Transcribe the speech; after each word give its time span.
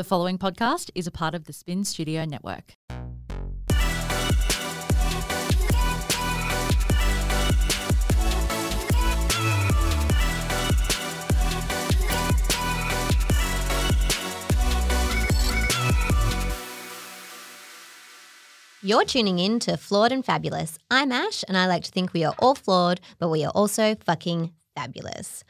The 0.00 0.04
following 0.04 0.38
podcast 0.38 0.88
is 0.94 1.06
a 1.06 1.10
part 1.10 1.34
of 1.34 1.44
the 1.44 1.52
Spin 1.52 1.84
Studio 1.84 2.24
Network. 2.24 2.74
You're 18.80 19.04
tuning 19.04 19.38
in 19.38 19.58
to 19.58 19.76
Flawed 19.76 20.12
and 20.12 20.24
Fabulous. 20.24 20.78
I'm 20.90 21.12
Ash, 21.12 21.44
and 21.46 21.58
I 21.58 21.66
like 21.66 21.84
to 21.84 21.90
think 21.90 22.14
we 22.14 22.24
are 22.24 22.34
all 22.38 22.54
flawed, 22.54 23.02
but 23.18 23.28
we 23.28 23.44
are 23.44 23.52
also 23.54 23.94
fucking 23.96 24.54
fabulous. 24.74 25.44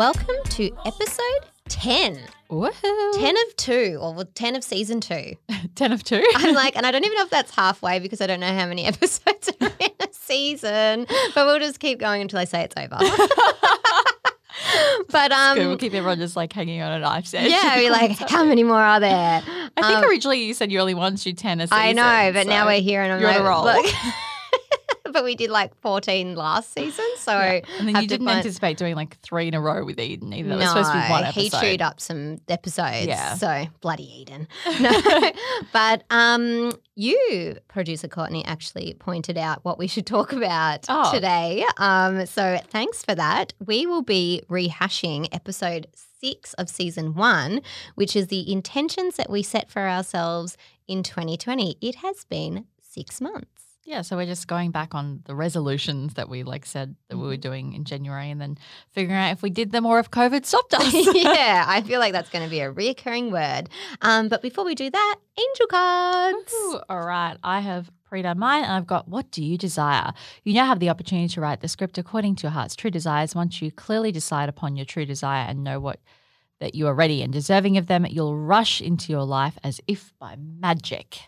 Welcome 0.00 0.36
to 0.52 0.70
episode 0.86 1.44
10. 1.68 2.18
Woohoo! 2.48 3.12
10 3.20 3.34
of 3.36 3.56
2, 3.56 3.98
or 4.00 4.24
10 4.24 4.56
of 4.56 4.64
season 4.64 4.98
2. 4.98 5.34
10 5.74 5.92
of 5.92 6.02
2. 6.02 6.24
I'm 6.36 6.54
like, 6.54 6.74
and 6.78 6.86
I 6.86 6.90
don't 6.90 7.04
even 7.04 7.18
know 7.18 7.24
if 7.24 7.28
that's 7.28 7.54
halfway 7.54 7.98
because 7.98 8.22
I 8.22 8.26
don't 8.26 8.40
know 8.40 8.46
how 8.46 8.64
many 8.64 8.84
episodes 8.86 9.50
are 9.60 9.70
in 9.78 9.90
a 10.00 10.08
season, 10.10 11.04
but 11.34 11.44
we'll 11.44 11.58
just 11.58 11.80
keep 11.80 12.00
going 12.00 12.22
until 12.22 12.38
I 12.38 12.44
say 12.44 12.62
it's 12.62 12.74
over. 12.78 12.96
but 15.10 15.32
um. 15.32 15.58
We'll 15.58 15.76
keep 15.76 15.92
everyone 15.92 16.18
just 16.18 16.34
like 16.34 16.54
hanging 16.54 16.80
on 16.80 16.92
a 16.92 16.98
knife's 16.98 17.34
edge. 17.34 17.50
yeah, 17.50 17.76
we're 17.76 17.92
like, 17.92 18.12
how 18.30 18.42
many 18.42 18.62
more 18.62 18.80
are 18.80 19.00
there? 19.00 19.42
I 19.76 19.82
think 19.82 19.98
Um, 19.98 20.04
originally 20.04 20.42
you 20.42 20.54
said 20.54 20.72
you 20.72 20.80
only 20.80 20.94
wanted 20.94 21.18
to 21.18 21.24
do 21.24 21.32
10 21.34 21.60
a 21.60 21.66
season. 21.66 21.78
I 21.78 21.92
know, 21.92 22.32
but 22.32 22.46
now 22.46 22.64
we're 22.64 22.80
here 22.80 23.02
and 23.02 23.12
I'm 23.12 23.20
you're 23.20 23.28
on 23.28 23.34
like, 23.34 23.44
a 23.44 23.46
roll. 23.46 23.64
look. 23.64 23.94
but 25.12 25.24
we 25.24 25.34
did 25.34 25.50
like 25.50 25.74
14 25.80 26.34
last 26.34 26.72
season, 26.72 27.04
so 27.16 27.32
Yeah. 27.32 27.60
And 27.78 27.88
then 27.88 28.02
you 28.02 28.08
didn't 28.08 28.26
find- 28.26 28.38
anticipate 28.38 28.76
doing 28.76 28.94
like 28.96 29.18
three 29.20 29.48
in 29.48 29.54
a 29.54 29.60
row 29.60 29.84
with 29.84 29.98
Eden 29.98 30.32
either. 30.32 30.48
That 30.50 30.56
was 30.56 30.64
no, 30.64 30.68
supposed 30.70 30.92
to 30.92 31.00
be 31.02 31.10
one 31.10 31.24
episode. 31.24 31.40
he 31.40 31.50
chewed 31.70 31.82
up 31.82 32.00
some 32.00 32.38
episodes. 32.48 33.06
Yeah. 33.06 33.34
So 33.34 33.66
bloody 33.80 34.04
Eden. 34.20 34.48
No, 34.80 35.32
but 35.72 36.04
um, 36.10 36.72
you, 36.94 37.56
producer 37.68 38.08
Courtney, 38.08 38.44
actually 38.44 38.94
pointed 38.98 39.36
out 39.38 39.64
what 39.64 39.78
we 39.78 39.86
should 39.86 40.06
talk 40.06 40.32
about 40.32 40.86
Oh. 40.88 41.12
today. 41.12 41.64
Um, 41.76 42.26
so 42.26 42.58
thanks 42.68 43.04
for 43.04 43.14
that. 43.14 43.52
We 43.64 43.86
will 43.86 44.02
be 44.02 44.42
rehashing 44.48 45.28
episode 45.32 45.86
six 45.94 46.52
of 46.54 46.68
season 46.68 47.14
one, 47.14 47.60
which 47.94 48.14
is 48.14 48.26
the 48.28 48.50
intentions 48.52 49.16
that 49.16 49.30
we 49.30 49.42
set 49.42 49.70
for 49.70 49.88
ourselves 49.88 50.56
in 50.86 51.02
2020. 51.02 51.76
It 51.80 51.96
has 51.96 52.24
been 52.24 52.66
six 52.80 53.20
months. 53.20 53.69
Yeah, 53.84 54.02
so 54.02 54.16
we're 54.16 54.26
just 54.26 54.46
going 54.46 54.70
back 54.70 54.94
on 54.94 55.22
the 55.24 55.34
resolutions 55.34 56.14
that 56.14 56.28
we 56.28 56.42
like 56.42 56.66
said 56.66 56.94
that 57.08 57.16
we 57.16 57.24
were 57.24 57.32
Mm-hmm. 57.32 57.40
doing 57.40 57.72
in 57.72 57.84
January 57.84 58.30
and 58.30 58.40
then 58.40 58.58
figuring 58.92 59.16
out 59.18 59.32
if 59.32 59.42
we 59.42 59.50
did 59.50 59.72
them 59.72 59.86
or 59.86 59.98
if 59.98 60.10
COVID 60.10 60.44
stopped 60.44 60.74
us. 60.74 60.92
yeah, 61.14 61.64
I 61.68 61.80
feel 61.82 61.98
like 61.98 62.12
that's 62.12 62.30
going 62.30 62.44
to 62.44 62.50
be 62.50 62.60
a 62.60 62.72
reoccurring 62.72 63.32
word. 63.32 63.68
Um, 64.02 64.28
but 64.28 64.42
before 64.42 64.64
we 64.64 64.74
do 64.74 64.90
that, 64.90 65.16
angel 65.38 65.66
cards. 65.66 66.52
Ooh, 66.54 66.80
all 66.88 67.04
right. 67.04 67.36
I 67.42 67.60
have 67.60 67.90
pre-done 68.04 68.38
mine 68.38 68.64
and 68.64 68.72
I've 68.72 68.86
got 68.86 69.08
what 69.08 69.30
do 69.30 69.42
you 69.42 69.56
desire? 69.56 70.12
You 70.44 70.52
now 70.52 70.66
have 70.66 70.78
the 70.80 70.90
opportunity 70.90 71.28
to 71.28 71.40
write 71.40 71.60
the 71.60 71.68
script 71.68 71.96
according 71.96 72.36
to 72.36 72.42
your 72.44 72.50
heart's 72.52 72.76
true 72.76 72.90
desires. 72.90 73.34
Once 73.34 73.62
you 73.62 73.70
clearly 73.72 74.12
decide 74.12 74.48
upon 74.48 74.76
your 74.76 74.84
true 74.86 75.06
desire 75.06 75.46
and 75.48 75.64
know 75.64 75.80
what 75.80 76.00
that 76.60 76.74
you 76.74 76.86
are 76.86 76.94
ready 76.94 77.22
and 77.22 77.32
deserving 77.32 77.76
of 77.78 77.86
them, 77.86 78.04
you'll 78.08 78.36
rush 78.36 78.80
into 78.82 79.10
your 79.10 79.24
life 79.24 79.56
as 79.64 79.80
if 79.86 80.12
by 80.18 80.36
magic. 80.36 81.20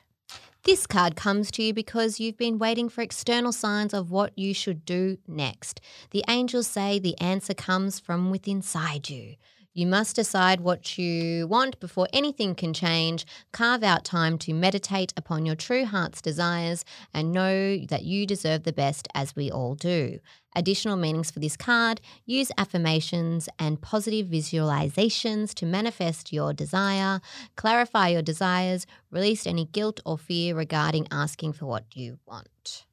This 0.64 0.86
card 0.86 1.16
comes 1.16 1.50
to 1.52 1.62
you 1.64 1.74
because 1.74 2.20
you've 2.20 2.36
been 2.36 2.56
waiting 2.56 2.88
for 2.88 3.02
external 3.02 3.50
signs 3.50 3.92
of 3.92 4.12
what 4.12 4.38
you 4.38 4.55
should 4.55 4.84
do 4.84 5.18
next. 5.27 5.80
The 6.12 6.22
angels 6.28 6.68
say 6.68 7.00
the 7.00 7.18
answer 7.20 7.52
comes 7.52 7.98
from 7.98 8.30
within 8.30 8.58
inside 8.58 9.10
you. 9.10 9.34
You 9.74 9.88
must 9.88 10.14
decide 10.14 10.60
what 10.60 10.98
you 10.98 11.48
want 11.48 11.80
before 11.80 12.06
anything 12.12 12.55
can 12.55 12.72
change. 12.74 13.27
Carve 13.52 13.83
out 13.83 14.05
time 14.05 14.38
to 14.38 14.55
meditate 14.55 15.12
upon 15.17 15.46
your 15.46 15.56
true 15.56 15.84
heart's 15.84 16.23
desires 16.23 16.84
and 17.12 17.33
know 17.33 17.79
that 17.86 18.05
you 18.05 18.24
deserve 18.24 18.62
the 18.62 18.73
best 18.73 19.08
as 19.14 19.34
we 19.34 19.50
all 19.50 19.74
do. 19.74 20.20
Additional 20.55 20.96
meanings 20.96 21.30
for 21.30 21.40
this 21.40 21.57
card 21.57 22.01
use 22.27 22.51
affirmations 22.58 23.48
and 23.58 23.80
positive 23.80 24.27
visualizations 24.27 25.55
to 25.55 25.67
manifest 25.67 26.33
your 26.33 26.52
desire, 26.52 27.20
clarify 27.57 28.08
your 28.08 28.23
desires, 28.23 28.86
release 29.11 29.46
any 29.46 29.64
guilt 29.64 30.01
or 30.05 30.18
fear 30.18 30.55
regarding 30.55 31.07
asking 31.11 31.52
for 31.55 31.67
what 31.67 31.85
you 31.95 32.18
want. 32.27 32.85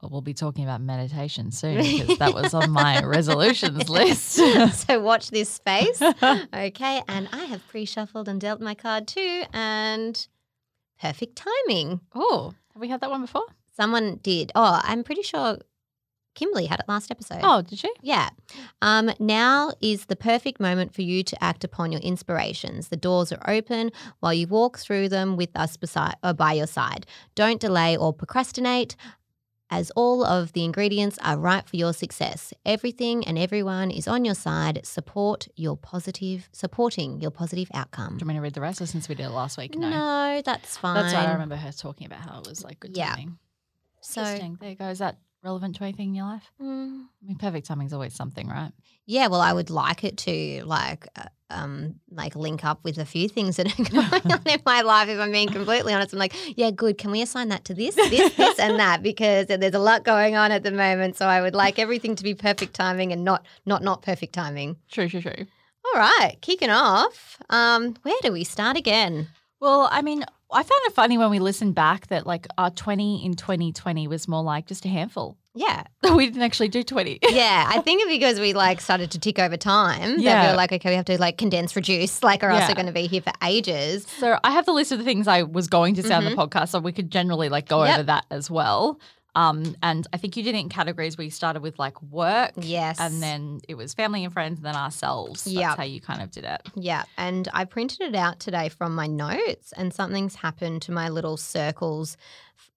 Well, 0.00 0.10
we'll 0.10 0.20
be 0.20 0.34
talking 0.34 0.64
about 0.64 0.80
meditation 0.80 1.50
soon 1.50 1.76
because 1.98 2.18
that 2.18 2.34
was 2.34 2.54
on 2.54 2.70
my 2.70 3.02
resolutions 3.02 3.88
list. 3.88 4.32
so 4.72 5.00
watch 5.00 5.30
this 5.30 5.48
space. 5.48 6.00
Okay, 6.02 7.02
and 7.08 7.28
I 7.32 7.44
have 7.46 7.66
pre 7.68 7.84
shuffled 7.84 8.28
and 8.28 8.40
dealt 8.40 8.60
my 8.60 8.74
card 8.74 9.08
too, 9.08 9.42
and 9.52 10.26
perfect 11.00 11.36
timing. 11.36 12.00
oh, 12.14 12.54
have 12.72 12.80
we 12.80 12.88
had 12.88 13.00
that 13.00 13.10
one 13.10 13.22
before? 13.22 13.46
Someone 13.76 14.16
did. 14.22 14.52
Oh, 14.54 14.80
I'm 14.82 15.04
pretty 15.04 15.22
sure 15.22 15.58
Kimberly 16.38 16.66
had 16.66 16.78
it 16.78 16.86
last 16.88 17.10
episode. 17.10 17.40
Oh, 17.42 17.62
did 17.62 17.78
she? 17.80 17.90
Yeah. 18.00 18.28
Um, 18.80 19.10
now 19.18 19.72
is 19.80 20.06
the 20.06 20.14
perfect 20.16 20.60
moment 20.60 20.94
for 20.94 21.02
you 21.02 21.22
to 21.24 21.44
act 21.44 21.64
upon 21.64 21.90
your 21.90 22.00
inspirations. 22.00 22.88
The 22.88 22.96
doors 22.96 23.32
are 23.32 23.42
open 23.50 23.90
while 24.20 24.32
you 24.32 24.46
walk 24.46 24.78
through 24.78 25.08
them 25.08 25.36
with 25.36 25.50
us 25.56 25.76
beside 25.76 26.14
or 26.22 26.32
by 26.34 26.52
your 26.52 26.68
side. 26.68 27.06
Don't 27.34 27.60
delay 27.60 27.96
or 27.96 28.12
procrastinate. 28.12 28.94
As 29.70 29.90
all 29.96 30.24
of 30.24 30.54
the 30.54 30.64
ingredients 30.64 31.18
are 31.22 31.36
right 31.36 31.68
for 31.68 31.76
your 31.76 31.92
success. 31.92 32.54
Everything 32.64 33.26
and 33.26 33.36
everyone 33.38 33.90
is 33.90 34.08
on 34.08 34.24
your 34.24 34.34
side. 34.34 34.80
Support 34.86 35.46
your 35.56 35.76
positive, 35.76 36.48
supporting 36.52 37.20
your 37.20 37.30
positive 37.30 37.68
outcome. 37.74 38.16
Do 38.16 38.22
you 38.22 38.26
want 38.26 38.28
me 38.28 38.34
to 38.36 38.40
read 38.40 38.54
the 38.54 38.62
rest 38.62 38.80
or 38.80 38.86
since 38.86 39.10
we 39.10 39.14
did 39.14 39.26
it 39.26 39.30
last 39.30 39.58
week? 39.58 39.74
No. 39.76 39.90
No, 39.90 40.40
that's 40.42 40.78
fine. 40.78 40.94
That's 40.94 41.12
right. 41.12 41.28
I 41.28 41.32
remember 41.32 41.56
her 41.56 41.70
talking 41.72 42.06
about 42.06 42.20
how 42.20 42.38
it 42.40 42.46
was 42.48 42.64
like 42.64 42.80
good 42.80 42.96
Yeah. 42.96 43.10
timing. 43.10 43.38
So, 44.00 44.22
Interesting. 44.22 44.56
There 44.58 44.70
you 44.70 44.76
go. 44.76 44.86
Is 44.88 45.00
that 45.00 45.18
relevant 45.42 45.76
to 45.76 45.84
anything 45.84 46.08
in 46.10 46.14
your 46.16 46.26
life? 46.26 46.50
mm, 46.60 47.04
I 47.04 47.26
mean, 47.26 47.36
perfect 47.36 47.66
timing 47.66 47.86
is 47.86 47.92
always 47.92 48.14
something, 48.14 48.48
right? 48.48 48.72
Yeah, 49.06 49.28
well, 49.28 49.40
I 49.40 49.52
would 49.52 49.70
like 49.70 50.04
it 50.04 50.18
to 50.18 50.62
like 50.64 51.08
uh, 51.16 51.24
um 51.50 51.94
like 52.10 52.36
link 52.36 52.64
up 52.64 52.84
with 52.84 52.98
a 52.98 53.06
few 53.06 53.28
things 53.28 53.56
that 53.56 53.66
are 53.66 53.84
going 53.90 54.32
on 54.32 54.42
in 54.46 54.60
my 54.66 54.82
life. 54.82 55.08
If 55.08 55.18
I'm 55.18 55.32
being 55.32 55.48
completely 55.48 55.94
honest, 55.94 56.12
I'm 56.12 56.18
like, 56.18 56.34
yeah, 56.56 56.70
good. 56.70 56.98
Can 56.98 57.10
we 57.10 57.22
assign 57.22 57.48
that 57.48 57.64
to 57.66 57.74
this, 57.74 57.94
this, 57.94 58.34
this, 58.34 58.58
and 58.58 58.78
that? 58.78 59.02
Because 59.08 59.46
there's 59.46 59.74
a 59.74 59.78
lot 59.78 60.04
going 60.04 60.36
on 60.36 60.52
at 60.52 60.62
the 60.62 60.72
moment. 60.72 61.16
So 61.16 61.26
I 61.26 61.40
would 61.40 61.54
like 61.54 61.78
everything 61.78 62.14
to 62.16 62.24
be 62.24 62.34
perfect 62.34 62.74
timing 62.74 63.12
and 63.12 63.24
not 63.24 63.46
not 63.64 63.82
not 63.82 64.02
perfect 64.02 64.34
timing. 64.34 64.76
True, 64.90 65.08
true, 65.08 65.22
true. 65.22 65.46
All 65.94 66.00
right, 66.00 66.36
kicking 66.42 66.70
off. 66.70 67.38
Um, 67.48 67.94
where 68.02 68.16
do 68.22 68.32
we 68.32 68.44
start 68.44 68.76
again? 68.76 69.28
Well, 69.60 69.88
I 69.90 70.02
mean, 70.02 70.24
I 70.52 70.62
found 70.62 70.80
it 70.86 70.92
funny 70.94 71.18
when 71.18 71.30
we 71.30 71.38
listened 71.40 71.74
back 71.74 72.06
that 72.08 72.26
like 72.26 72.46
our 72.56 72.70
20 72.70 73.24
in 73.24 73.34
2020 73.34 74.06
was 74.08 74.28
more 74.28 74.42
like 74.42 74.66
just 74.66 74.84
a 74.84 74.88
handful. 74.88 75.36
Yeah, 75.54 75.82
we 76.14 76.26
didn't 76.26 76.42
actually 76.42 76.68
do 76.68 76.84
20. 76.84 77.18
yeah. 77.30 77.66
I 77.68 77.80
think 77.80 78.00
it 78.02 78.08
because 78.08 78.38
we 78.38 78.52
like 78.52 78.80
started 78.80 79.10
to 79.10 79.18
tick 79.18 79.40
over 79.40 79.56
time. 79.56 80.10
That 80.12 80.16
we 80.18 80.24
Yeah. 80.24 80.50
were 80.52 80.56
like, 80.56 80.72
okay, 80.72 80.90
we 80.90 80.94
have 80.94 81.06
to 81.06 81.18
like 81.18 81.36
condense, 81.36 81.74
reduce, 81.74 82.22
like, 82.30 82.44
or 82.44 82.50
else 82.50 82.60
Yeah. 82.60 82.68
we're 82.68 82.74
going 82.74 82.86
to 82.86 82.92
be 82.92 83.08
here 83.08 83.20
for 83.22 83.32
ages. 83.42 84.06
So 84.18 84.38
I 84.44 84.52
have 84.52 84.66
the 84.66 84.72
list 84.72 84.92
of 84.92 84.98
the 84.98 85.04
things 85.04 85.26
I 85.26 85.42
was 85.42 85.66
going 85.66 85.94
to 85.96 86.02
say 86.04 86.14
on 86.14 86.24
the 86.24 86.30
Mm-hmm. 86.30 86.40
podcast, 86.40 86.68
so 86.68 86.78
we 86.78 86.92
could 86.92 87.10
generally 87.10 87.48
like 87.48 87.68
go 87.68 87.82
Yep. 87.84 87.94
over 87.94 88.02
that 88.04 88.26
as 88.30 88.48
well. 88.50 89.00
Um, 89.38 89.76
and 89.84 90.04
I 90.12 90.16
think 90.16 90.36
you 90.36 90.42
did 90.42 90.56
it 90.56 90.58
in 90.58 90.68
categories 90.68 91.16
where 91.16 91.24
you 91.24 91.30
started 91.30 91.62
with 91.62 91.78
like 91.78 92.00
work, 92.02 92.52
Yes, 92.56 92.98
and 92.98 93.22
then 93.22 93.60
it 93.68 93.76
was 93.76 93.94
family 93.94 94.24
and 94.24 94.32
friends, 94.32 94.58
and 94.58 94.66
then 94.66 94.74
ourselves. 94.74 95.44
That's 95.44 95.54
Yep. 95.54 95.76
how 95.76 95.84
you 95.84 96.00
kind 96.00 96.20
of 96.22 96.32
did 96.32 96.44
it. 96.44 96.60
Yeah, 96.74 97.04
and 97.16 97.48
I 97.52 97.64
printed 97.64 98.00
it 98.00 98.14
out 98.16 98.40
today 98.40 98.68
from 98.68 98.94
my 98.96 99.06
notes, 99.06 99.72
and 99.76 99.94
something's 99.94 100.34
happened 100.34 100.82
to 100.82 100.92
my 100.92 101.08
little 101.08 101.36
circles 101.36 102.16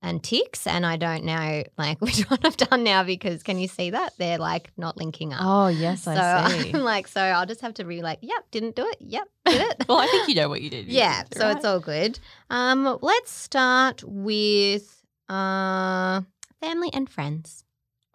and 0.03 0.21
ticks, 0.23 0.67
and 0.67 0.85
I 0.85 0.97
don't 0.97 1.23
know 1.23 1.63
like 1.79 1.99
which 2.05 2.29
one 2.29 2.39
I've 2.43 2.57
done 2.57 2.83
now 2.83 3.03
because 3.03 3.41
can 3.41 3.57
you 3.57 3.67
see 3.67 3.89
that 3.89 4.13
they're 4.19 4.37
like 4.37 4.71
not 4.77 4.97
linking 4.97 5.33
up? 5.33 5.41
Oh 5.43 5.67
yes, 5.67 6.03
so 6.03 6.11
I 6.11 6.49
see. 6.61 6.71
I'm 6.75 6.83
like, 6.83 7.07
so 7.07 7.21
I'll 7.21 7.47
just 7.47 7.61
have 7.61 7.73
to 7.75 7.83
be 7.83 8.03
like, 8.03 8.19
yep, 8.21 8.45
didn't 8.51 8.75
do 8.75 8.85
it. 8.87 8.97
Yep, 8.99 9.27
did 9.45 9.61
it. 9.61 9.85
well, 9.89 9.97
I 9.99 10.05
think 10.07 10.27
you 10.27 10.35
know 10.35 10.49
what 10.49 10.61
you 10.61 10.69
did. 10.69 10.85
You 10.87 10.93
yeah, 10.99 11.23
did, 11.23 11.39
so 11.39 11.47
right? 11.47 11.55
it's 11.55 11.65
all 11.65 11.79
good. 11.79 12.19
Um, 12.51 12.99
let's 13.01 13.31
start 13.31 14.03
with 14.03 15.03
uh, 15.29 16.21
family 16.61 16.89
and 16.93 17.09
friends. 17.09 17.63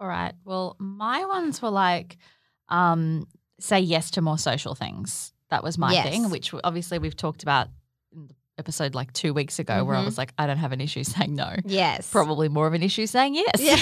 All 0.01 0.07
right. 0.09 0.33
Well, 0.45 0.77
my 0.79 1.25
ones 1.27 1.61
were 1.61 1.71
like, 1.71 2.17
um, 2.69 3.27
say 3.61 3.81
yes 3.81 4.11
to 4.13 4.23
more 4.23 4.39
social 4.39 4.75
things. 4.75 5.33
That 5.51 5.63
was 5.63 5.79
my 5.79 5.93
Yes. 5.93 6.09
thing, 6.09 6.31
which 6.31 6.53
obviously 6.65 6.99
we've 6.99 7.17
talked 7.17 7.43
about 7.43 7.69
in 8.13 8.27
the 8.29 8.35
episode 8.59 8.95
like 8.95 9.13
two 9.13 9.33
weeks 9.35 9.59
ago, 9.59 9.85
where 9.85 9.97
I 9.97 10.03
Mhm. 10.03 10.07
was 10.07 10.19
like, 10.19 10.33
I 10.39 10.47
don't 10.47 10.59
have 10.59 10.73
an 10.73 10.81
issue 10.81 11.05
saying 11.15 11.35
no. 11.35 11.55
Yes, 11.65 12.11
Probably 12.11 12.49
more 12.49 12.67
of 12.67 12.75
an 12.75 12.83
issue 12.83 13.07
saying 13.07 13.35
yes. 13.35 13.61
Yeah. 13.61 13.77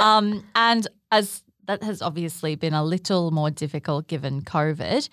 um, 0.02 0.44
and 0.54 0.86
as 1.10 1.42
that 1.66 1.82
has 1.82 2.02
obviously 2.02 2.54
been 2.56 2.74
a 2.74 2.84
little 2.84 3.30
more 3.30 3.50
difficult 3.50 4.08
given 4.08 4.42
COVID. 4.42 5.08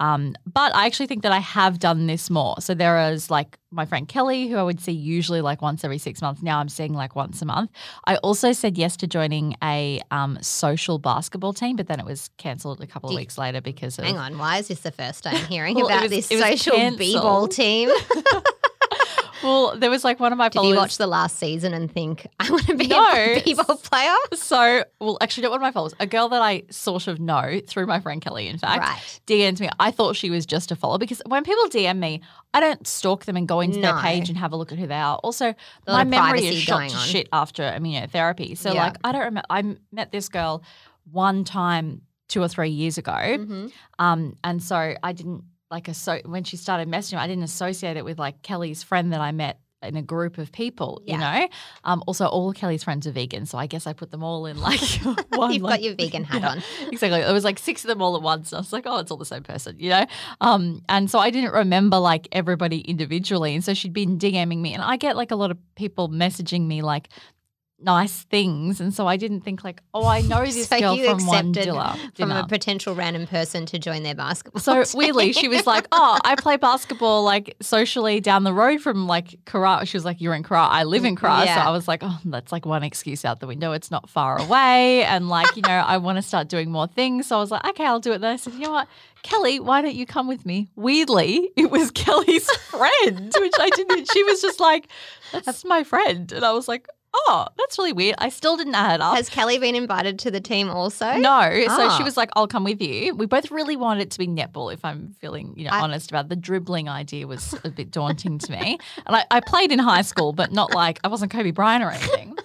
Um, 0.00 0.34
but 0.52 0.74
I 0.74 0.86
actually 0.86 1.06
think 1.06 1.22
that 1.22 1.30
I 1.30 1.38
have 1.38 1.78
done 1.78 2.08
this 2.08 2.28
more. 2.28 2.56
So 2.58 2.74
there 2.74 3.12
is 3.12 3.30
like 3.30 3.56
my 3.70 3.86
friend 3.86 4.08
Kelly, 4.08 4.48
who 4.48 4.56
I 4.56 4.62
would 4.64 4.80
see 4.80 4.90
usually 4.90 5.40
like 5.40 5.62
once 5.62 5.84
every 5.84 5.98
six 5.98 6.20
months. 6.20 6.42
Now 6.42 6.58
I'm 6.58 6.68
seeing 6.68 6.92
like 6.92 7.14
once 7.14 7.40
a 7.40 7.46
month. 7.46 7.70
I 8.04 8.16
also 8.16 8.50
said 8.52 8.76
yes 8.76 8.96
to 8.98 9.06
joining 9.06 9.54
a 9.62 10.00
um, 10.10 10.38
social 10.42 10.98
basketball 10.98 11.52
team, 11.52 11.76
but 11.76 11.86
then 11.86 12.00
it 12.00 12.06
was 12.06 12.30
cancelled 12.36 12.80
a 12.80 12.86
couple 12.86 13.10
of 13.10 13.16
weeks 13.16 13.38
later 13.38 13.60
because 13.60 13.96
of 13.98 14.04
Hang 14.04 14.18
on, 14.18 14.38
why 14.38 14.58
is 14.58 14.68
this 14.68 14.80
the 14.80 14.90
first 14.90 15.22
time 15.22 15.36
hearing 15.46 15.76
Well, 15.76 15.86
about 15.86 16.02
was- 16.02 16.10
this 16.10 16.26
social 16.28 16.96
b-ball 16.96 17.46
team? 17.46 17.90
well, 19.42 19.76
there 19.76 19.90
was 19.90 20.04
like 20.04 20.20
one 20.20 20.32
of 20.32 20.38
my 20.38 20.48
Did 20.48 20.54
followers. 20.58 20.70
you 20.74 20.76
watch 20.80 20.96
the 20.98 21.06
last 21.06 21.38
season 21.38 21.74
and 21.74 21.90
think 21.90 22.26
I 22.40 22.50
want 22.50 22.66
to 22.66 22.74
be 22.76 22.86
No. 22.86 23.04
a 23.12 23.42
b-ball 23.44 23.76
player? 23.76 24.14
So, 24.34 24.84
well, 25.00 25.18
actually, 25.20 25.42
not 25.44 25.50
one 25.52 25.60
of 25.60 25.62
my 25.62 25.72
followers. 25.72 25.94
A 26.00 26.06
girl 26.06 26.28
that 26.30 26.42
I 26.42 26.62
sort 26.70 27.06
of 27.08 27.20
know 27.20 27.60
through 27.66 27.86
my 27.86 28.00
friend 28.00 28.20
Kelly, 28.20 28.48
in 28.48 28.58
fact, 28.58 28.80
Right. 28.82 29.20
DM'd 29.26 29.60
me. 29.60 29.68
I 29.80 29.90
thought 29.90 30.16
she 30.16 30.30
was 30.30 30.46
just 30.46 30.70
a 30.70 30.76
follower 30.76 30.98
because 30.98 31.20
when 31.26 31.44
people 31.44 31.64
DM 31.68 31.98
me, 31.98 32.20
I 32.54 32.60
don't 32.60 32.86
stalk 32.86 33.24
them 33.24 33.36
and 33.36 33.46
go 33.48 33.60
into 33.60 33.78
No. 33.80 33.92
their 33.92 34.02
page 34.02 34.28
and 34.28 34.38
have 34.38 34.52
a 34.52 34.56
look 34.56 34.72
at 34.72 34.78
who 34.78 34.86
they 34.86 34.94
are. 34.94 35.16
Also, 35.16 35.54
my 35.86 36.04
memory 36.04 36.46
is 36.46 36.58
shot 36.58 36.88
to 36.90 36.96
shit 36.96 37.28
after 37.32 37.62
immunotherapy. 37.62 38.56
So, 38.56 38.72
Yeah. 38.72 38.84
like, 38.84 38.96
I 39.04 39.12
don't 39.12 39.22
remember. 39.24 39.46
I 39.50 39.76
met 39.90 40.12
this 40.12 40.28
girl 40.28 40.62
one 41.10 41.44
time 41.44 42.02
two 42.28 42.40
or 42.42 42.48
three 42.48 42.70
years 42.70 42.96
ago. 42.96 43.12
Mhm. 43.12 43.72
Um, 43.98 44.36
and 44.42 44.62
so 44.62 44.94
I 45.02 45.12
didn't 45.12 45.44
like 45.72 45.88
a 45.88 45.94
so 45.94 46.20
when 46.26 46.44
she 46.44 46.56
started 46.56 46.86
messaging, 46.88 47.18
I 47.18 47.26
didn't 47.26 47.42
associate 47.44 47.96
it 47.96 48.04
with 48.04 48.18
like 48.20 48.42
Kelly's 48.42 48.84
friend 48.84 49.12
that 49.12 49.20
I 49.20 49.32
met 49.32 49.58
in 49.82 49.96
a 49.96 50.02
group 50.02 50.38
of 50.38 50.52
people, 50.52 51.02
you 51.04 51.18
know. 51.18 51.48
Um, 51.82 52.04
also 52.06 52.26
all 52.26 52.52
Kelly's 52.52 52.84
friends 52.84 53.04
are 53.08 53.10
vegan, 53.10 53.46
so 53.46 53.58
I 53.58 53.66
guess 53.66 53.84
I 53.84 53.92
put 53.92 54.12
them 54.12 54.22
all 54.22 54.46
in 54.46 54.60
like 54.60 54.78
one. 55.30 55.52
You've 55.52 55.62
like- 55.62 55.80
got 55.80 55.82
your 55.82 55.94
vegan 55.96 56.22
hat 56.22 56.40
Yeah, 56.42 56.48
on. 56.50 56.62
Exactly. 56.92 57.18
It 57.20 57.32
was 57.32 57.42
like 57.42 57.58
six 57.58 57.82
of 57.82 57.88
them 57.88 58.00
all 58.00 58.14
at 58.14 58.22
once. 58.22 58.52
I 58.52 58.58
was 58.58 58.72
like, 58.72 58.84
oh, 58.86 58.98
it's 59.00 59.10
all 59.10 59.16
the 59.16 59.24
same 59.24 59.42
person, 59.42 59.74
you 59.80 59.90
know? 59.90 60.06
Um, 60.40 60.82
and 60.88 61.10
so 61.10 61.18
I 61.18 61.30
didn't 61.30 61.52
remember 61.52 61.98
like 61.98 62.28
everybody 62.30 62.80
individually. 62.82 63.56
And 63.56 63.64
so 63.64 63.74
she'd 63.74 63.92
been 63.92 64.18
DMing 64.20 64.60
me. 64.60 64.72
And 64.72 64.82
I 64.84 64.96
get 64.96 65.16
like 65.16 65.32
a 65.32 65.36
lot 65.36 65.50
of 65.50 65.58
people 65.74 66.08
messaging 66.08 66.66
me 66.68 66.82
like 66.82 67.08
nice 67.84 68.22
things. 68.24 68.80
And 68.80 68.94
so 68.94 69.06
I 69.06 69.16
didn't 69.16 69.40
think 69.40 69.64
like, 69.64 69.82
oh, 69.94 70.06
I 70.06 70.22
know 70.22 70.44
this 70.46 70.68
So 70.68 70.78
girl 70.78 70.96
from 70.96 71.26
one 71.26 71.52
dinner. 71.52 71.94
From 72.14 72.30
a 72.30 72.46
potential 72.46 72.94
random 72.94 73.26
person 73.26 73.66
to 73.66 73.78
join 73.78 74.02
their 74.02 74.14
basketball. 74.14 74.60
So 74.60 74.82
team. 74.84 74.98
weirdly, 74.98 75.32
she 75.32 75.48
was 75.48 75.66
like, 75.66 75.86
"Oh, 75.92 76.18
I 76.24 76.34
play 76.36 76.56
basketball 76.56 77.22
like 77.24 77.56
socially 77.60 78.20
down 78.20 78.44
the 78.44 78.52
road 78.52 78.80
from 78.80 79.06
like 79.06 79.38
Carra." 79.44 79.84
She 79.86 79.96
was 79.96 80.04
like, 80.04 80.20
"You're 80.20 80.34
in 80.34 80.42
Carra. 80.42 80.66
I 80.66 80.84
live 80.84 81.04
in 81.04 81.16
Carra." 81.16 81.46
So 81.46 81.52
I 81.52 81.70
was 81.70 81.88
like, 81.88 82.00
"Oh, 82.02 82.18
that's 82.24 82.52
like 82.52 82.66
one 82.66 82.82
excuse 82.82 83.24
out 83.24 83.40
the 83.40 83.46
window. 83.46 83.72
It's 83.72 83.90
not 83.90 84.08
far 84.08 84.40
away, 84.40 85.04
and 85.04 85.28
like 85.28 85.54
you 85.56 85.62
know, 85.62 85.70
I 85.70 85.96
want 85.98 86.16
to 86.16 86.22
start 86.22 86.48
doing 86.48 86.70
more 86.70 86.86
things." 86.86 87.26
So 87.26 87.36
I 87.36 87.40
was 87.40 87.50
like, 87.50 87.66
"Okay, 87.68 87.84
I'll 87.84 88.00
do 88.00 88.12
it." 88.12 88.20
Then 88.20 88.32
I 88.32 88.36
said, 88.36 88.54
"You 88.54 88.60
know 88.60 88.72
what, 88.72 88.88
Kelly? 89.22 89.60
Why 89.60 89.82
don't 89.82 89.94
you 89.94 90.06
come 90.06 90.28
with 90.28 90.46
me?" 90.46 90.68
Weirdly, 90.76 91.50
it 91.56 91.70
was 91.70 91.90
Kelly's 91.90 92.48
friend, 92.56 93.32
which 93.38 93.54
I 93.58 93.70
didn't. 93.70 94.10
She 94.12 94.22
was 94.24 94.40
just 94.40 94.60
like, 94.60 94.88
"That's 95.32 95.64
my 95.64 95.84
friend," 95.84 96.30
and 96.32 96.44
I 96.44 96.52
was 96.52 96.68
like, 96.68 96.86
"Oh, 97.14 97.46
that's 97.58 97.78
really 97.78 97.92
weird." 97.92 98.16
I 98.18 98.28
still 98.28 98.56
didn't 98.56 98.74
add 98.74 99.00
up. 99.00 99.16
Has 99.16 99.28
Kelly 99.28 99.58
been 99.58 99.74
invited 99.74 100.18
to 100.20 100.30
the 100.30 100.40
team 100.40 100.70
also? 100.70 101.12
No. 101.14 101.40
So 101.68 101.88
Ah. 101.88 101.94
she 101.96 102.02
was 102.04 102.16
like, 102.16 102.30
I'll 102.34 102.48
come 102.48 102.64
with 102.64 102.80
you. 102.80 103.14
We 103.14 103.26
both 103.26 103.50
really 103.50 103.76
wanted 103.76 104.02
it 104.02 104.10
to 104.12 104.18
be 104.18 104.26
netball, 104.26 104.72
if 104.72 104.84
I'm 104.84 105.14
feeling, 105.20 105.54
you 105.56 105.64
know, 105.64 105.70
I- 105.72 105.80
honest 105.80 106.10
about 106.10 106.26
it. 106.26 106.28
The 106.30 106.36
dribbling 106.36 106.88
idea 106.88 107.26
was 107.26 107.54
a 107.64 107.70
bit 107.70 107.90
daunting 107.90 108.38
to 108.38 108.52
me. 108.52 108.78
And 109.06 109.16
I, 109.16 109.24
I 109.30 109.40
played 109.40 109.72
in 109.72 109.78
high 109.78 110.02
school, 110.02 110.32
but 110.32 110.52
not 110.52 110.74
like 110.74 111.00
I 111.04 111.08
wasn't 111.08 111.32
Kobe 111.32 111.50
Bryant 111.50 111.84
or 111.84 111.90
anything. 111.90 112.36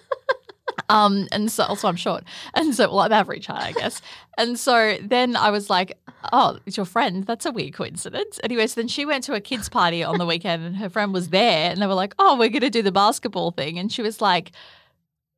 Um, 0.89 1.27
and 1.33 1.51
so 1.51 1.63
also 1.65 1.87
I'm 1.89 1.95
short. 1.97 2.23
And 2.53 2.73
so 2.73 2.87
well, 2.89 2.99
I'm 3.01 3.11
average 3.11 3.47
height, 3.47 3.61
I 3.63 3.71
guess. 3.73 4.01
And 4.37 4.57
so 4.57 4.97
then 5.01 5.35
I 5.35 5.49
was 5.51 5.69
like, 5.69 5.97
Oh, 6.33 6.57
it's 6.65 6.75
your 6.77 6.85
friend. 6.85 7.25
That's 7.25 7.45
a 7.45 7.51
weird 7.51 7.73
coincidence. 7.73 8.39
Anyway, 8.43 8.67
so 8.67 8.81
then 8.81 8.87
she 8.87 9.05
went 9.05 9.23
to 9.25 9.33
a 9.33 9.39
kids' 9.41 9.69
party 9.69 10.03
on 10.03 10.17
the 10.17 10.25
weekend 10.33 10.63
and 10.63 10.75
her 10.77 10.89
friend 10.89 11.13
was 11.13 11.29
there 11.29 11.71
and 11.71 11.81
they 11.81 11.87
were 11.87 11.93
like, 11.93 12.13
Oh, 12.19 12.37
we're 12.37 12.49
gonna 12.49 12.69
do 12.69 12.81
the 12.81 12.91
basketball 12.91 13.51
thing. 13.51 13.77
And 13.79 13.91
she 13.91 14.01
was 14.01 14.19
like, 14.21 14.51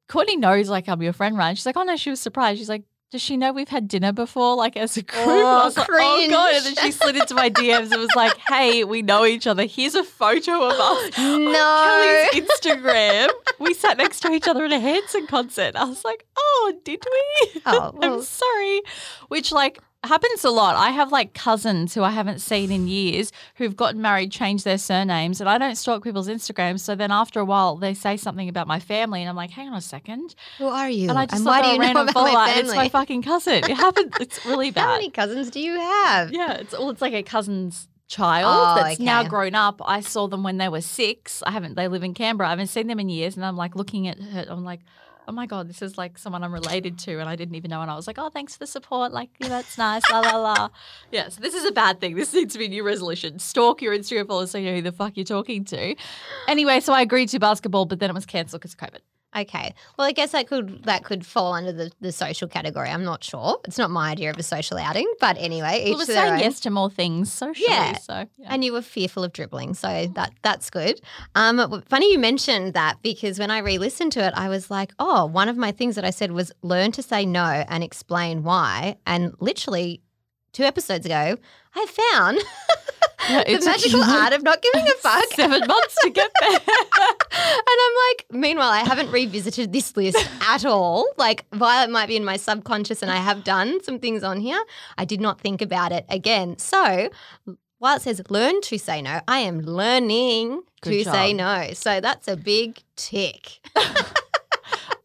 Courtney 0.07 0.37
knows 0.37 0.69
like 0.69 0.87
I'm 0.89 1.01
your 1.01 1.13
friend, 1.13 1.37
right? 1.37 1.55
She's 1.57 1.65
like, 1.65 1.77
Oh 1.77 1.83
no, 1.83 1.95
she 1.97 2.09
was 2.09 2.19
surprised. 2.19 2.59
She's 2.59 2.69
like, 2.69 2.83
does 3.11 3.23
she 3.23 3.37
know 3.37 3.51
we've 3.51 3.67
had 3.69 3.87
dinner 3.87 4.11
before, 4.13 4.55
like 4.55 4.77
as 4.77 4.95
a 4.95 5.01
group? 5.01 5.17
And 5.25 5.31
I 5.31 5.61
Oh, 5.61 5.65
was 5.65 5.75
like, 5.77 5.87
oh, 5.89 5.95
oh 6.27 6.29
god! 6.29 6.53
And 6.53 6.63
then 6.65 6.75
she 6.75 6.91
slid 6.91 7.15
into 7.15 7.33
my 7.33 7.49
DMs 7.49 7.91
and 7.91 7.99
was 7.99 8.15
like, 8.15 8.37
"Hey, 8.37 8.83
we 8.83 9.01
know 9.01 9.25
each 9.25 9.47
other. 9.47 9.65
Here's 9.65 9.95
a 9.95 10.03
photo 10.03 10.67
of 10.69 10.73
us 10.79 11.17
No. 11.17 12.27
Kelly's 12.31 12.45
Instagram. 12.47 13.29
we 13.57 13.73
sat 13.73 13.97
next 13.97 14.19
to 14.19 14.31
each 14.31 14.47
other 14.47 14.63
at 14.65 14.71
a 14.71 14.79
Hanson 14.79 15.25
concert. 15.25 15.75
I 15.75 15.85
was 15.85 16.05
like, 16.05 16.23
oh, 16.37 16.73
did 16.83 17.03
we? 17.11 17.61
Oh, 17.65 17.93
well. 17.95 18.13
I'm 18.13 18.21
sorry. 18.21 18.81
Which 19.29 19.51
like 19.51 19.79
happens 20.03 20.43
a 20.43 20.49
lot. 20.49 20.75
I 20.75 20.91
have 20.91 21.11
like 21.11 21.33
cousins 21.33 21.93
who 21.93 22.03
I 22.03 22.11
haven't 22.11 22.39
seen 22.39 22.71
in 22.71 22.87
years 22.87 23.31
who've 23.55 23.75
gotten 23.75 24.01
married, 24.01 24.31
changed 24.31 24.65
their 24.65 24.77
surnames, 24.77 25.41
and 25.41 25.49
I 25.49 25.57
don't 25.57 25.75
stalk 25.75 26.03
people's 26.03 26.29
Instagrams. 26.29 26.79
So 26.79 26.95
then 26.95 27.11
after 27.11 27.39
a 27.39 27.45
while, 27.45 27.75
they 27.75 27.93
say 27.93 28.17
something 28.17 28.47
about 28.47 28.67
my 28.67 28.79
family, 28.79 29.21
and 29.21 29.29
I'm 29.29 29.35
like, 29.35 29.51
hang 29.51 29.67
on 29.67 29.75
a 29.75 29.81
second. 29.81 30.35
Who 30.57 30.67
are 30.67 30.89
you? 30.89 31.09
And 31.09 31.17
I 31.17 31.25
just 31.25 31.37
and 31.37 31.45
why 31.45 31.61
do 31.61 31.67
you 31.69 31.77
know 31.77 31.85
random 31.85 32.07
about 32.09 32.33
my 32.33 32.47
family? 32.47 32.61
it's 32.61 32.75
my 32.75 32.89
fucking 32.89 33.23
cousin. 33.23 33.63
It 33.65 33.75
happens. 33.77 34.13
It's 34.19 34.45
really 34.45 34.71
bad. 34.71 34.81
How 34.81 34.93
many 34.93 35.09
cousins 35.09 35.49
do 35.49 35.59
you 35.59 35.73
have? 35.75 36.31
Yeah, 36.31 36.53
it's 36.53 36.73
well, 36.73 36.89
it's 36.89 37.01
like 37.01 37.13
a 37.13 37.23
cousin's 37.23 37.87
child 38.07 38.79
Oh, 38.79 38.83
that's 38.83 38.99
now 38.99 39.23
grown 39.23 39.53
up. 39.53 39.81
I 39.85 39.99
saw 40.01 40.27
them 40.27 40.43
when 40.43 40.57
they 40.57 40.67
were 40.67 40.81
six. 40.81 41.43
I 41.45 41.51
haven't. 41.51 41.75
They 41.75 41.87
live 41.87 42.03
in 42.03 42.13
Canberra. 42.13 42.47
I 42.47 42.51
haven't 42.51 42.67
seen 42.67 42.87
them 42.87 42.99
in 42.99 43.09
years, 43.09 43.35
and 43.35 43.45
I'm 43.45 43.55
like 43.55 43.75
looking 43.75 44.07
at 44.07 44.19
her. 44.19 44.45
I'm 44.49 44.63
like, 44.63 44.79
oh 45.29 45.31
my 45.31 45.45
god, 45.45 45.69
this 45.69 45.83
is 45.83 45.95
like 45.95 46.17
someone 46.17 46.43
I'm 46.43 46.51
related 46.51 46.97
to, 46.99 47.19
and 47.19 47.29
I 47.29 47.35
didn't 47.35 47.53
even 47.53 47.69
know. 47.69 47.81
And 47.81 47.91
I 47.91 47.95
was 47.95 48.07
like, 48.07 48.17
oh, 48.17 48.29
thanks 48.29 48.53
for 48.53 48.59
the 48.59 48.67
support. 48.67 49.13
Like, 49.13 49.29
yeah, 49.37 49.49
that's 49.49 49.77
nice. 49.77 50.01
la 50.11 50.21
la 50.21 50.37
la. 50.37 50.69
Yeah, 51.11 51.29
so 51.29 51.39
this 51.39 51.53
is 51.53 51.65
a 51.65 51.71
bad 51.71 52.01
thing. 52.01 52.15
This 52.15 52.33
needs 52.33 52.53
to 52.53 52.59
be 52.59 52.65
a 52.65 52.69
new 52.69 52.83
resolution. 52.83 53.37
Stalk 53.37 53.81
your 53.81 53.95
Instagram 53.95 54.27
followers 54.27 54.49
so 54.51 54.57
you 54.57 54.71
know 54.71 54.75
who 54.75 54.81
the 54.81 54.91
fuck 54.91 55.15
you're 55.15 55.23
talking 55.23 55.63
to. 55.65 55.95
Anyway, 56.47 56.79
so 56.79 56.93
I 56.93 57.01
agreed 57.01 57.29
to 57.29 57.39
basketball, 57.39 57.85
but 57.85 57.99
then 57.99 58.09
it 58.09 58.13
was 58.13 58.25
cancelled 58.25 58.61
because 58.61 58.73
of 58.73 58.79
COVID. 58.79 59.01
Okay. 59.37 59.75
Well, 59.97 60.07
I 60.07 60.11
guess 60.11 60.31
that 60.31 60.47
could 60.47 60.83
that 60.85 61.03
could 61.03 61.23
fall 61.25 61.53
under 61.53 61.71
the, 61.71 61.91
the 62.01 62.11
social 62.11 62.47
category. 62.47 62.89
I'm 62.89 63.03
not 63.03 63.23
sure. 63.23 63.59
It's 63.65 63.77
not 63.77 63.91
my 63.91 64.09
idea 64.09 64.31
of 64.31 64.37
a 64.37 64.43
social 64.43 64.77
outing, 64.77 65.11
but 65.19 65.37
anyway, 65.37 65.83
each 65.83 65.89
Well, 65.89 65.99
we're 65.99 66.05
saying 66.05 66.33
own. 66.33 66.39
yes 66.39 66.59
to 66.61 66.71
more 66.71 66.89
things 66.89 67.31
socially. 67.31 67.67
Yeah. 67.69 67.93
So 67.97 68.25
yeah. 68.37 68.47
And 68.49 68.63
you 68.63 68.73
were 68.73 68.81
fearful 68.81 69.23
of 69.23 69.31
dribbling, 69.31 69.75
so 69.75 70.07
that 70.15 70.33
that's 70.41 70.71
good. 70.71 70.99
Um, 71.35 71.83
funny 71.87 72.11
you 72.11 72.17
mentioned 72.17 72.73
that 72.73 73.01
because 73.03 73.37
when 73.37 73.51
I 73.51 73.59
re-listened 73.59 74.11
to 74.13 74.25
it, 74.25 74.33
I 74.35 74.49
was 74.49 74.71
like, 74.71 74.93
oh, 74.97 75.27
one 75.27 75.47
of 75.47 75.57
my 75.57 75.71
things 75.71 75.95
that 75.95 76.05
I 76.05 76.09
said 76.09 76.31
was 76.31 76.51
learn 76.63 76.91
to 76.93 77.03
say 77.03 77.23
no 77.25 77.45
and 77.69 77.83
explain 77.83 78.43
why. 78.43 78.97
And 79.05 79.35
literally 79.39 80.01
two 80.53 80.63
episodes 80.63 81.05
ago, 81.05 81.37
I 81.75 81.85
found 81.85 82.39
Yeah, 83.29 83.43
the 83.59 83.65
magical 83.65 84.03
art 84.03 84.33
of 84.33 84.43
not 84.43 84.61
giving 84.61 84.87
a 84.87 84.93
fuck. 84.95 85.25
Seven 85.35 85.61
months 85.67 85.95
to 86.03 86.09
get 86.09 86.31
there. 86.41 86.49
and 86.59 86.59
I'm 87.31 87.95
like, 88.09 88.25
meanwhile, 88.31 88.69
I 88.69 88.79
haven't 88.79 89.11
revisited 89.11 89.71
this 89.71 89.95
list 89.95 90.17
at 90.47 90.65
all. 90.65 91.07
Like, 91.17 91.45
Violet 91.53 91.91
might 91.91 92.07
be 92.07 92.15
in 92.15 92.25
my 92.25 92.37
subconscious 92.37 93.01
and 93.01 93.11
I 93.11 93.17
have 93.17 93.43
done 93.43 93.83
some 93.83 93.99
things 93.99 94.23
on 94.23 94.39
here, 94.39 94.61
I 94.97 95.05
did 95.05 95.21
not 95.21 95.39
think 95.39 95.61
about 95.61 95.91
it 95.91 96.05
again. 96.09 96.57
So, 96.57 97.09
while 97.77 97.95
it 97.95 98.01
says 98.01 98.21
learn 98.29 98.61
to 98.61 98.77
say 98.77 99.01
no, 99.01 99.21
I 99.27 99.39
am 99.39 99.61
learning 99.61 100.63
Good 100.81 101.05
to 101.05 101.11
say 101.11 101.33
no. 101.33 101.71
So, 101.73 102.01
that's 102.01 102.27
a 102.27 102.35
big 102.35 102.79
tick. 102.95 103.59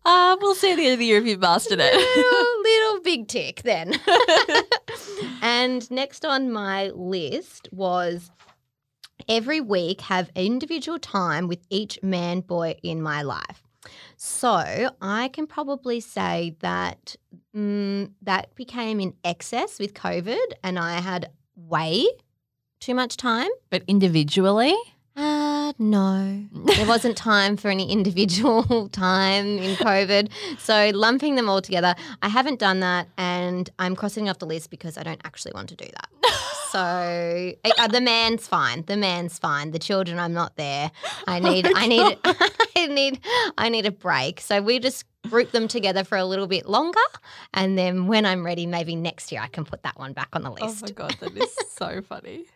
Uh, 0.05 0.37
we'll 0.41 0.55
see 0.55 0.73
at 0.73 0.77
the 0.77 0.85
end 0.85 0.93
of 0.95 0.99
the 0.99 1.07
year 1.07 1.19
if 1.19 1.27
you've 1.27 1.41
mastered 1.41 1.81
it. 1.81 1.95
little, 1.95 2.63
little 2.63 3.01
big 3.03 3.27
tick 3.29 3.63
then. 3.63 3.95
and 5.43 5.91
next 5.91 6.25
on 6.25 6.53
my 6.53 6.89
list 6.91 7.69
was 7.73 8.31
every 9.29 9.61
week 9.61 10.03
have 10.03 10.31
individual 10.35 10.99
time 10.99 11.49
with 11.49 11.61
each 11.71 11.99
man 12.03 12.41
boy 12.41 12.77
in 12.83 13.01
my 13.01 13.23
life. 13.23 13.63
So 14.17 14.91
I 15.01 15.29
can 15.33 15.47
probably 15.47 16.01
say 16.01 16.57
that 16.61 17.17
mm, 17.55 18.11
that 18.23 18.55
became 18.55 19.01
in 19.01 19.15
excess 19.25 19.79
with 19.79 19.95
COVID, 19.95 20.53
and 20.63 20.79
I 20.79 21.01
had 21.01 21.31
way 21.57 22.07
too 22.81 22.95
much 22.95 23.17
time. 23.17 23.51
but 23.71 23.83
individually, 23.87 24.75
Uh, 25.65 25.73
no. 25.79 26.45
There 26.53 26.87
wasn't 26.87 27.17
time 27.17 27.57
for 27.57 27.69
any 27.69 27.91
individual 27.91 28.89
time 28.93 29.47
in 29.59 29.77
COVID. 29.77 30.29
So 30.59 30.91
lumping 30.95 31.37
them 31.37 31.49
all 31.49 31.63
together, 31.63 31.95
I 32.21 32.29
haven't 32.29 32.59
done 32.59 32.81
that 32.81 33.09
and 33.17 33.71
I'm 33.79 33.97
crossing 33.97 34.29
off 34.29 34.39
the 34.41 34.47
list 34.47 34.69
because 34.69 34.99
I 34.99 35.03
don't 35.03 35.23
actually 35.25 35.53
want 35.55 35.71
to 35.71 35.77
do 35.77 35.87
that. 35.87 36.09
So 36.75 36.81
uh, 36.81 37.87
the 37.87 38.01
man's 38.01 38.49
fine. 38.49 38.83
The 38.83 38.97
man's 38.97 39.39
fine. 39.39 39.71
The 39.71 39.79
children, 39.79 40.19
I'm 40.19 40.33
not 40.33 40.57
there. 40.57 40.91
I 41.29 41.39
need, 41.39 41.69
I 41.73 41.87
need, 41.87 42.19
I 42.25 42.87
need, 42.89 43.21
I 43.57 43.69
need 43.69 43.87
a 43.87 43.93
break. 43.93 44.41
So 44.41 44.61
we 44.61 44.81
just 44.81 45.05
group 45.31 45.53
them 45.53 45.69
together 45.69 46.03
for 46.03 46.19
a 46.19 46.25
little 46.25 46.49
bit 46.49 46.69
longer, 46.69 46.99
and 47.53 47.79
then 47.79 48.09
when 48.09 48.27
I'm 48.27 48.45
ready, 48.45 48.67
maybe 48.67 48.97
next 48.97 49.31
year 49.31 49.41
I 49.41 49.47
can 49.47 49.65
put 49.65 49.85
that 49.85 50.01
one 50.01 50.15
back 50.15 50.31
on 50.33 50.43
the 50.43 50.51
list. 50.51 50.83
oh 50.83 50.87
my 50.89 50.91
god, 50.91 51.17
that 51.21 51.37
is 51.37 51.57
so 51.71 52.03
funny. 52.03 52.47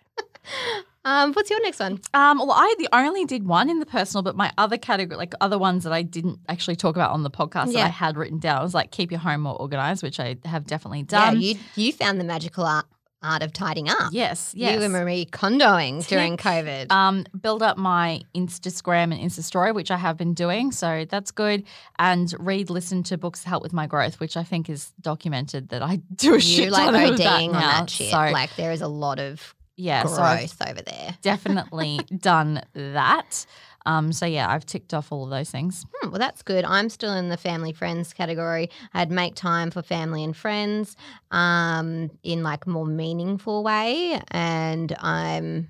Um, 1.05 1.33
what's 1.33 1.49
your 1.49 1.62
next 1.62 1.81
one? 1.81 2.00
Um, 2.12 2.38
well, 2.38 2.52
I 2.52 2.75
the 2.78 2.88
only 2.93 3.25
did 3.25 3.47
one 3.47 3.71
in 3.71 3.78
the 3.78 3.87
personal, 3.87 4.23
but 4.23 4.37
my 4.37 4.52
other 4.59 4.76
category, 4.76 5.17
like 5.17 5.33
other 5.40 5.59
ones 5.59 5.85
that 5.85 5.93
I 5.93 6.02
didn't 6.02 6.40
actually 6.49 6.76
talk 6.76 6.97
about 6.97 7.12
on 7.12 7.23
the 7.23 7.31
podcast 7.31 7.73
that 7.73 7.85
I 7.85 7.88
had 7.88 8.17
written 8.17 8.38
down, 8.38 8.62
was 8.62 8.75
like 8.75 8.90
keep 8.90 9.11
your 9.11 9.21
home 9.21 9.43
more 9.43 9.59
organized, 9.61 10.02
which 10.02 10.21
I 10.21 10.37
have 10.45 10.67
definitely 10.67 11.00
Yeah, 11.11 11.31
done. 11.31 11.40
you 11.40 11.55
you 11.76 11.93
found 11.93 12.21
the 12.21 12.25
magical 12.25 12.64
art, 12.64 12.85
art 13.23 13.43
of 13.43 13.52
tidying 13.52 13.88
up. 13.88 14.11
yes, 14.12 14.52
yes. 14.57 14.76
You 14.76 14.83
and 14.85 14.93
Marie 14.93 15.25
Kondoing 15.25 16.07
during 16.07 16.37
COVID. 16.37 16.90
um, 16.93 17.25
build 17.40 17.62
up 17.62 17.78
my 17.78 18.21
Instagram 18.35 19.05
and 19.05 19.14
Insta 19.14 19.43
story, 19.43 19.73
which 19.73 19.90
I 19.90 19.97
have 19.97 20.17
been 20.17 20.35
doing. 20.35 20.73
So 20.73 21.07
that's 21.09 21.31
good. 21.31 21.64
And 21.99 22.33
read, 22.38 22.71
listen 22.71 23.02
to 23.05 23.17
books 23.17 23.43
to 23.45 23.49
help 23.49 23.62
with 23.62 23.73
my 23.73 23.87
growth, 23.87 24.21
which 24.21 24.37
I 24.37 24.43
think 24.45 24.69
is 24.69 24.93
documented 25.00 25.71
that 25.71 25.83
I 25.83 25.97
do 26.14 26.33
a 26.33 26.35
you 26.35 26.40
shit 26.40 26.71
like 26.73 26.90
ODing 26.90 27.47
on 27.49 27.52
that 27.52 27.88
shit. 27.88 28.11
So 28.11 28.17
like 28.19 28.55
there 28.57 28.73
is 28.73 28.83
a 28.83 28.88
lot 28.88 29.19
of 29.21 29.55
yeah, 29.78 30.04
so 30.04 30.20
I've 30.20 30.38
growth 30.40 30.68
over 30.68 30.82
there. 30.82 31.16
definitely 31.23 32.00
done 32.18 32.62
that. 32.75 33.47
Um, 33.87 34.12
so 34.12 34.26
yeah, 34.26 34.50
I've 34.50 34.66
ticked 34.66 34.92
off 34.92 35.12
all 35.12 35.25
of 35.25 35.30
those 35.30 35.50
things. 35.50 35.87
Hmm, 35.94 36.11
well, 36.11 36.18
that's 36.18 36.42
good. 36.42 36.64
I'm 36.64 36.90
still 36.90 37.14
in 37.14 37.28
the 37.28 37.37
family 37.37 37.73
friends 37.73 38.12
category. 38.12 38.70
I'd 38.92 39.11
make 39.11 39.35
time 39.35 39.70
for 39.70 39.80
family 39.80 40.25
and 40.25 40.37
friends 40.37 40.97
um, 41.30 42.11
in 42.23 42.42
like 42.42 42.66
more 42.66 42.87
meaningful 42.87 43.62
way, 43.62 44.20
and 44.30 44.94
I'm 44.99 45.68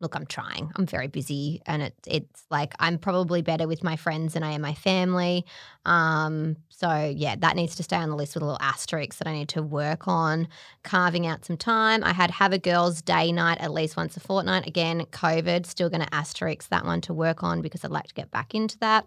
look, 0.00 0.14
I'm 0.14 0.26
trying. 0.26 0.70
I'm 0.76 0.86
very 0.86 1.08
busy, 1.08 1.60
and 1.66 1.82
it, 1.82 1.94
it's 2.06 2.44
like 2.50 2.74
I'm 2.78 2.98
probably 2.98 3.42
better 3.42 3.66
with 3.66 3.82
my 3.82 3.96
friends 3.96 4.34
than 4.34 4.42
I 4.42 4.52
am 4.52 4.60
my 4.60 4.74
family. 4.74 5.44
Um, 5.84 6.56
so 6.68 7.12
yeah, 7.16 7.34
that 7.38 7.56
needs 7.56 7.74
to 7.76 7.82
stay 7.82 7.96
on 7.96 8.08
the 8.08 8.16
list 8.16 8.34
with 8.34 8.42
a 8.42 8.46
little 8.46 8.60
asterisk 8.60 9.18
that 9.18 9.26
I 9.26 9.32
need 9.32 9.48
to 9.50 9.62
work 9.62 10.06
on 10.06 10.46
carving 10.84 11.26
out 11.26 11.44
some 11.44 11.56
time. 11.56 12.04
I 12.04 12.12
had 12.12 12.30
have 12.30 12.52
a 12.52 12.58
girls' 12.58 13.02
day 13.02 13.32
night 13.32 13.58
at 13.60 13.72
least 13.72 13.96
once 13.96 14.16
a 14.16 14.20
fortnight. 14.20 14.66
Again, 14.66 15.04
COVID, 15.06 15.66
still 15.66 15.90
going 15.90 16.02
to 16.02 16.14
asterisk 16.14 16.68
that 16.68 16.84
one 16.84 17.00
to 17.02 17.14
work 17.14 17.42
on 17.42 17.60
because 17.60 17.84
I'd 17.84 17.90
like 17.90 18.06
to 18.06 18.14
get 18.14 18.30
back 18.30 18.54
into 18.54 18.78
that. 18.78 19.06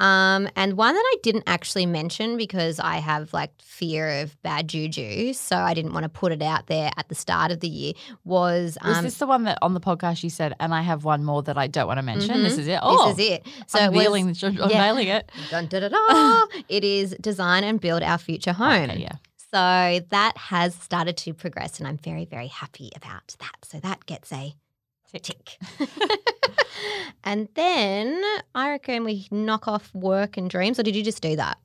Um, 0.00 0.48
and 0.54 0.74
one 0.76 0.94
that 0.94 1.02
I 1.04 1.16
didn't 1.22 1.44
actually 1.46 1.86
mention 1.86 2.36
because 2.36 2.78
I 2.78 2.98
have 2.98 3.32
like 3.32 3.50
fear 3.60 4.20
of 4.20 4.40
bad 4.42 4.68
juju, 4.68 5.32
so 5.32 5.56
I 5.56 5.74
didn't 5.74 5.92
want 5.92 6.04
to 6.04 6.08
put 6.08 6.30
it 6.32 6.40
out 6.42 6.68
there 6.68 6.90
at 6.96 7.08
the 7.08 7.14
start 7.16 7.50
of 7.50 7.60
the 7.60 7.68
year 7.68 7.92
was 8.24 8.78
Was 8.84 8.98
um, 8.98 9.04
this 9.04 9.18
the 9.18 9.26
one 9.26 9.44
that 9.44 9.58
on 9.60 9.74
the 9.74 9.80
podcast 9.80 10.22
you 10.22 10.30
said, 10.30 10.54
and 10.60 10.72
I 10.72 10.82
have 10.82 11.04
one 11.04 11.24
more 11.24 11.42
that 11.42 11.58
I 11.58 11.66
don't 11.66 11.86
want 11.88 11.98
to 11.98 12.02
mention? 12.02 12.36
Mhm. 12.36 12.42
This 12.44 12.58
is 12.58 12.68
it. 12.68 12.78
Oh, 12.82 13.08
this 13.14 13.18
is 13.18 13.30
it. 13.32 13.46
So 13.66 13.78
it 13.78 13.90
was- 13.92 14.06
unveiling, 14.06 14.26
the, 14.32 14.46
unveiling 14.64 15.08
it. 15.08 15.32
Dun, 15.50 15.66
da, 15.66 15.80
da, 15.80 15.88
da. 15.88 16.46
it 16.68 16.84
is 16.84 17.16
design 17.20 17.64
and 17.64 17.80
build 17.80 18.02
our 18.02 18.18
future 18.18 18.52
home. 18.52 18.90
Okay, 18.90 19.00
yeah. 19.00 19.16
So 19.50 20.04
that 20.10 20.36
has 20.36 20.74
started 20.74 21.16
to 21.18 21.32
progress, 21.34 21.78
and 21.78 21.88
I'm 21.88 21.96
very, 21.98 22.24
very 22.26 22.48
happy 22.48 22.90
about 22.94 23.34
that. 23.40 23.56
So 23.64 23.80
that 23.80 24.04
gets 24.06 24.30
a 24.32 24.54
Tick. 25.10 25.22
tick. 25.22 25.58
and 27.24 27.48
then 27.54 28.22
I 28.54 28.70
reckon 28.70 29.04
we 29.04 29.26
knock 29.30 29.66
off 29.68 29.92
work 29.94 30.36
and 30.36 30.50
dreams, 30.50 30.78
or 30.78 30.82
did 30.82 30.94
you 30.94 31.02
just 31.02 31.22
do 31.22 31.36
that? 31.36 31.58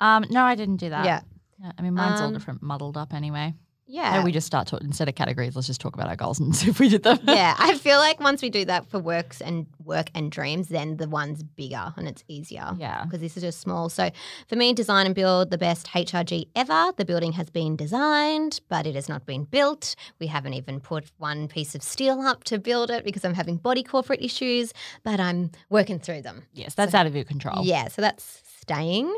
Um, 0.00 0.24
no, 0.30 0.42
I 0.42 0.54
didn't 0.54 0.76
do 0.76 0.90
that. 0.90 1.04
Yeah. 1.04 1.20
Yeah, 1.62 1.72
I 1.78 1.82
mean, 1.82 1.94
mine's 1.94 2.20
all 2.20 2.26
Um, 2.26 2.32
different, 2.34 2.62
muddled 2.62 2.96
up 2.96 3.14
anyway. 3.14 3.54
Yeah. 3.86 4.12
Maybe 4.12 4.24
we 4.24 4.32
just 4.32 4.46
start 4.46 4.66
talking 4.66 4.86
instead 4.86 5.08
of 5.08 5.14
categories. 5.14 5.54
Let's 5.54 5.66
just 5.66 5.80
talk 5.80 5.94
about 5.94 6.08
our 6.08 6.16
goals 6.16 6.40
and 6.40 6.54
see 6.54 6.70
if 6.70 6.78
we 6.80 6.88
did 6.88 7.02
them. 7.02 7.18
yeah, 7.24 7.54
I 7.58 7.76
feel 7.76 7.98
like 7.98 8.20
once 8.20 8.42
we 8.42 8.50
do 8.50 8.64
that 8.64 8.86
for 8.88 8.98
works 8.98 9.40
and 9.40 9.66
work 9.84 10.10
and 10.14 10.30
dreams, 10.30 10.68
then 10.68 10.96
the 10.96 11.08
one's 11.08 11.42
bigger 11.42 11.92
and 11.96 12.08
it's 12.08 12.24
easier. 12.28 12.72
yeah. 12.78 13.04
because 13.04 13.20
this 13.20 13.36
is 13.36 13.42
just 13.42 13.60
small. 13.60 13.88
So 13.88 14.10
for 14.48 14.56
me, 14.56 14.72
design 14.72 15.06
and 15.06 15.14
build 15.14 15.50
the 15.50 15.58
best 15.58 15.86
HRG 15.88 16.48
ever. 16.56 16.92
The 16.96 17.04
building 17.04 17.32
has 17.32 17.50
been 17.50 17.76
designed, 17.76 18.60
but 18.68 18.86
it 18.86 18.94
has 18.94 19.08
not 19.08 19.26
been 19.26 19.44
built. 19.44 19.94
We 20.18 20.26
haven't 20.28 20.54
even 20.54 20.80
put 20.80 21.10
one 21.18 21.48
piece 21.48 21.74
of 21.74 21.82
steel 21.82 22.20
up 22.20 22.44
to 22.44 22.58
build 22.58 22.90
it 22.90 23.04
because 23.04 23.24
I'm 23.24 23.34
having 23.34 23.56
body 23.56 23.82
corporate 23.82 24.22
issues, 24.22 24.72
but 25.02 25.20
I'm 25.20 25.50
working 25.68 25.98
through 25.98 26.22
them. 26.22 26.44
Yes, 26.54 26.74
that's 26.74 26.94
out 26.94 27.06
of 27.06 27.14
your 27.14 27.24
control. 27.24 27.64
Yeah, 27.64 27.88
so 27.88 28.00
that's 28.02 28.42
staying. 28.60 29.14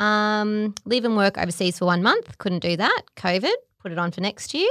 Um, 0.00 0.74
leave 0.84 1.04
and 1.04 1.16
work 1.16 1.38
overseas 1.38 1.78
for 1.78 1.84
one 1.86 2.02
month. 2.02 2.38
Couldn't 2.38 2.60
do 2.60 2.76
that. 2.76 3.02
COVID. 3.16 3.52
Put 3.80 3.92
it 3.92 3.98
on 3.98 4.10
for 4.10 4.20
next 4.20 4.54
year. 4.54 4.70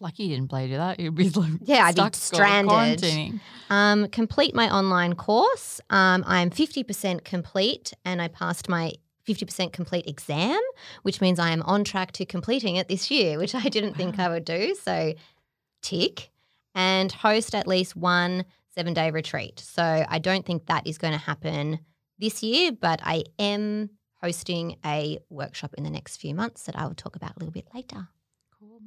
Lucky 0.00 0.24
you 0.24 0.36
didn't 0.36 0.48
play 0.48 0.68
do 0.68 0.76
that. 0.76 1.00
You'd 1.00 1.14
be 1.14 1.30
like 1.34 1.52
Yeah, 1.62 1.84
I'd 1.86 1.96
be 1.96 2.08
stranded. 2.12 3.40
Um, 3.70 4.08
complete 4.08 4.54
my 4.54 4.70
online 4.70 5.14
course. 5.14 5.80
Um, 5.90 6.22
I'm 6.26 6.50
50% 6.50 7.24
complete 7.24 7.92
and 8.04 8.20
I 8.20 8.28
passed 8.28 8.68
my 8.68 8.92
50% 9.26 9.72
complete 9.72 10.06
exam, 10.06 10.60
which 11.02 11.20
means 11.20 11.38
I 11.38 11.50
am 11.50 11.62
on 11.62 11.82
track 11.82 12.12
to 12.12 12.24
completing 12.24 12.76
it 12.76 12.88
this 12.88 13.10
year, 13.10 13.38
which 13.38 13.54
I 13.54 13.68
didn't 13.68 13.94
think 13.94 14.18
I 14.18 14.28
would 14.28 14.44
do. 14.44 14.74
So, 14.80 15.14
tick. 15.82 16.30
And 16.74 17.10
host 17.10 17.54
at 17.54 17.66
least 17.66 17.96
one 17.96 18.44
seven 18.74 18.92
day 18.92 19.10
retreat. 19.10 19.58
So, 19.58 20.04
I 20.08 20.18
don't 20.18 20.44
think 20.44 20.66
that 20.66 20.86
is 20.86 20.98
going 20.98 21.14
to 21.14 21.18
happen 21.18 21.80
this 22.18 22.42
year, 22.42 22.70
but 22.70 23.00
I 23.02 23.24
am 23.38 23.90
hosting 24.22 24.76
a 24.84 25.18
workshop 25.28 25.74
in 25.76 25.84
the 25.84 25.90
next 25.90 26.18
few 26.18 26.34
months 26.34 26.64
that 26.64 26.76
I 26.76 26.86
will 26.86 26.94
talk 26.94 27.16
about 27.16 27.36
a 27.36 27.38
little 27.38 27.52
bit 27.52 27.66
later. 27.74 28.08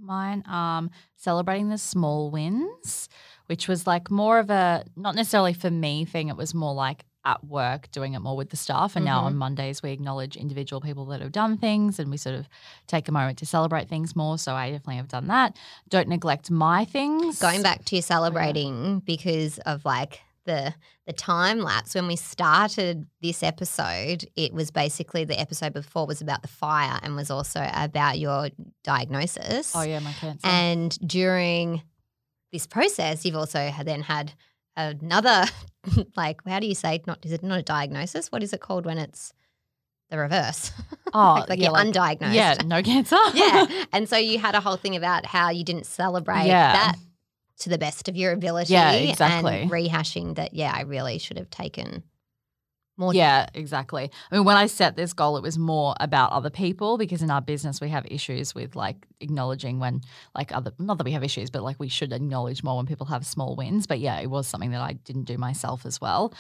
Mine, 0.02 0.44
um, 0.48 0.90
celebrating 1.16 1.70
the 1.70 1.78
small 1.78 2.32
wins, 2.32 3.10
which 3.48 3.68
was 3.68 3.86
like 3.86 4.10
more 4.10 4.40
of 4.40 4.50
a 4.50 4.84
not 4.96 5.16
necessarily 5.16 5.54
for 5.54 5.70
me 5.70 6.06
thing. 6.06 6.30
It 6.30 6.38
was 6.38 6.54
more 6.54 6.74
like 6.74 7.06
at 7.26 7.44
work 7.44 7.92
doing 7.92 8.14
it 8.14 8.20
more 8.20 8.38
with 8.38 8.50
the 8.50 8.56
staff. 8.58 8.96
And 8.96 9.04
now 9.04 9.20
Mhm. 9.22 9.26
on 9.26 9.36
Mondays 9.36 9.84
we 9.84 9.92
acknowledge 9.92 10.38
individual 10.38 10.80
people 10.80 11.06
that 11.08 11.22
have 11.22 11.34
done 11.34 11.58
things, 11.58 12.00
and 12.00 12.10
we 12.10 12.16
sort 12.18 12.36
of 12.36 12.48
take 12.88 13.10
a 13.10 13.12
moment 13.12 13.38
to 13.40 13.46
celebrate 13.46 13.90
things 13.90 14.16
more. 14.16 14.38
So 14.38 14.56
I 14.56 14.72
definitely 14.72 14.96
have 14.98 15.10
done 15.10 15.28
that. 15.28 15.58
Don't 15.90 16.08
neglect 16.08 16.50
my 16.50 16.86
things. 16.86 17.40
going 17.40 17.62
back 17.62 17.84
to 17.86 18.02
celebrating 18.02 19.02
because 19.02 19.60
of 19.60 19.84
like 19.86 20.22
the 20.50 20.74
the 21.08 21.14
time 21.14 21.60
lapse 21.60 21.96
when 21.96 22.08
we 22.08 22.16
started 22.16 23.06
this 23.22 23.42
episode 23.44 24.26
it 24.36 24.52
was 24.54 24.72
basically 24.72 25.24
the 25.26 25.40
episode 25.40 25.74
before 25.74 26.06
was 26.06 26.22
about 26.22 26.42
the 26.42 26.48
fire 26.64 27.00
and 27.04 27.16
was 27.16 27.30
also 27.32 27.62
about 27.74 28.20
your 28.20 28.50
diagnosis 28.84 29.74
Oh 29.76 29.82
yeah, 29.84 30.00
my 30.00 30.14
cancer. 30.14 30.46
and 30.48 30.98
during 31.08 31.82
this 32.52 32.66
process 32.68 33.26
you've 33.26 33.36
also 33.44 33.72
then 33.84 34.02
had 34.02 34.34
another 34.76 35.46
like 36.18 36.40
how 36.48 36.60
do 36.60 36.68
you 36.68 36.76
say 36.76 37.02
not 37.08 37.24
is 37.26 37.32
it 37.32 37.44
not 37.44 37.60
a 37.60 37.64
diagnosis 37.64 38.32
what 38.32 38.44
is 38.44 38.54
it 38.54 38.60
called 38.62 38.86
when 38.86 38.98
it's 38.98 39.34
the 40.10 40.18
reverse 40.18 40.72
oh, 41.14 41.36
like, 41.40 41.50
like 41.50 41.60
yeah, 41.60 41.66
you're 41.66 41.74
like- 41.74 41.88
undiagnosed 42.20 42.34
Yeah, 42.34 42.56
no 42.66 42.82
cancer. 42.82 43.18
yeah. 43.36 43.66
And 43.94 44.10
so 44.10 44.18
you 44.18 44.40
had 44.40 44.56
a 44.56 44.60
whole 44.60 44.76
thing 44.78 44.96
about 44.96 45.26
how 45.26 45.50
you 45.52 45.64
didn't 45.64 45.86
celebrate 45.86 46.48
Yeah. 46.48 46.74
that 46.74 46.96
to 47.60 47.70
the 47.70 47.78
best 47.78 48.08
of 48.08 48.16
your 48.16 48.32
ability. 48.32 48.74
Yeah, 48.74 48.92
exactly. 48.92 49.62
And 49.62 49.72
rehashing 49.72 50.36
that, 50.36 50.54
yeah, 50.54 50.74
I 50.76 50.82
really 50.82 51.18
should 51.18 51.38
have 51.38 51.50
taken 51.50 52.04
more. 53.00 53.14
Yeah, 53.14 53.48
exactly. 53.54 54.12
I 54.30 54.36
mean, 54.36 54.44
when 54.44 54.58
I 54.58 54.68
set 54.68 54.96
this 54.96 55.14
goal, 55.14 55.38
it 55.38 55.42
was 55.42 55.58
more 55.58 55.96
about 56.00 56.32
other 56.32 56.50
people 56.50 56.98
because 56.98 57.22
in 57.22 57.32
our 57.32 57.42
business 57.42 57.82
we 57.82 57.90
have 57.90 58.06
issues 58.06 58.54
with 58.54 58.76
like 58.76 59.08
acknowledging 59.22 59.80
when 59.80 60.02
like 60.36 60.54
other 60.54 60.74
not 60.78 60.98
that 60.98 61.06
we 61.06 61.14
have 61.14 61.24
issues, 61.24 61.50
but 61.50 61.64
like 61.64 61.78
we 61.80 61.88
should 61.88 62.14
acknowledge 62.14 62.62
more 62.62 62.78
when 62.78 62.86
people 62.86 63.08
have 63.08 63.26
small 63.26 63.56
wins. 63.56 63.88
But 63.88 64.00
yeah, 64.00 64.20
it 64.20 64.30
was 64.30 64.48
something 64.48 64.72
that 64.72 64.82
I 64.82 64.94
didn't 64.94 65.24
do 65.24 65.38
myself 65.38 65.86
as 65.86 66.00
well. 66.02 66.34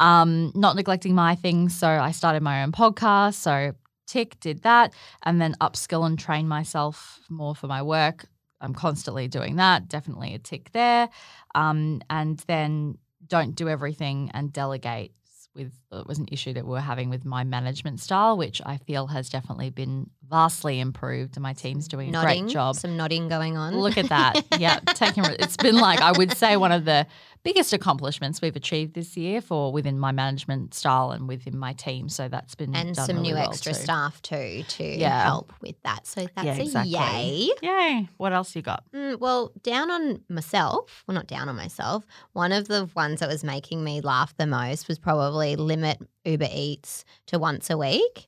Um, 0.00 0.52
not 0.54 0.74
neglecting 0.74 1.14
my 1.14 1.34
things, 1.34 1.76
so 1.76 1.86
I 1.86 2.12
started 2.12 2.42
my 2.42 2.62
own 2.62 2.72
podcast. 2.72 3.34
So 3.34 3.72
tick 4.06 4.40
did 4.40 4.62
that, 4.62 4.94
and 5.22 5.40
then 5.40 5.54
upskill 5.60 6.06
and 6.06 6.18
train 6.18 6.48
myself 6.48 7.20
more 7.28 7.54
for 7.54 7.66
my 7.66 7.82
work. 7.82 8.26
I'm 8.60 8.74
constantly 8.74 9.28
doing 9.28 9.56
that. 9.56 9.88
Definitely 9.88 10.34
a 10.34 10.38
tick 10.38 10.70
there. 10.72 11.08
Um, 11.54 12.00
and 12.10 12.38
then 12.46 12.98
don't 13.26 13.54
do 13.54 13.68
everything 13.68 14.30
and 14.34 14.52
delegate 14.52 15.12
with 15.56 15.72
it 15.90 16.06
was 16.06 16.18
an 16.18 16.28
issue 16.30 16.52
that 16.52 16.64
we 16.64 16.70
were 16.70 16.80
having 16.80 17.08
with 17.08 17.24
my 17.24 17.42
management 17.42 17.98
style, 18.00 18.36
which 18.36 18.60
I 18.64 18.76
feel 18.76 19.06
has 19.06 19.28
definitely 19.28 19.70
been 19.70 20.10
vastly 20.28 20.78
improved, 20.78 21.36
and 21.36 21.42
my 21.42 21.54
team's 21.54 21.88
doing 21.88 22.14
a 22.14 22.20
great 22.20 22.46
job. 22.48 22.76
Some 22.76 22.96
nodding 22.96 23.28
going 23.28 23.56
on. 23.56 23.74
Look 23.76 23.96
at 23.96 24.10
that. 24.10 24.44
Yeah, 24.58 24.78
taking 24.94 25.24
it's 25.24 25.56
been 25.56 25.76
like 25.76 26.00
I 26.00 26.12
would 26.12 26.36
say 26.36 26.56
one 26.56 26.72
of 26.72 26.84
the 26.84 27.06
biggest 27.46 27.72
accomplishments 27.72 28.42
we've 28.42 28.56
achieved 28.56 28.94
this 28.94 29.16
year 29.16 29.40
for 29.40 29.72
within 29.72 29.98
my 29.98 30.12
management 30.12 30.74
style 30.74 31.12
and 31.12 31.28
within 31.28 31.56
my 31.56 31.72
team. 31.72 32.08
So 32.08 32.28
that's 32.28 32.54
been 32.54 32.74
and 32.74 32.94
some 32.96 33.16
really 33.16 33.28
new 33.28 33.34
well 33.36 33.48
extra 33.50 33.72
too. 33.72 33.78
staff 33.80 34.20
too 34.22 34.64
to 34.68 34.84
Yeah. 34.84 35.22
help 35.24 35.52
with 35.62 35.80
that. 35.84 36.06
So 36.06 36.26
that's 36.34 36.44
Yeah, 36.46 36.56
a 36.56 36.62
exactly. 36.62 36.90
yay. 36.92 37.50
Yay! 37.62 38.08
What 38.18 38.32
else 38.32 38.54
you 38.56 38.62
got? 38.62 38.84
Mm, 38.92 39.18
well, 39.20 39.52
down 39.62 39.90
on 39.90 40.20
myself, 40.28 41.04
well, 41.06 41.14
not 41.14 41.26
down 41.28 41.48
on 41.48 41.56
myself, 41.56 42.04
one 42.32 42.52
of 42.52 42.68
the 42.68 42.90
ones 42.94 43.20
that 43.20 43.28
was 43.28 43.44
making 43.44 43.82
me 43.84 44.00
laugh 44.00 44.36
the 44.36 44.46
most 44.46 44.88
was 44.88 44.98
probably 44.98 45.56
limit 45.56 45.98
Uber 46.24 46.48
Eats 46.52 47.04
to 47.26 47.38
once 47.38 47.70
a 47.70 47.78
week. 47.78 48.26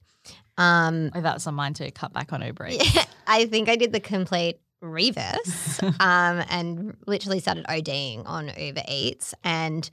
Um, 0.57 1.11
Oh, 1.15 1.21
that's 1.21 1.47
on 1.47 1.55
mine 1.55 1.75
too. 1.75 1.91
Cut 1.93 2.13
back 2.13 2.33
on 2.33 2.43
Uber 2.43 2.69
Eats. 2.69 2.95
yeah, 2.95 3.05
I 3.27 3.47
think 3.47 3.69
I 3.69 3.77
did 3.77 3.93
the 3.93 4.01
complete 4.01 4.59
reverse 4.81 5.83
um, 5.83 6.43
and 6.51 6.97
literally 7.07 7.41
started 7.41 7.67
ODing 7.67 8.23
on 8.27 8.51
Uber 8.57 8.83
Eats. 8.89 9.35
And 9.45 9.89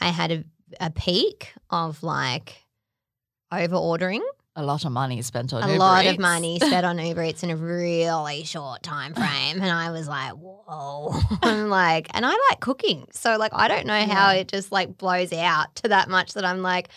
I 0.00 0.06
had 0.10 0.30
a, 0.30 0.44
a 0.80 0.90
peak 0.90 1.52
of 1.70 2.02
like 2.02 2.64
over 3.52 3.76
ordering 3.76 4.22
a 4.56 4.62
lot 4.64 4.84
of 4.84 4.90
money 4.90 5.22
spent 5.22 5.52
on 5.52 5.62
a 5.62 5.66
Uber 5.66 5.78
lot 5.78 6.06
of 6.06 6.18
money 6.18 6.58
spent 6.58 6.84
on 6.84 6.98
Uber 6.98 7.22
Eats 7.26 7.42
in 7.44 7.50
a 7.50 7.56
really 7.56 8.42
short 8.44 8.82
time 8.82 9.14
frame, 9.14 9.60
and 9.62 9.70
I 9.70 9.92
was 9.92 10.08
like, 10.08 10.32
"Whoa!" 10.32 11.14
I'm 11.42 11.68
like, 11.68 12.08
and 12.12 12.26
I 12.26 12.30
like 12.50 12.58
cooking, 12.58 13.06
so 13.12 13.36
like, 13.36 13.52
I 13.54 13.68
don't 13.68 13.86
know 13.86 13.94
how 14.04 14.32
Yeah. 14.32 14.40
it 14.40 14.48
just 14.48 14.72
like 14.72 14.98
blows 14.98 15.32
out 15.32 15.76
to 15.76 15.88
that 15.90 16.08
much 16.08 16.32
that 16.34 16.44
I'm 16.44 16.62
like. 16.62 16.88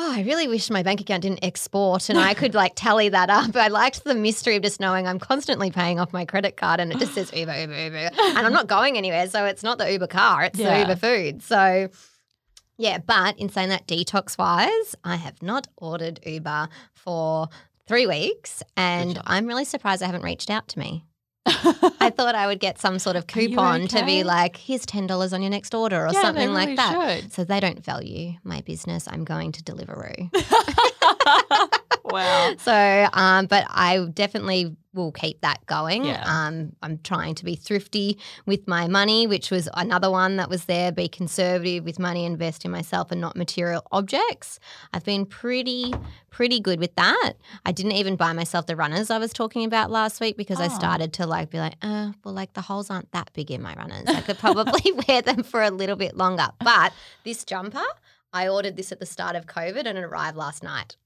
Oh, 0.00 0.12
I 0.14 0.22
really 0.22 0.46
wish 0.46 0.70
my 0.70 0.84
bank 0.84 1.00
account 1.00 1.22
didn't 1.22 1.42
export 1.42 2.08
and 2.08 2.20
I 2.20 2.32
could 2.32 2.54
like 2.54 2.74
tally 2.76 3.08
that 3.08 3.30
up. 3.30 3.56
I 3.56 3.66
liked 3.66 4.04
the 4.04 4.14
mystery 4.14 4.54
of 4.54 4.62
just 4.62 4.78
knowing 4.78 5.08
I'm 5.08 5.18
constantly 5.18 5.72
paying 5.72 5.98
off 5.98 6.12
my 6.12 6.24
credit 6.24 6.56
card 6.56 6.78
and 6.78 6.92
it 6.92 6.98
just 6.98 7.14
says 7.14 7.32
Uber, 7.34 7.52
Uber, 7.62 7.74
Uber. 7.76 8.10
And 8.16 8.38
I'm 8.38 8.52
not 8.52 8.68
going 8.68 8.96
anywhere. 8.96 9.28
So 9.28 9.44
it's 9.44 9.64
not 9.64 9.78
the 9.78 9.90
Uber 9.90 10.06
car, 10.06 10.44
it's 10.44 10.56
Yeah. 10.56 10.74
the 10.74 10.80
Uber 10.82 10.96
food. 10.96 11.42
So 11.42 11.88
yeah, 12.76 12.98
but 12.98 13.36
in 13.40 13.48
saying 13.48 13.70
that, 13.70 13.88
detox 13.88 14.38
wise, 14.38 14.94
I 15.02 15.16
have 15.16 15.42
not 15.42 15.66
ordered 15.76 16.20
Uber 16.24 16.68
for 16.94 17.48
three 17.88 18.06
weeks, 18.06 18.62
and. 18.76 19.20
I'm 19.24 19.46
really 19.46 19.64
surprised 19.64 20.00
I 20.02 20.06
haven't 20.06 20.22
reached 20.22 20.48
out 20.48 20.68
to 20.68 20.78
me. 20.78 21.04
I 22.00 22.10
thought 22.14 22.34
I 22.34 22.46
would 22.46 22.60
get 22.60 22.78
some 22.78 22.98
sort 22.98 23.16
of 23.16 23.26
coupon 23.26 23.86
to 23.88 24.04
be 24.04 24.22
like, 24.24 24.56
here's 24.56 24.84
ten 24.86 25.06
dollars 25.06 25.32
on 25.32 25.42
your 25.42 25.50
next 25.50 25.74
order 25.74 26.06
or 26.06 26.12
Yeah, 26.12 26.22
something 26.22 26.48
they 26.48 26.52
like 26.54 26.76
that. 26.76 27.20
should. 27.20 27.32
So 27.32 27.44
they 27.44 27.60
don't 27.60 27.84
value 27.84 28.34
my 28.44 28.60
business. 28.62 29.08
I'm 29.10 29.24
going 29.24 29.52
to 29.52 29.62
Deliveroo. 29.62 30.30
wow. 32.10 32.54
So, 32.58 33.08
um, 33.12 33.46
but 33.46 33.64
I 33.68 34.06
definitely 34.12 34.76
will 34.94 35.12
keep 35.12 35.40
that 35.42 35.64
going. 35.66 36.04
Yeah. 36.06 36.24
Um, 36.26 36.72
I'm 36.82 36.98
trying 36.98 37.34
to 37.36 37.44
be 37.44 37.54
thrifty 37.54 38.18
with 38.46 38.66
my 38.66 38.88
money, 38.88 39.26
which 39.26 39.50
was 39.50 39.68
another 39.74 40.10
one 40.10 40.36
that 40.36 40.48
was 40.50 40.64
there. 40.64 40.90
Be 40.90 41.08
conservative 41.08 41.84
with 41.84 41.98
money, 42.00 42.24
invest 42.24 42.64
in 42.64 42.70
myself 42.72 43.12
and 43.12 43.20
not 43.20 43.36
material 43.36 43.86
objects. 43.92 44.58
I've 44.92 45.04
been 45.04 45.24
pretty, 45.26 45.94
pretty 46.30 46.58
good 46.58 46.80
with 46.80 46.94
that. 46.96 47.34
I 47.64 47.70
didn't 47.72 47.92
even 47.92 48.16
buy 48.16 48.32
myself 48.32 48.66
the 48.66 48.74
runners 48.76 49.10
I 49.10 49.18
was 49.18 49.32
talking 49.32 49.64
about 49.64 49.90
last 49.90 50.20
week 50.20 50.36
because 50.36 50.58
I 50.60 50.66
Oh. 50.66 50.68
started 50.78 51.12
to 51.14 51.26
like 51.26 51.50
be 51.50 51.58
like, 51.58 51.74
uh, 51.82 52.12
well, 52.24 52.34
like 52.34 52.54
the 52.54 52.62
holes 52.62 52.90
aren't 52.90 53.12
that 53.12 53.30
big 53.34 53.50
in 53.50 53.62
my 53.62 53.74
runners. 53.74 54.04
I 54.08 54.22
could 54.22 54.38
probably 54.38 54.92
wear 55.08 55.22
them 55.22 55.42
for 55.44 55.62
a 55.62 55.70
little 55.70 55.96
bit 55.96 56.16
longer. 56.16 56.48
But 56.64 56.92
this 57.24 57.44
jumper, 57.44 57.84
I 58.32 58.48
ordered 58.48 58.76
this 58.76 58.90
at 58.90 58.98
the 59.00 59.06
start 59.06 59.36
of 59.36 59.46
COVID 59.46 59.84
and 59.86 59.96
it 59.96 60.02
arrived 60.04 60.36
last 60.36 60.62
night. 60.64 60.96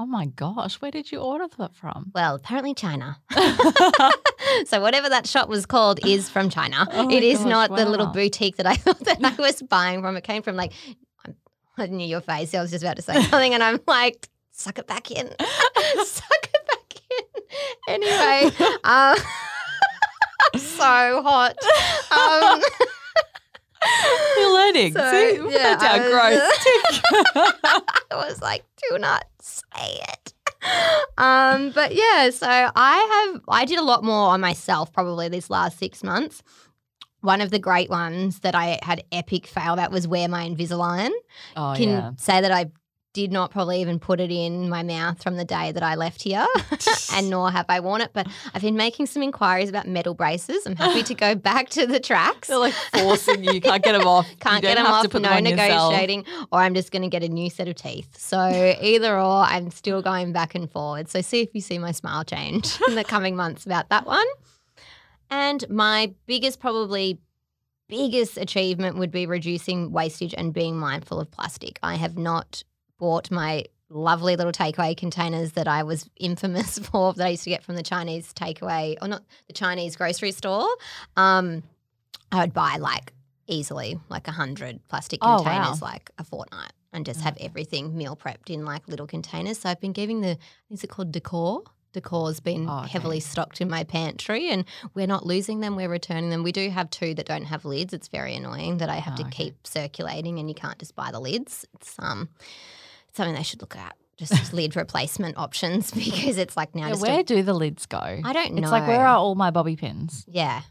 Oh 0.00 0.06
my 0.06 0.24
gosh, 0.24 0.80
where 0.80 0.90
did 0.90 1.12
you 1.12 1.18
order 1.18 1.46
that 1.58 1.76
from? 1.76 2.10
Well, 2.14 2.34
apparently 2.36 2.72
China. 2.72 3.18
so 4.64 4.80
whatever 4.80 5.10
that 5.10 5.26
shop 5.26 5.50
was 5.50 5.66
called 5.66 6.00
is 6.06 6.30
from 6.30 6.48
China. 6.48 6.88
Oh 6.92 7.10
it 7.10 7.22
is 7.22 7.40
gosh, 7.40 7.48
not 7.48 7.76
the 7.76 7.84
little 7.84 8.06
boutique 8.06 8.56
that 8.56 8.64
I 8.64 8.76
thought 8.76 9.00
that 9.00 9.22
I 9.22 9.34
was 9.34 9.60
buying 9.60 10.00
from. 10.00 10.16
It 10.16 10.24
came 10.24 10.42
from 10.42 10.56
like 10.56 10.72
I 11.76 11.86
knew 11.86 12.06
your 12.06 12.22
face. 12.22 12.54
I 12.54 12.62
was 12.62 12.70
just 12.70 12.82
about 12.82 12.96
to 12.96 13.02
say 13.02 13.20
something, 13.24 13.52
and 13.52 13.62
I'm 13.62 13.78
like, 13.86 14.26
suck 14.52 14.78
it 14.78 14.86
back 14.86 15.10
in, 15.10 15.28
suck 16.04 16.44
it 16.44 16.66
back 16.66 16.94
in. 17.10 18.00
Anyway, 18.00 18.56
um, 18.84 19.16
so 20.56 21.22
hot. 21.22 21.56
Um, 22.10 22.62
You're 24.36 24.52
learning. 24.52 24.92
So, 24.92 25.10
See, 25.10 25.54
yeah, 25.54 25.76
that's 25.76 25.84
our 25.84 26.00
I 26.00 26.08
growth. 26.08 27.82
I 28.10 28.16
was 28.16 28.40
like, 28.42 28.64
do 28.90 28.98
not 28.98 29.24
say 29.40 30.00
it. 30.08 30.34
Um, 31.16 31.70
but 31.74 31.94
yeah, 31.94 32.28
so 32.30 32.46
I 32.46 33.30
have 33.32 33.40
I 33.48 33.64
did 33.64 33.78
a 33.78 33.82
lot 33.82 34.04
more 34.04 34.28
on 34.30 34.40
myself 34.42 34.92
probably 34.92 35.28
these 35.28 35.48
last 35.50 35.78
six 35.78 36.02
months. 36.02 36.42
One 37.22 37.40
of 37.40 37.50
the 37.50 37.58
great 37.58 37.90
ones 37.90 38.40
that 38.40 38.54
I 38.54 38.78
had 38.82 39.04
epic 39.12 39.46
fail 39.46 39.76
that 39.76 39.90
was 39.90 40.06
wear 40.08 40.28
my 40.28 40.46
Invisalign. 40.48 41.10
oh 41.56 41.74
Can 41.76 41.88
yeah. 41.88 42.10
say 42.16 42.40
that 42.40 42.52
I 42.52 42.70
did 43.12 43.32
not 43.32 43.50
probably 43.50 43.80
even 43.80 43.98
put 43.98 44.20
it 44.20 44.30
in 44.30 44.68
my 44.68 44.82
mouth 44.82 45.22
from 45.22 45.36
the 45.36 45.44
day 45.44 45.72
that 45.72 45.82
I 45.82 45.96
left 45.96 46.22
here, 46.22 46.46
and 47.14 47.28
nor 47.28 47.50
have 47.50 47.66
I 47.68 47.80
worn 47.80 48.00
it. 48.00 48.10
But 48.12 48.28
I've 48.54 48.62
been 48.62 48.76
making 48.76 49.06
some 49.06 49.22
inquiries 49.22 49.68
about 49.68 49.88
metal 49.88 50.14
braces. 50.14 50.64
I'm 50.66 50.76
happy 50.76 51.02
to 51.02 51.14
go 51.14 51.34
back 51.50 51.68
to 51.70 51.86
the 51.86 51.98
tracks. 51.98 52.48
They're 52.48 52.58
like 52.58 52.74
forcing 52.92 53.42
you. 53.42 53.60
Can't 53.60 53.82
get 53.82 53.92
them 53.92 54.06
off. 54.06 54.28
Can't 54.40 54.62
get 54.62 54.76
them 54.76 54.86
off. 54.86 55.02
To 55.02 55.08
put 55.08 55.22
no 55.22 55.28
them 55.30 55.38
on 55.38 55.46
yourself. 55.46 55.92
negotiating, 55.92 56.24
or 56.52 56.60
I'm 56.60 56.74
just 56.74 56.92
going 56.92 57.02
to 57.02 57.08
get 57.08 57.24
a 57.24 57.28
new 57.28 57.50
set 57.50 57.66
of 57.66 57.74
teeth. 57.74 58.16
So 58.16 58.76
either 58.80 59.16
or, 59.16 59.42
I'm 59.42 59.70
still 59.70 60.02
going 60.02 60.32
back 60.32 60.54
and 60.54 60.70
forward. 60.70 61.08
So 61.08 61.20
see 61.20 61.40
if 61.40 61.54
you 61.54 61.60
see 61.60 61.78
my 61.78 61.92
smile 61.92 62.24
change 62.24 62.78
in 62.86 62.94
the 62.94 63.04
coming 63.04 63.34
months 63.34 63.66
about 63.66 63.88
that 63.90 64.06
one. 64.06 64.26
And 65.30 65.68
my 65.68 66.12
biggest, 66.26 66.60
probably 66.60 67.20
biggest 67.88 68.38
achievement 68.38 68.96
would 68.96 69.10
be 69.10 69.26
reducing 69.26 69.90
wastage 69.90 70.34
and 70.36 70.52
being 70.52 70.76
mindful 70.76 71.20
of 71.20 71.30
plastic. 71.30 71.78
I 71.82 71.96
have 71.96 72.16
not 72.16 72.62
bought 73.00 73.30
my 73.32 73.64
lovely 73.88 74.36
little 74.36 74.52
takeaway 74.52 74.96
containers 74.96 75.52
that 75.52 75.66
I 75.66 75.82
was 75.82 76.08
infamous 76.16 76.78
for 76.78 77.12
that 77.14 77.26
I 77.26 77.30
used 77.30 77.42
to 77.44 77.50
get 77.50 77.64
from 77.64 77.74
the 77.74 77.82
Chinese 77.82 78.32
takeaway 78.32 78.96
or 79.02 79.08
not 79.08 79.24
the 79.48 79.52
Chinese 79.52 79.96
grocery 79.96 80.30
store. 80.30 80.68
Um, 81.16 81.64
I 82.30 82.38
would 82.42 82.54
buy 82.54 82.76
like 82.76 83.12
easily 83.48 83.98
like 84.08 84.28
a 84.28 84.32
hundred 84.32 84.86
plastic 84.88 85.18
Oh, 85.22 85.42
containers 85.42 85.80
wow. 85.80 85.88
like 85.88 86.10
a 86.18 86.22
fortnight 86.24 86.72
and 86.92 87.04
just 87.04 87.20
have 87.22 87.36
everything 87.40 87.96
meal 87.96 88.14
prepped 88.16 88.48
in 88.50 88.64
like 88.64 88.86
little 88.86 89.08
containers. 89.08 89.58
So 89.58 89.68
I've 89.70 89.80
been 89.80 89.92
giving 89.92 90.20
the 90.20 90.38
is 90.70 90.84
it 90.84 90.90
called 90.90 91.10
decor? 91.10 91.62
Decor's 91.92 92.38
been 92.38 92.68
Oh, 92.68 92.78
okay. 92.82 92.88
heavily 92.90 93.18
stocked 93.18 93.60
in 93.60 93.68
my 93.68 93.82
pantry 93.82 94.48
and 94.50 94.64
we're 94.94 95.08
not 95.08 95.26
losing 95.26 95.58
them, 95.58 95.74
we're 95.74 95.88
returning 95.88 96.30
them. 96.30 96.44
We 96.44 96.52
do 96.52 96.70
have 96.70 96.88
two 96.90 97.14
that 97.14 97.26
don't 97.26 97.46
have 97.46 97.64
lids. 97.64 97.92
It's 97.92 98.06
very 98.06 98.36
annoying 98.36 98.78
that 98.78 98.88
I 98.88 98.96
have 99.00 99.14
Oh, 99.14 99.22
to 99.22 99.28
okay. 99.28 99.44
keep 99.46 99.66
circulating 99.66 100.38
and 100.38 100.48
you 100.48 100.54
can't 100.54 100.78
just 100.78 100.94
buy 100.94 101.10
the 101.10 101.18
lids. 101.18 101.66
It's 101.74 101.96
um 101.98 102.28
something 103.12 103.34
they 103.34 103.42
should 103.42 103.60
look 103.60 103.76
at. 103.76 103.96
Just 104.16 104.52
lid 104.52 104.76
replacement 104.76 105.38
options 105.38 105.90
because 105.94 106.36
it's 106.36 106.56
like 106.56 106.74
now 106.74 106.88
Yeah, 106.88 106.90
just 106.90 107.02
where 107.02 107.20
a, 107.20 107.22
do 107.22 107.42
the 107.42 107.54
lids 107.54 107.86
go? 107.86 107.98
I 107.98 108.32
don't 108.32 108.52
know. 108.54 108.62
It's 108.62 108.70
like 108.70 108.86
where 108.86 109.00
are 109.00 109.16
all 109.16 109.34
my 109.34 109.50
bobby 109.50 109.76
pins? 109.76 110.24
yeah. 110.28 110.62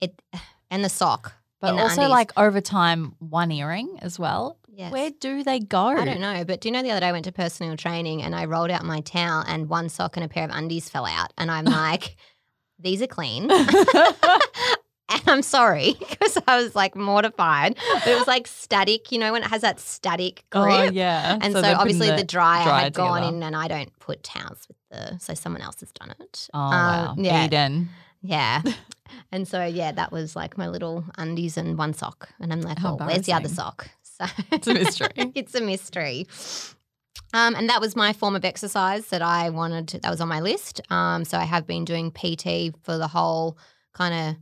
It 0.00 0.20
and 0.70 0.82
the 0.84 0.88
sock. 0.88 1.34
But 1.60 1.74
also 1.78 2.08
like 2.08 2.32
over 2.38 2.60
time, 2.62 3.14
one 3.18 3.52
earring 3.52 3.98
as 4.00 4.18
well. 4.18 4.56
Yes. 4.72 4.90
Where 4.92 5.10
do 5.10 5.42
they 5.42 5.58
go? 5.60 5.78
I 5.88 6.06
don't 6.06 6.20
know, 6.20 6.42
but 6.44 6.62
do 6.62 6.68
you 6.68 6.72
know 6.72 6.82
the 6.82 6.90
other 6.90 7.00
day 7.00 7.08
I 7.08 7.12
went 7.12 7.26
to 7.26 7.32
personal 7.32 7.76
training 7.76 8.22
and 8.22 8.34
I 8.34 8.46
rolled 8.46 8.70
out 8.70 8.82
my 8.82 9.02
towel 9.02 9.44
and 9.46 9.68
one 9.68 9.90
sock 9.90 10.16
and 10.16 10.24
a 10.24 10.28
pair 10.28 10.44
of 10.44 10.50
undies 10.52 10.88
fell 10.88 11.04
out 11.04 11.32
and 11.36 11.50
I'm 11.50 11.64
like, 11.66 12.16
these 12.78 13.02
are 13.02 13.06
clean. 13.06 13.50
and 15.10 15.22
I'm 15.26 15.42
sorry 15.42 15.96
because 15.98 16.38
I 16.46 16.62
was 16.62 16.74
like 16.74 16.94
mortified. 16.96 17.76
But 17.94 18.06
it 18.06 18.16
was 18.18 18.26
like 18.26 18.46
static, 18.46 19.12
you 19.12 19.18
know, 19.18 19.32
when 19.32 19.42
it 19.42 19.48
has 19.50 19.62
that 19.62 19.80
static 19.80 20.44
grip. 20.50 20.64
Oh 20.66 20.82
yeah. 20.84 21.38
And 21.40 21.52
so, 21.52 21.60
they're 21.62 21.76
obviously 21.78 22.08
the, 22.10 22.24
dryer, 22.24 22.64
dryer 22.64 22.84
had 22.84 22.94
gone 22.94 23.20
together. 23.22 23.36
in 23.36 23.42
and 23.42 23.56
I 23.56 23.68
don't 23.68 23.96
put 23.98 24.22
towels 24.22 24.66
with 24.68 24.76
the 24.90 25.18
so 25.18 25.34
someone 25.34 25.62
else 25.62 25.80
has 25.80 25.92
done 25.92 26.14
it. 26.20 26.48
Oh 26.54 26.58
Um, 26.58 26.70
wow. 26.70 27.14
Yeah. 27.18 27.44
Eden. 27.44 27.88
Yeah. 28.22 28.62
and 29.32 29.46
so 29.48 29.64
yeah, 29.64 29.92
that 29.92 30.12
was 30.12 30.36
like 30.36 30.56
my 30.58 30.68
little 30.68 31.04
undies 31.18 31.56
and 31.56 31.76
one 31.78 31.94
sock. 31.94 32.28
And 32.40 32.52
I'm 32.52 32.60
like, 32.60 32.78
How 32.78 32.96
oh, 33.00 33.06
where's 33.06 33.26
the 33.26 33.32
other 33.32 33.48
sock? 33.48 33.90
So 34.02 34.26
It's 34.52 34.66
a 34.66 34.74
mystery. 34.74 35.08
it's 35.34 35.54
a 35.54 35.62
mystery. 35.62 36.26
Um, 37.32 37.54
and 37.54 37.68
that 37.70 37.80
was 37.80 37.94
my 37.96 38.12
form 38.12 38.36
of 38.36 38.44
exercise 38.44 39.06
that 39.06 39.22
I 39.22 39.48
wanted 39.50 39.88
to, 39.88 39.98
that 40.00 40.10
was 40.10 40.20
on 40.20 40.28
my 40.28 40.40
list. 40.40 40.80
Um, 40.90 41.24
so 41.24 41.38
I 41.38 41.44
have 41.44 41.66
been 41.66 41.84
doing 41.86 42.10
PT 42.10 42.74
for 42.82 42.98
the 42.98 43.06
whole 43.08 43.56
kind 43.94 44.12
of 44.14 44.36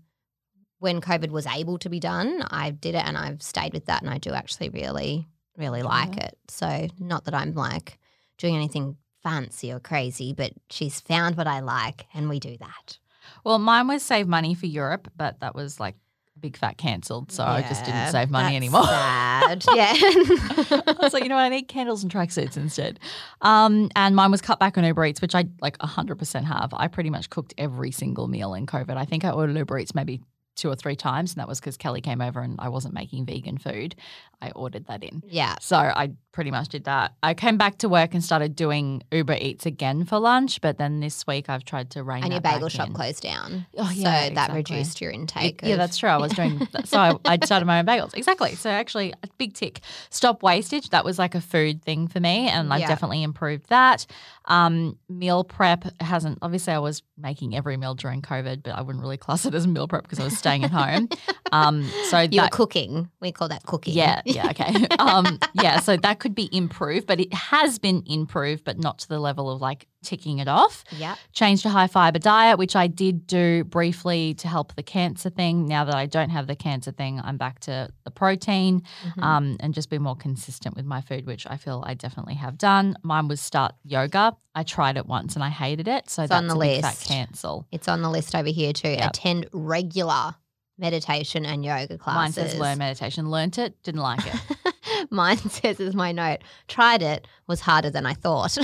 when 0.78 1.00
COVID 1.00 1.30
was 1.30 1.46
able 1.46 1.78
to 1.78 1.88
be 1.88 2.00
done. 2.00 2.42
I 2.50 2.70
did 2.70 2.94
it 2.94 3.04
and 3.04 3.16
I've 3.16 3.42
stayed 3.42 3.72
with 3.72 3.86
that 3.86 4.02
and 4.02 4.10
I 4.10 4.18
do 4.18 4.32
actually 4.32 4.70
really, 4.70 5.26
really 5.56 5.82
like 5.82 6.16
it. 6.16 6.22
it. 6.22 6.38
So 6.48 6.88
not 6.98 7.24
that 7.24 7.34
I'm 7.34 7.54
like 7.54 7.98
doing 8.36 8.54
anything 8.54 8.96
fancy 9.22 9.72
or 9.72 9.80
crazy, 9.80 10.32
but 10.32 10.52
she's 10.70 11.00
found 11.00 11.36
what 11.36 11.46
I 11.46 11.60
like 11.60 12.06
and 12.14 12.28
we 12.28 12.38
do 12.38 12.56
that. 12.58 12.98
Well, 13.44 13.58
mine 13.58 13.88
was 13.88 14.02
save 14.02 14.28
money 14.28 14.54
for 14.54 14.66
Europe, 14.66 15.08
but 15.16 15.40
that 15.40 15.54
was 15.54 15.80
like 15.80 15.96
a 16.36 16.38
big 16.38 16.56
fat 16.56 16.78
cancelled. 16.78 17.32
So 17.32 17.44
I 17.44 17.62
just 17.62 17.84
didn't 17.84 18.10
save 18.10 18.30
money 18.30 18.56
anymore. 18.56 18.84
Sad. 18.84 19.64
yeah. 19.74 19.92
I 19.92 20.96
was 21.00 21.12
like, 21.12 21.24
you 21.24 21.28
know 21.28 21.34
what? 21.34 21.42
I 21.42 21.48
need 21.48 21.68
candles 21.68 22.02
and 22.02 22.12
tracksuits 22.12 22.56
instead. 22.56 23.00
Um, 23.42 23.90
and 23.96 24.14
mine 24.16 24.30
was 24.30 24.40
cut 24.40 24.58
back 24.60 24.78
on 24.78 24.84
Uber 24.84 25.06
Eats, 25.06 25.20
which 25.20 25.34
I 25.34 25.46
like 25.60 25.76
100% 25.78 26.44
have. 26.44 26.72
I 26.72 26.86
pretty 26.88 27.10
much 27.10 27.30
cooked 27.30 27.52
every 27.58 27.90
single 27.90 28.28
meal 28.28 28.54
in 28.54 28.66
COVID. 28.66 28.96
I 28.96 29.04
think 29.04 29.24
I 29.24 29.30
ordered 29.30 29.56
Uber 29.56 29.78
Eats 29.78 29.94
maybe 29.94 30.22
two 30.58 30.68
or 30.68 30.74
three 30.76 30.96
times, 30.96 31.32
and 31.32 31.40
that 31.40 31.48
was 31.48 31.60
because 31.60 31.76
Kelly 31.78 32.00
came 32.02 32.20
over 32.20 32.40
and 32.40 32.56
I 32.58 32.68
wasn't 32.68 32.92
making 32.92 33.24
vegan 33.24 33.56
food. 33.58 33.94
I 34.42 34.50
ordered 34.52 34.86
that 34.86 35.02
in. 35.02 35.22
yeah. 35.26 35.56
So 35.60 35.76
I 35.76 36.10
pretty 36.30 36.52
much 36.52 36.68
did 36.68 36.84
that. 36.84 37.14
I 37.24 37.34
came 37.34 37.56
back 37.58 37.78
to 37.78 37.88
work 37.88 38.14
and 38.14 38.22
started 38.22 38.54
doing 38.54 39.02
Uber 39.10 39.36
Eats 39.40 39.66
again 39.66 40.04
for 40.04 40.20
lunch, 40.20 40.60
but 40.60 40.78
then 40.78 41.00
this 41.00 41.26
week 41.26 41.48
I've 41.48 41.64
tried 41.64 41.90
to 41.90 42.04
rein 42.04 42.22
And 42.22 42.32
your 42.32 42.40
bagel 42.40 42.68
shop 42.68 42.86
in. 42.88 42.92
closed 42.94 43.20
down. 43.22 43.66
Oh, 43.76 43.86
so 43.88 43.92
yeah, 43.94 44.30
that 44.34 44.52
reduced 44.52 45.00
your 45.00 45.10
intake. 45.10 45.60
Yeah, 45.64 45.70
of- 45.72 45.78
that's 45.78 45.96
true. 45.98 46.08
I 46.10 46.18
was 46.18 46.32
doing 46.32 46.58
that. 46.72 46.86
So 46.86 46.98
I, 46.98 47.14
I 47.24 47.38
started 47.44 47.66
my 47.66 47.80
own 47.80 47.86
bagels. 47.86 48.14
Exactly. 48.14 48.54
So 48.54 48.70
actually, 48.70 49.12
a 49.24 49.28
big 49.38 49.54
tick. 49.54 49.80
Stop 50.10 50.44
wastage. 50.44 50.90
That 50.90 51.04
was 51.04 51.18
like 51.18 51.34
a 51.34 51.40
food 51.40 51.82
thing 51.82 52.06
for 52.06 52.20
me, 52.20 52.48
and 52.48 52.72
I've 52.72 52.80
Yeah. 52.80 52.86
definitely 52.88 53.24
improved 53.24 53.68
that. 53.70 54.06
Um, 54.44 54.96
meal 55.08 55.42
prep 55.44 55.84
hasn't. 56.00 56.38
Obviously, 56.42 56.72
I 56.74 56.78
was 56.78 57.02
making 57.16 57.56
every 57.56 57.76
meal 57.76 57.94
during 57.94 58.22
COVID, 58.22 58.62
but 58.62 58.70
I 58.76 58.82
wouldn't 58.82 59.02
really 59.02 59.16
class 59.16 59.44
it 59.46 59.54
as 59.54 59.66
meal 59.66 59.88
prep 59.88 60.04
because 60.04 60.20
I 60.20 60.24
was 60.24 60.38
staying 60.48 60.64
at 60.64 60.70
home. 60.70 61.08
Um, 61.52 61.88
so 62.10 62.20
You 62.30 62.40
were 62.40 62.44
that 62.44 62.52
cooking. 62.52 63.10
We 63.20 63.32
call 63.32 63.48
that 63.48 63.64
cooking. 63.64 63.94
yeah, 63.94 64.22
yeah, 64.26 64.50
okay. 64.50 64.86
um, 64.98 65.38
yeah, 65.54 65.80
so 65.80 65.96
that 65.96 66.18
could 66.18 66.34
be 66.34 66.48
improved, 66.52 67.06
but 67.06 67.20
it 67.20 67.32
has 67.32 67.78
been 67.78 68.02
improved, 68.06 68.64
but 68.64 68.78
not 68.78 68.98
to 69.00 69.08
the 69.08 69.18
level 69.18 69.50
of 69.50 69.60
like 69.60 69.86
ticking 70.08 70.38
it 70.38 70.48
off. 70.48 70.84
Yeah. 70.90 71.16
Changed 71.32 71.62
to 71.64 71.68
high 71.68 71.86
fiber 71.86 72.18
diet, 72.18 72.58
which 72.58 72.74
I 72.74 72.86
did 72.86 73.26
do 73.26 73.64
briefly 73.64 74.32
to 74.34 74.48
help 74.48 74.74
the 74.74 74.82
cancer 74.82 75.28
thing. 75.28 75.66
Now 75.68 75.84
that 75.84 75.94
I 75.94 76.06
don't 76.06 76.30
have 76.30 76.46
the 76.46 76.56
cancer 76.56 76.90
thing, 76.92 77.20
I'm 77.22 77.36
back 77.36 77.60
to 77.60 77.90
the 78.04 78.10
protein 78.10 78.82
Mhm. 79.04 79.22
um, 79.22 79.56
and 79.60 79.74
just 79.74 79.90
be 79.90 79.98
more 79.98 80.16
consistent 80.16 80.74
with 80.76 80.86
my 80.86 81.00
food, 81.02 81.26
which 81.26 81.46
I 81.46 81.56
feel 81.58 81.84
I 81.86 81.92
definitely 81.94 82.34
have 82.34 82.56
done. 82.56 82.96
Mine 83.02 83.28
was 83.28 83.40
start 83.40 83.74
yoga. 83.84 84.34
I 84.54 84.62
tried 84.62 84.96
it 84.96 85.06
once 85.06 85.34
and 85.34 85.44
I 85.44 85.50
hated 85.50 85.88
it, 85.88 86.08
so 86.08 86.22
It's 86.22 86.30
that's 86.30 86.32
on 86.32 86.48
the 86.48 86.54
a 86.56 86.58
big 86.58 86.80
fat 86.82 86.88
list. 86.94 87.06
cancel. 87.08 87.66
It's 87.70 87.86
on 87.88 88.00
the 88.02 88.10
list 88.10 88.34
over 88.34 88.48
here 88.48 88.72
too. 88.72 88.88
Yep. 88.88 89.10
Attend 89.10 89.46
regular 89.52 90.34
meditation 90.78 91.44
and 91.44 91.64
yoga 91.64 91.98
classes. 91.98 92.36
Mine 92.36 92.48
says 92.48 92.58
learn 92.58 92.78
meditation. 92.78 93.30
Learnt 93.30 93.58
it, 93.58 93.82
didn't 93.82 94.00
like 94.00 94.20
it. 94.26 94.34
Mine 95.10 95.36
says 95.50 95.80
is 95.80 95.94
my 95.94 96.12
note, 96.12 96.38
tried 96.68 97.02
it, 97.02 97.26
was 97.46 97.60
harder 97.60 97.90
than 97.90 98.06
I 98.06 98.14
thought. 98.14 98.50
so 98.52 98.60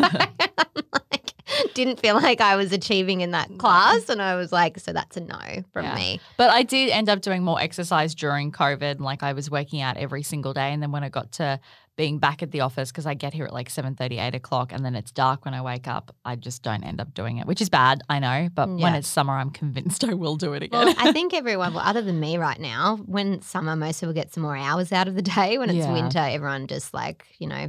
like, 0.00 1.32
didn't 1.74 2.00
feel 2.00 2.14
like 2.16 2.40
I 2.40 2.56
was 2.56 2.72
achieving 2.72 3.20
in 3.20 3.30
that 3.32 3.48
class. 3.58 4.08
And 4.08 4.20
I 4.22 4.36
was 4.36 4.52
like, 4.52 4.78
so 4.78 4.92
that's 4.92 5.16
a 5.16 5.20
no 5.20 5.38
from 5.72 5.84
Yeah. 5.84 5.94
me. 5.94 6.20
But 6.36 6.50
I 6.50 6.62
did 6.62 6.90
end 6.90 7.08
up 7.08 7.20
doing 7.20 7.42
more 7.42 7.60
exercise 7.60 8.14
during 8.14 8.52
COVID. 8.52 9.00
Like 9.00 9.22
I 9.22 9.32
was 9.32 9.50
working 9.50 9.80
out 9.80 9.96
every 9.96 10.22
single 10.22 10.52
day. 10.52 10.72
And 10.72 10.82
then 10.82 10.92
when 10.92 11.04
I 11.04 11.08
got 11.08 11.32
to 11.32 11.60
being 11.96 12.18
back 12.18 12.42
at 12.42 12.50
the 12.50 12.60
office, 12.60 12.90
because 12.90 13.06
I 13.06 13.14
get 13.14 13.34
here 13.34 13.44
at 13.44 13.52
like 13.52 13.68
7 13.70 13.96
8 14.00 14.34
o'clock 14.34 14.72
and 14.72 14.84
then 14.84 14.94
it's 14.94 15.10
dark 15.12 15.44
when 15.44 15.54
I 15.54 15.60
wake 15.62 15.86
up, 15.86 16.14
I 16.24 16.36
just 16.36 16.62
don't 16.62 16.82
end 16.84 17.00
up 17.00 17.12
doing 17.14 17.38
it, 17.38 17.46
which 17.46 17.60
is 17.60 17.68
bad, 17.68 18.02
I 18.08 18.18
know. 18.18 18.48
But 18.54 18.68
mm, 18.68 18.80
when 18.80 18.94
it's 18.94 19.08
summer, 19.08 19.34
I'm 19.34 19.50
convinced 19.50 20.04
I 20.08 20.14
will 20.14 20.36
do 20.36 20.54
it 20.54 20.62
again. 20.62 20.86
Well, 20.86 20.94
I 20.98 21.12
think 21.12 21.34
everyone, 21.34 21.74
well, 21.74 21.84
other 21.84 22.02
than 22.02 22.18
me 22.18 22.38
right 22.38 22.58
now, 22.58 22.96
when 23.06 23.42
summer, 23.42 23.76
most 23.76 24.00
people 24.00 24.14
get 24.14 24.32
some 24.32 24.42
more 24.42 24.56
hours 24.56 24.92
out 24.92 25.08
of 25.08 25.14
the 25.14 25.22
day. 25.22 25.58
When 25.58 25.68
it's 25.68 25.78
Yeah. 25.78 25.92
winter, 25.92 26.18
everyone 26.18 26.66
just 26.66 26.94
like, 26.94 27.26
you 27.38 27.46
know, 27.48 27.68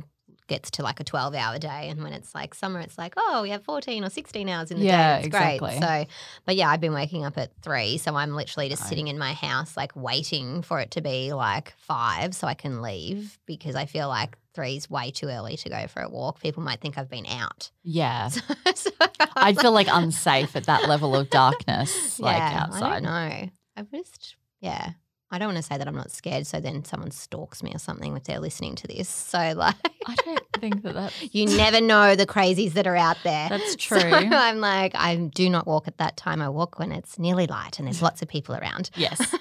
gets 0.54 0.72
to 0.72 0.84
like 0.84 1.00
a 1.00 1.04
12 1.04 1.34
hour 1.36 1.58
day. 1.58 1.90
And 1.90 2.04
when 2.04 2.14
it's 2.14 2.34
like 2.36 2.54
summer, 2.54 2.80
it's 2.80 2.98
like, 2.98 3.14
oh, 3.18 3.42
we 3.42 3.50
have 3.50 3.64
14 3.64 4.04
or 4.04 4.10
16 4.10 4.48
hours 4.50 4.72
in 4.72 4.80
the 4.80 4.86
Yeah, 4.86 5.14
day. 5.16 5.18
It's 5.20 5.28
exactly. 5.28 5.80
great. 5.80 5.82
So, 5.82 6.06
but 6.46 6.56
yeah, 6.56 6.70
I've 6.70 6.82
been 6.82 6.94
waking 6.94 7.26
up 7.26 7.38
at 7.38 7.52
three. 7.62 7.98
So 7.98 8.16
I'm 8.16 8.36
literally 8.36 8.70
just 8.70 8.82
Right. 8.84 8.90
sitting 8.90 9.08
in 9.08 9.18
my 9.18 9.34
house, 9.34 9.76
like 9.76 9.96
waiting 9.96 10.62
for 10.62 10.80
it 10.80 10.92
to 10.92 11.02
be 11.02 11.34
like 11.34 11.74
five 11.78 12.36
so 12.36 12.48
I 12.48 12.54
can 12.54 12.82
leave 12.82 13.40
because 13.46 13.76
I 13.76 13.86
feel 13.86 14.08
like 14.08 14.38
three's 14.54 14.90
way 14.90 15.10
too 15.12 15.28
early 15.28 15.58
to 15.58 15.70
go 15.70 15.88
for 15.88 16.02
a 16.04 16.10
walk. 16.10 16.40
People 16.40 16.62
might 16.64 16.80
think 16.80 16.98
I've 16.98 17.10
been 17.10 17.26
out. 17.26 17.72
yeah. 17.84 18.28
so 18.76 18.92
I'd 19.36 19.60
feel 19.60 19.72
like 19.72 19.88
unsafe 19.92 20.56
at 20.56 20.66
that 20.66 20.88
level 20.88 21.16
of 21.16 21.30
darkness, 21.32 22.20
like 22.20 22.38
yeah, 22.38 22.50
I 22.50 22.62
outside. 22.64 22.94
don't 22.94 23.04
know. 23.04 23.50
I 23.78 23.82
just, 23.92 24.36
yeah. 24.62 24.92
I 25.34 25.40
don't 25.40 25.48
want 25.48 25.58
to 25.58 25.64
say 25.64 25.80
that 25.80 25.88
I'm 25.88 25.96
not 25.96 26.12
scared, 26.12 26.46
so 26.46 26.60
then 26.60 26.86
someone 26.86 27.10
stalks 27.10 27.64
me 27.64 27.72
or 27.74 27.80
something 27.80 28.16
if 28.16 28.26
they're 28.26 28.40
listening 28.40 28.76
to 28.76 28.86
this. 28.86 29.10
So, 29.10 29.40
like, 29.56 29.76
I 30.06 30.14
don't 30.24 30.44
think 30.60 30.84
that 30.84 30.94
that's. 30.94 31.24
you 31.34 31.48
never 31.58 31.82
know 31.82 32.16
the 32.16 32.28
crazies 32.28 32.74
that 32.74 32.86
are 32.86 32.96
out 32.96 33.18
there. 33.24 33.50
That's 33.50 33.72
So 33.84 34.00
true. 34.00 34.12
I'm 34.14 34.60
like, 34.60 34.94
I 34.94 35.16
do 35.16 35.50
not 35.50 35.66
walk 35.66 35.88
at 35.88 35.98
that 35.98 36.18
time. 36.18 36.40
I 36.40 36.50
walk 36.50 36.78
when 36.78 36.92
it's 36.92 37.18
nearly 37.18 37.48
light 37.48 37.80
and 37.80 37.88
there's 37.88 38.04
lots 38.04 38.22
of 38.22 38.28
people 38.28 38.54
around. 38.54 38.92
Yes. 38.96 39.36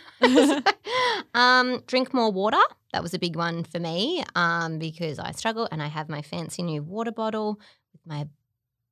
um, 1.34 1.82
drink 1.86 2.14
more 2.14 2.32
water. 2.32 2.62
That 2.94 3.02
was 3.02 3.12
a 3.12 3.18
big 3.18 3.36
one 3.36 3.62
for 3.62 3.78
me 3.78 4.24
um, 4.34 4.78
because 4.78 5.18
I 5.18 5.32
struggle 5.32 5.68
and 5.70 5.82
I 5.82 5.88
have 5.88 6.08
my 6.08 6.22
fancy 6.22 6.62
new 6.62 6.82
water 6.82 7.12
bottle 7.12 7.60
with 7.92 8.00
my 8.06 8.28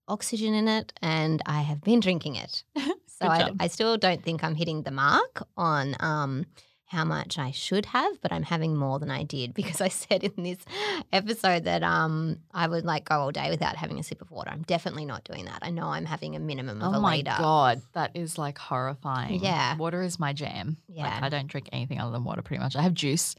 oxygen 0.07 0.53
in 0.53 0.69
it 0.69 0.93
and 1.01 1.41
I 1.47 1.63
have 1.63 1.81
been 1.81 2.01
drinking 2.01 2.37
it. 2.37 2.63
So 3.07 3.27
I. 3.27 3.51
I 3.61 3.67
still 3.69 3.99
don't 3.99 4.23
think 4.23 4.43
I'm 4.43 4.55
hitting 4.55 4.83
the 4.83 4.91
mark 4.91 5.47
on 5.57 5.95
um, 6.01 6.47
how 6.91 7.05
much 7.05 7.39
I 7.39 7.53
should 7.53 7.87
have, 7.87 8.21
but 8.21 8.33
I'm 8.33 8.43
having 8.43 8.77
more 8.77 8.99
than 8.99 9.13
I 9.13 9.23
did 9.23 9.55
because 9.61 9.81
I 9.81 9.89
said 9.89 10.25
in 10.25 10.43
this 10.43 10.59
episode 11.13 11.65
that 11.65 11.83
um, 11.85 12.39
I 12.53 12.67
would 12.67 12.85
like 12.85 13.05
go 13.09 13.15
all 13.17 13.31
day 13.31 13.49
without 13.49 13.77
having 13.77 14.01
a 14.01 14.03
sip 14.03 14.21
of 14.21 14.31
water. 14.33 14.51
I'm 14.51 14.63
definitely 14.63 15.05
not 15.05 15.23
doing 15.23 15.45
that. 15.45 15.61
I 15.63 15.71
know 15.71 15.87
I'm 15.87 16.05
having 16.05 16.35
a 16.35 16.41
minimum 16.41 16.83
of 16.83 16.93
Oh 16.95 16.99
a 16.99 17.01
my 17.01 17.17
liter. 17.17 17.35
god, 17.39 17.81
that 17.93 18.11
is 18.15 18.39
like 18.39 18.59
horrifying. 18.59 19.41
Yeah. 19.43 19.77
water 19.77 20.03
is 20.03 20.19
my 20.19 20.33
jam. 20.33 20.79
Yeah. 20.89 21.05
like, 21.05 21.23
I 21.23 21.29
don't 21.29 21.47
drink 21.47 21.69
anything 21.73 22.01
other 22.01 22.11
than 22.11 22.25
water. 22.25 22.43
Pretty 22.43 22.61
much, 22.63 22.75
I 22.75 22.83
have 22.83 22.95
juice 22.95 23.37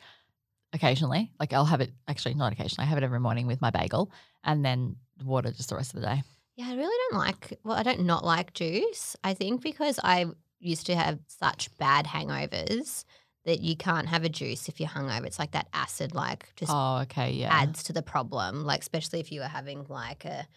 occasionally. 0.73 1.31
Like 1.39 1.51
I'll 1.53 1.65
have 1.65 1.81
it 1.81 1.91
actually 2.07 2.35
not 2.35 2.53
occasionally. 2.53 2.85
I 2.85 2.89
have 2.89 2.97
it 2.97 3.03
every 3.03 3.19
morning 3.19 3.47
with 3.47 3.61
my 3.61 3.69
bagel, 3.69 4.11
and 4.43 4.63
then 4.63 4.95
water 5.23 5.51
just 5.51 5.69
the 5.69 5.75
rest 5.75 5.93
of 5.93 5.99
the 6.01 6.07
day. 6.07 6.23
Yeah, 6.55 6.67
I 6.69 6.75
really 6.75 6.95
don't 7.09 7.19
like. 7.19 7.59
Well, 7.63 7.75
I 7.77 7.83
don't 7.83 8.05
not 8.05 8.23
like 8.23 8.53
juice. 8.53 9.15
I 9.23 9.33
think 9.33 9.61
because 9.61 9.99
I 10.03 10.25
used 10.59 10.85
to 10.85 10.95
have 10.95 11.19
such 11.27 11.75
bad 11.77 12.05
hangovers 12.05 13.03
that 13.45 13.61
you 13.61 13.75
can't 13.75 14.07
have 14.07 14.23
a 14.23 14.29
juice 14.29 14.69
if 14.69 14.79
you're 14.79 14.89
hungover. 14.89 15.25
It's 15.25 15.39
like 15.39 15.51
that 15.51 15.67
acid, 15.73 16.13
like 16.13 16.53
just 16.55 16.71
oh, 16.73 16.99
okay, 17.03 17.31
yeah, 17.31 17.49
adds 17.51 17.83
to 17.83 17.93
the 17.93 18.01
problem. 18.01 18.63
Like 18.63 18.81
especially 18.81 19.19
if 19.19 19.31
you 19.31 19.41
were 19.41 19.47
having 19.47 19.85
like 19.89 20.25
a 20.25 20.47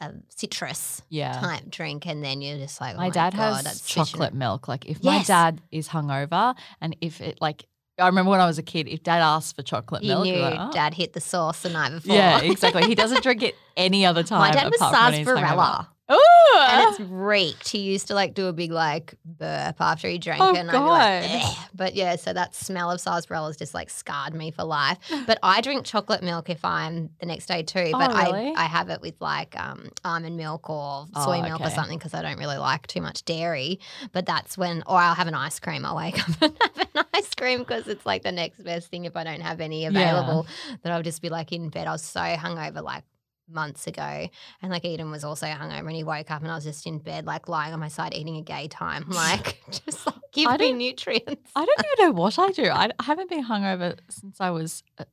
a 0.00 0.12
citrus 0.28 1.02
yeah. 1.08 1.32
type 1.32 1.70
drink, 1.70 2.06
and 2.06 2.22
then 2.22 2.42
you're 2.42 2.58
just 2.58 2.80
like, 2.80 2.94
oh 2.94 2.98
My 2.98 3.10
dad 3.10 3.34
God, 3.34 3.64
has 3.64 3.80
chocolate 3.82 4.34
milk. 4.34 4.68
Like 4.68 4.86
if 4.86 5.02
my 5.02 5.22
dad 5.22 5.60
is 5.70 5.88
hungover, 5.88 6.54
and 6.80 6.96
if 7.00 7.20
it 7.20 7.38
like, 7.40 7.64
I 7.98 8.06
remember 8.06 8.30
when 8.32 8.40
I 8.40 8.46
was 8.46 8.58
a 8.58 8.62
kid, 8.62 8.88
if 8.88 9.02
dad 9.02 9.20
asked 9.20 9.56
for 9.56 9.62
chocolate 9.62 10.02
You 10.02 10.08
milk, 10.10 10.24
knew 10.24 10.36
like, 10.36 10.58
"Oh." 10.58 10.72
dad 10.72 10.94
hit 10.94 11.12
the 11.12 11.20
sauce 11.20 11.62
the 11.62 11.70
night 11.70 11.90
before. 11.90 12.14
yeah, 12.14 12.40
exactly. 12.40 12.84
He 12.84 12.94
doesn't 12.94 13.22
drink 13.22 13.42
it 13.42 13.54
any 13.76 14.04
other 14.04 14.22
time. 14.22 14.40
My 14.40 14.50
dad 14.50 14.70
was 14.70 14.80
apart 14.80 14.94
from 14.94 15.04
when 15.04 15.14
he's 15.14 15.26
hungover. 15.26 15.34
sarsaparilla. 15.36 15.93
Ooh, 16.12 16.58
and 16.58 16.90
it's 16.90 17.00
reeked. 17.00 17.68
He 17.68 17.78
used 17.78 18.08
to 18.08 18.14
like 18.14 18.34
do 18.34 18.46
a 18.46 18.52
big 18.52 18.70
like 18.70 19.14
burp 19.24 19.80
after 19.80 20.06
he 20.06 20.18
drank 20.18 20.42
Oh, 20.42 20.52
it. 20.54 20.58
And 20.58 20.70
I'd 20.70 20.74
be 20.74 20.78
like, 20.78 21.30
God. 21.30 21.40
"Ugh." 21.42 21.68
but 21.74 21.94
yeah, 21.94 22.16
so 22.16 22.32
that 22.34 22.54
smell 22.54 22.90
of 22.90 23.00
sarsaparilla 23.00 23.48
has 23.48 23.56
just 23.56 23.72
like 23.72 23.88
scarred 23.88 24.34
me 24.34 24.50
for 24.50 24.64
life. 24.64 24.98
But 25.26 25.38
I 25.42 25.62
drink 25.62 25.86
chocolate 25.86 26.22
milk 26.22 26.50
if 26.50 26.62
I'm 26.64 27.08
the 27.20 27.26
next 27.26 27.46
day 27.46 27.62
too. 27.62 27.90
Oh, 27.94 27.98
But 27.98 28.10
really? 28.14 28.52
I, 28.54 28.64
I 28.64 28.66
have 28.66 28.90
it 28.90 29.00
with 29.00 29.14
like 29.20 29.58
um, 29.58 29.88
almond 30.04 30.36
milk 30.36 30.68
or 30.68 31.06
soy 31.14 31.38
Oh, 31.38 31.42
milk 31.42 31.60
or 31.62 31.70
something 31.70 31.96
because 31.96 32.12
I 32.12 32.20
don't 32.20 32.38
really 32.38 32.58
like 32.58 32.86
too 32.86 33.00
much 33.00 33.24
dairy. 33.24 33.80
But 34.12 34.26
that's 34.26 34.58
when, 34.58 34.82
or 34.86 34.98
I'll 34.98 35.14
have 35.14 35.28
an 35.28 35.34
ice 35.34 35.58
cream. 35.58 35.86
I'll 35.86 35.96
wake 35.96 36.18
up 36.28 36.42
and 36.42 36.52
have 36.76 36.88
an 36.94 37.04
ice 37.14 37.34
cream 37.34 37.60
because 37.60 37.88
it's 37.88 38.04
like 38.04 38.22
the 38.22 38.32
next 38.32 38.62
best 38.62 38.88
thing 38.90 39.06
if 39.06 39.16
I 39.16 39.24
don't 39.24 39.40
have 39.40 39.62
any 39.62 39.86
available. 39.86 40.46
That 40.82 40.92
I'll 40.92 41.02
just 41.02 41.22
be 41.22 41.30
like 41.30 41.50
in 41.52 41.70
bed. 41.70 41.86
I 41.86 41.92
was 41.92 42.02
so 42.02 42.20
hungover 42.20 42.82
like 42.82 43.04
months 43.48 43.86
ago. 43.86 44.28
And 44.62 44.70
like 44.70 44.84
Eden 44.84 45.10
was 45.10 45.24
also 45.24 45.46
hungover 45.46 45.80
and 45.86 45.92
he 45.92 46.04
woke 46.04 46.30
up 46.30 46.42
and 46.42 46.50
I 46.50 46.54
was 46.54 46.64
just 46.64 46.86
in 46.86 46.98
bed, 46.98 47.26
like 47.26 47.48
lying 47.48 47.72
on 47.72 47.80
my 47.80 47.88
side 47.88 48.14
eating 48.14 48.36
a 48.36 48.42
Gaytime. 48.42 49.04
Like 49.14 49.60
just 49.86 50.06
like 50.06 50.16
give 50.32 50.48
I 50.48 50.56
me 50.56 50.72
nutrients. 50.72 51.50
I 51.54 51.64
don't 51.64 51.86
even 51.98 52.06
know 52.06 52.12
what 52.20 52.38
I 52.38 52.50
do. 52.50 52.64
I, 52.64 52.90
I 52.98 53.02
haven't 53.04 53.30
been 53.30 53.44
hungover 53.44 53.98
since 54.08 54.40
I 54.40 54.50
was 54.50 54.82
a 54.98 55.06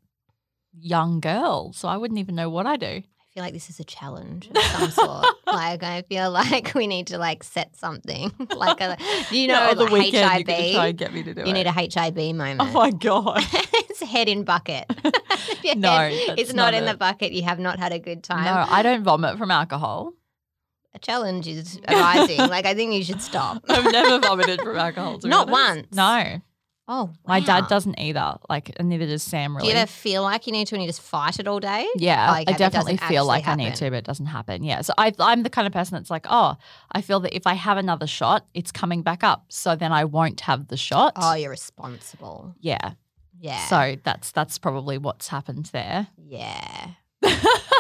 young 0.80 1.20
girl, 1.20 1.74
so 1.74 1.88
I 1.88 1.98
wouldn't 1.98 2.20
even 2.20 2.36
know 2.36 2.50
what 2.50 2.66
I 2.66 2.78
do. 2.78 2.88
I 2.88 3.34
feel 3.34 3.44
like 3.44 3.54
this 3.54 3.70
is 3.70 3.80
a 3.80 3.86
challenge 3.86 4.50
of 4.54 4.62
some 4.64 4.92
sort. 4.92 5.26
like 5.48 5.84
I 5.84 6.02
feel 6.02 6.32
like 6.32 6.74
we 6.74 6.86
need 6.88 7.08
to 7.08 7.18
like 7.18 7.44
set 7.44 7.78
something. 7.78 8.32
like 8.58 8.82
a 8.82 8.98
you 9.32 9.48
know 9.48 9.74
the 9.74 9.84
like 9.84 9.94
weekend 9.94 10.48
HIB. 10.50 10.50
you 10.50 10.74
try 10.74 10.88
and 10.88 10.98
get 10.98 11.14
me 11.14 11.24
to 11.24 11.34
do 11.34 11.42
you 11.42 11.48
it. 11.48 11.54
need 11.54 11.68
a 11.68 11.72
HIB 11.72 12.36
moment. 12.36 12.62
oh 12.62 12.74
my 12.74 12.92
god! 12.92 13.42
Head 14.06 14.28
in 14.30 14.44
bucket. 14.44 14.86
No, 15.76 16.10
it's 16.12 16.54
not, 16.54 16.72
not 16.72 16.74
in 16.74 16.86
the 16.86 16.96
bucket. 16.96 17.32
You 17.32 17.44
have 17.44 17.60
not 17.60 17.80
had 17.80 17.94
a 17.94 18.00
good 18.00 18.24
time. 18.24 18.44
No, 18.44 18.66
I 18.74 18.82
don't 18.84 19.04
vomit 19.04 19.38
from 19.38 19.52
alcohol. 19.52 20.14
A 20.94 21.00
challenge 21.00 21.48
is 21.48 21.80
arising. 21.88 22.38
like 22.38 22.66
I 22.66 22.74
think 22.74 22.94
you 22.94 23.04
should 23.04 23.22
stop. 23.22 23.64
I've 23.70 23.92
never 23.92 24.20
vomited 24.20 24.60
from 24.62 24.76
alcohol. 24.76 25.20
To 25.20 25.28
Not 25.28 25.50
honest. 25.50 25.92
once. 25.92 25.96
No, 25.96 26.42
Oh, 26.94 27.14
my 27.26 27.40
dad 27.40 27.68
doesn't 27.70 27.98
either. 28.02 28.36
Like, 28.50 28.74
and 28.78 28.90
neither 28.90 29.06
does 29.06 29.24
Sam. 29.24 29.56
Really. 29.56 29.68
Do 29.70 29.74
you 29.74 29.80
ever 29.80 29.88
feel 29.90 30.24
like 30.24 30.46
you 30.46 30.52
need 30.52 30.68
to 30.68 30.76
and 30.76 30.84
you 30.84 30.90
just 30.90 31.00
fight 31.02 31.40
it 31.40 31.48
all 31.48 31.62
day? 31.62 31.88
Yeah, 31.96 32.30
Like, 32.30 32.50
I 32.50 32.54
definitely 32.54 32.98
feel 32.98 33.26
like 33.26 33.48
actually 33.48 33.66
I 33.68 33.70
need 33.70 33.76
to, 33.78 33.90
but 33.92 33.96
it 33.98 34.04
doesn't 34.04 34.26
happen. 34.26 34.64
Yeah. 34.64 34.82
So 34.82 34.94
I, 34.98 35.14
I'm 35.20 35.44
the 35.44 35.50
kind 35.50 35.66
of 35.68 35.72
person 35.72 35.96
that's 35.96 36.10
like, 36.10 36.26
oh, 36.30 36.58
I 36.92 37.02
feel 37.02 37.22
that 37.22 37.34
if 37.34 37.48
I 37.48 37.54
have 37.54 37.78
another 37.78 38.08
shot, 38.08 38.46
it's 38.54 38.74
coming 38.74 39.04
back 39.04 39.24
up. 39.24 39.46
So 39.48 39.74
then 39.78 39.94
I 39.94 40.04
won't 40.04 40.42
have 40.42 40.68
the 40.68 40.76
shot. 40.76 41.14
Oh, 41.16 41.34
you're 41.34 41.52
responsible. 41.52 42.56
yeah. 42.60 42.94
Yeah. 43.42 43.66
So 43.66 43.98
that's 44.04 44.32
that's 44.32 44.58
probably 44.60 44.98
what's 44.98 45.28
happened 45.28 45.66
there. 45.74 46.08
yeah. 46.18 46.92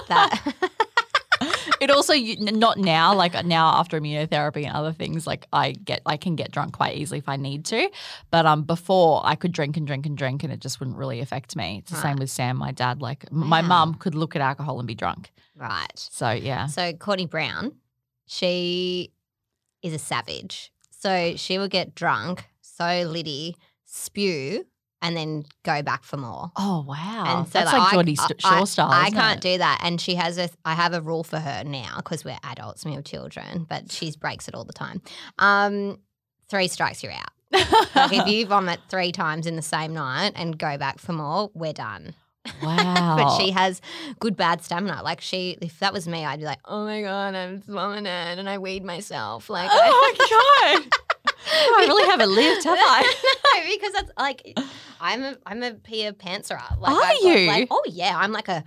That. 0.09 0.55
it 1.81 1.89
also 1.89 2.13
not 2.13 2.77
now 2.77 3.15
like 3.15 3.33
now 3.45 3.67
after 3.79 3.99
immunotherapy 3.99 4.65
and 4.65 4.75
other 4.75 4.91
things 4.91 5.25
like 5.25 5.47
I 5.53 5.71
get 5.71 6.01
I 6.05 6.17
can 6.17 6.35
get 6.35 6.51
drunk 6.51 6.73
quite 6.73 6.97
easily 6.97 7.19
if 7.19 7.29
I 7.29 7.35
need 7.37 7.65
to, 7.65 7.89
but 8.29 8.45
um 8.45 8.63
before 8.63 9.21
I 9.23 9.35
could 9.35 9.51
drink 9.51 9.77
and 9.77 9.87
drink 9.87 10.05
and 10.05 10.17
drink 10.17 10.43
and 10.43 10.51
it 10.51 10.59
just 10.59 10.79
wouldn't 10.79 10.97
really 10.97 11.19
affect 11.21 11.55
me. 11.55 11.79
It's 11.79 11.91
the 11.91 11.97
same 11.97 12.17
with 12.17 12.29
Sam, 12.29 12.57
my 12.57 12.71
dad. 12.71 13.01
Like 13.01 13.31
my 13.31 13.61
Wow. 13.61 13.67
mum 13.67 13.93
could 13.95 14.15
look 14.15 14.35
at 14.35 14.41
alcohol 14.41 14.79
and 14.79 14.87
be 14.87 14.95
drunk. 14.95 15.31
right. 15.55 15.87
So 15.95 16.31
yeah, 16.31 16.65
So 16.67 16.93
Courtney 16.93 17.25
Brown, 17.27 17.73
she 18.25 19.11
is 19.81 19.93
a 19.93 19.99
savage. 19.99 20.71
So 20.91 21.35
she 21.35 21.57
will 21.57 21.67
get 21.67 21.95
drunk, 21.95 22.45
so 22.61 23.03
liddy 23.07 23.55
spew, 23.85 24.65
and 25.01 25.17
then 25.17 25.43
go 25.63 25.81
back 25.81 26.03
for 26.03 26.17
more. 26.17 26.51
oh 26.57 26.85
wow, 26.87 27.23
And 27.39 27.47
so 27.47 27.59
that's 27.59 27.71
like, 27.73 27.79
like 27.79 27.87
I- 27.87 27.91
Geordie 27.91 28.15
I, 28.19 28.27
St- 28.27 28.41
Shore 28.41 28.65
style. 28.67 28.89
I 28.91 29.07
isn't 29.07 29.13
can't 29.19 29.37
it? 29.45 29.51
do 29.53 29.57
that. 29.57 29.81
And 29.83 29.99
she 29.99 30.15
has 30.15 30.37
a, 30.37 30.49
I 30.65 30.73
have 30.75 30.93
a 30.93 31.01
rule 31.01 31.23
for 31.23 31.39
her 31.39 31.63
now 31.65 31.95
because 31.97 32.23
we're 32.23 32.37
adults 32.43 32.83
and 32.83 32.91
we 32.91 32.95
have 32.95 33.05
children, 33.05 33.65
but 33.67 33.91
she 33.91 34.13
breaks 34.19 34.47
it 34.47 34.55
all 34.55 34.63
the 34.65 34.73
time. 34.73 35.01
Um, 35.39 35.99
three 36.49 36.67
strikes, 36.67 37.01
you're 37.03 37.13
out. 37.13 37.31
Like 37.95 38.13
if 38.13 38.27
you 38.33 38.45
vomit 38.45 38.79
three 38.89 39.11
times 39.11 39.45
in 39.47 39.55
the 39.55 39.61
same 39.61 39.93
night 39.93 40.33
and 40.35 40.57
go 40.57 40.77
back 40.77 40.99
for 40.99 41.13
more, 41.13 41.49
we're 41.53 41.73
done. 41.73 42.13
wow. 42.63 43.15
But 43.17 43.37
she 43.37 43.51
has 43.51 43.81
good 44.19 44.35
bad 44.37 44.63
stamina. 44.63 45.01
Like 45.03 45.21
she, 45.21 45.57
if 45.61 45.79
that 45.79 45.93
was 45.93 46.07
me, 46.07 46.23
I'd 46.25 46.39
be 46.39 46.45
like, 46.45 46.59
oh 46.65 46.85
my 46.85 47.01
god, 47.01 47.35
I'm 47.35 47.61
vomiting 47.61 48.05
and 48.07 48.49
I 48.49 48.57
weed 48.57 48.83
myself. 48.83 49.49
Like, 49.49 49.69
Oh 49.71 50.15
my 50.19 50.79
god. 50.81 50.91
I 51.27 51.85
really 51.87 52.07
haven't 52.09 52.33
lived, 52.33 52.63
have 52.63 52.77
I? 52.79 53.01
no, 53.55 53.75
because 53.75 53.93
that's 53.93 54.11
like, 54.17 54.57
I'm 54.99 55.23
a 55.23 55.37
I'm 55.45 55.63
a 55.63 55.73
peer 55.73 56.13
pantserer. 56.13 56.79
Like, 56.79 56.93
Are 56.93 57.01
I've 57.01 57.21
got, 57.21 57.39
you? 57.39 57.47
Like, 57.47 57.67
oh 57.71 57.83
yeah, 57.87 58.17
I'm 58.17 58.31
like 58.31 58.47
a 58.47 58.63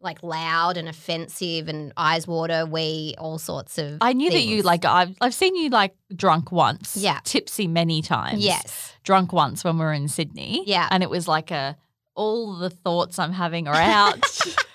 like 0.00 0.22
loud 0.22 0.76
and 0.76 0.88
offensive 0.88 1.68
and 1.68 1.92
eyes 1.96 2.26
water, 2.26 2.66
wee, 2.66 3.14
all 3.18 3.38
sorts 3.38 3.78
of. 3.78 3.98
I 4.00 4.12
knew 4.12 4.30
that 4.30 4.42
you 4.42 4.62
like 4.62 4.84
I've 4.84 5.16
I've 5.20 5.34
seen 5.34 5.56
you 5.56 5.70
like 5.70 5.94
drunk 6.14 6.52
once. 6.52 6.96
Yeah. 6.96 7.20
Tipsy 7.24 7.66
many 7.66 8.02
times. 8.02 8.40
Yes. 8.40 8.94
Drunk 9.02 9.32
once 9.32 9.64
when 9.64 9.78
we 9.78 9.84
were 9.84 9.92
in 9.92 10.08
Sydney. 10.08 10.62
Yeah. 10.66 10.88
And 10.90 11.02
it 11.02 11.10
was 11.10 11.26
like 11.26 11.50
a 11.50 11.76
all 12.14 12.56
the 12.56 12.70
thoughts 12.70 13.18
I'm 13.18 13.32
having 13.32 13.68
are 13.68 13.74
out. 13.74 14.24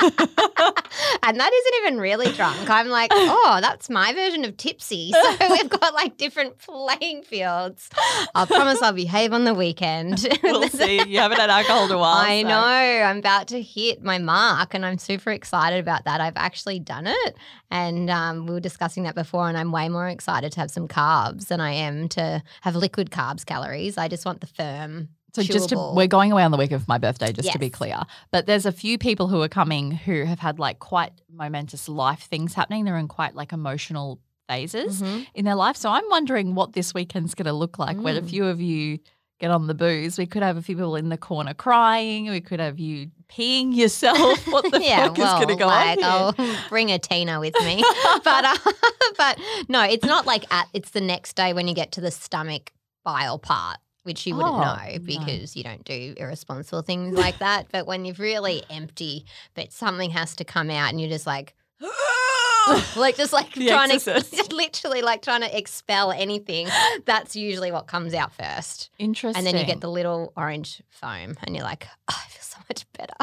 and 1.22 1.40
that 1.40 1.52
isn't 1.52 1.74
even 1.82 2.00
really 2.00 2.32
drunk. 2.32 2.68
I'm 2.68 2.88
like, 2.88 3.10
oh, 3.12 3.58
that's 3.60 3.88
my 3.88 4.12
version 4.12 4.44
of 4.44 4.56
tipsy. 4.56 5.12
So 5.36 5.50
we've 5.50 5.68
got 5.68 5.92
like 5.94 6.16
different 6.16 6.58
playing 6.58 7.22
fields. 7.22 7.90
I 8.34 8.44
promise 8.46 8.80
I'll 8.80 8.92
behave 8.92 9.32
on 9.32 9.44
the 9.44 9.54
weekend. 9.54 10.26
we'll 10.42 10.68
see. 10.68 11.04
You 11.06 11.18
haven't 11.18 11.38
had 11.38 11.50
alcohol 11.50 11.86
in 11.86 11.90
a 11.90 11.98
while. 11.98 12.16
I 12.16 12.42
so- 12.42 12.48
know. 12.48 12.56
I'm 12.56 13.18
about 13.18 13.48
to 13.48 13.60
hit 13.60 14.02
my 14.02 14.18
mark, 14.18 14.74
and 14.74 14.84
I'm 14.86 14.98
super 14.98 15.30
excited 15.30 15.80
about 15.80 16.04
that. 16.04 16.20
I've 16.20 16.36
actually 16.36 16.78
done 16.78 17.06
it, 17.06 17.36
and 17.70 18.08
um, 18.08 18.46
we 18.46 18.54
were 18.54 18.60
discussing 18.60 19.02
that 19.04 19.14
before. 19.14 19.48
And 19.48 19.58
I'm 19.58 19.72
way 19.72 19.88
more 19.88 20.08
excited 20.08 20.52
to 20.52 20.60
have 20.60 20.70
some 20.70 20.88
carbs 20.88 21.48
than 21.48 21.60
I 21.60 21.72
am 21.72 22.08
to 22.10 22.42
have 22.62 22.76
liquid 22.76 23.10
carbs 23.10 23.44
calories. 23.44 23.98
I 23.98 24.08
just 24.08 24.24
want 24.24 24.40
the 24.40 24.46
firm. 24.46 25.08
So 25.42 25.52
just 25.52 25.68
to, 25.70 25.92
we're 25.94 26.06
going 26.06 26.32
away 26.32 26.42
on 26.42 26.50
the 26.50 26.56
week 26.56 26.72
of 26.72 26.86
my 26.88 26.98
birthday, 26.98 27.32
just 27.32 27.52
to 27.52 27.58
be 27.58 27.70
clear. 27.70 28.00
But 28.30 28.46
there's 28.46 28.66
a 28.66 28.72
few 28.72 28.98
people 28.98 29.28
who 29.28 29.40
are 29.42 29.48
coming 29.48 29.90
who 29.92 30.24
have 30.24 30.38
had 30.40 30.58
like 30.58 30.78
quite 30.78 31.12
momentous 31.32 31.88
life 31.88 32.20
things 32.20 32.54
happening. 32.54 32.84
They're 32.84 32.96
in 32.96 33.08
quite 33.08 33.34
like 33.34 33.52
emotional 33.52 34.20
phases 34.48 35.02
Mhm. 35.02 35.26
in 35.34 35.44
their 35.44 35.54
life. 35.56 35.76
So 35.76 35.90
I'm 35.90 36.08
wondering 36.08 36.54
what 36.54 36.72
this 36.72 36.94
weekend's 36.94 37.34
going 37.34 37.46
to 37.46 37.52
look 37.52 37.78
like 37.78 37.96
when 37.98 38.16
a 38.16 38.22
Mm. 38.22 38.30
few 38.30 38.46
of 38.46 38.60
you 38.60 38.98
get 39.38 39.50
on 39.50 39.66
the 39.66 39.74
booze. 39.74 40.16
We 40.16 40.24
could 40.24 40.42
have 40.42 40.56
a 40.56 40.62
few 40.62 40.76
people 40.76 40.96
in 40.96 41.08
the 41.10 41.18
corner 41.18 41.52
crying. 41.52 42.30
We 42.30 42.40
could 42.40 42.60
have 42.60 42.78
you 42.78 43.10
peeing 43.28 43.74
yourself. 43.74 44.46
What 44.52 44.70
the 44.70 44.80
yeah, 44.82 45.08
fuck 45.08 45.18
well, 45.18 45.34
is 45.40 45.44
going 45.44 45.56
to 45.58 45.62
go 45.62 45.66
like 45.66 45.98
on? 45.98 46.04
I'll 46.38 46.58
bring 46.70 46.90
a 46.90 46.98
Tena 46.98 47.38
with 47.40 47.54
me, 47.64 47.82
but 48.24 48.44
uh, 48.44 48.56
but 49.18 49.38
no, 49.68 49.82
it's 49.82 50.04
not 50.06 50.24
like 50.26 50.44
at. 50.50 50.68
It's 50.72 50.90
the 50.90 51.00
next 51.02 51.34
day 51.36 51.52
when 51.52 51.66
you 51.68 51.74
get 51.74 51.92
to 51.92 52.00
the 52.00 52.10
stomach 52.10 52.72
bile 53.04 53.38
part. 53.38 53.78
Which 54.06 54.26
you 54.26 54.34
wouldn't 54.36 54.54
Oh, 54.54 54.60
know 54.60 54.92
no. 54.92 54.98
because 55.00 55.56
you 55.56 55.62
don't 55.64 55.84
do 55.84 56.14
irresponsible 56.16 56.82
things 56.82 57.16
like 57.18 57.38
that. 57.40 57.66
But 57.72 57.86
when 57.86 58.04
you're 58.04 58.14
really 58.14 58.62
empty, 58.70 59.26
but 59.54 59.72
something 59.72 60.10
has 60.10 60.34
to 60.36 60.44
come 60.44 60.70
out 60.70 60.90
and 60.90 61.00
you're 61.00 61.10
just 61.10 61.26
like, 61.26 61.54
like 62.96 63.16
just 63.16 63.32
like 63.32 63.52
The 63.54 63.68
trying 63.68 63.90
Exorcist. 63.90 64.50
to 64.50 64.54
literally 64.56 65.02
like 65.02 65.22
trying 65.22 65.42
to 65.42 65.56
expel 65.58 66.12
anything. 66.12 66.68
That's 67.04 67.36
usually 67.36 67.70
what 67.72 67.86
comes 67.86 68.14
out 68.14 68.32
first. 68.32 68.90
Interesting. 68.98 69.38
And 69.38 69.46
then 69.46 69.60
you 69.60 69.66
get 69.66 69.80
the 69.80 69.90
little 69.90 70.32
orange 70.36 70.82
foam 70.90 71.34
and 71.44 71.54
you're 71.54 71.64
like, 71.64 71.86
oh, 72.10 72.14
I 72.24 72.28
feel 72.28 72.42
so 72.42 72.58
much 72.68 72.84
better. 72.96 73.14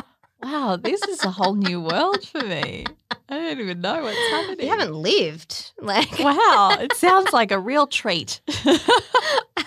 Wow, 0.43 0.77
this 0.81 1.01
is 1.03 1.23
a 1.23 1.31
whole 1.31 1.55
new 1.55 1.81
world 1.81 2.23
for 2.27 2.41
me. 2.41 2.85
I 3.29 3.37
don't 3.37 3.59
even 3.59 3.81
know 3.81 4.01
what's 4.01 4.17
happening. 4.31 4.65
You 4.65 4.71
haven't 4.71 4.93
lived. 4.93 5.71
Like 5.81 6.17
Wow, 6.19 6.77
it 6.79 6.93
sounds 6.95 7.33
like 7.33 7.51
a 7.51 7.59
real 7.59 7.87
treat. 7.87 8.39
and 8.65 8.79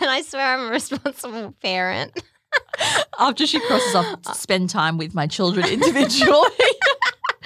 I 0.01 0.23
swear 0.23 0.55
I'm 0.57 0.69
a 0.69 0.71
responsible 0.71 1.55
parent. 1.63 2.19
After 3.19 3.47
she 3.47 3.61
crosses 3.61 3.95
off 3.95 4.23
to 4.23 4.35
spend 4.35 4.71
time 4.71 4.97
with 4.97 5.15
my 5.15 5.27
children 5.27 5.67
individually. 5.71 6.49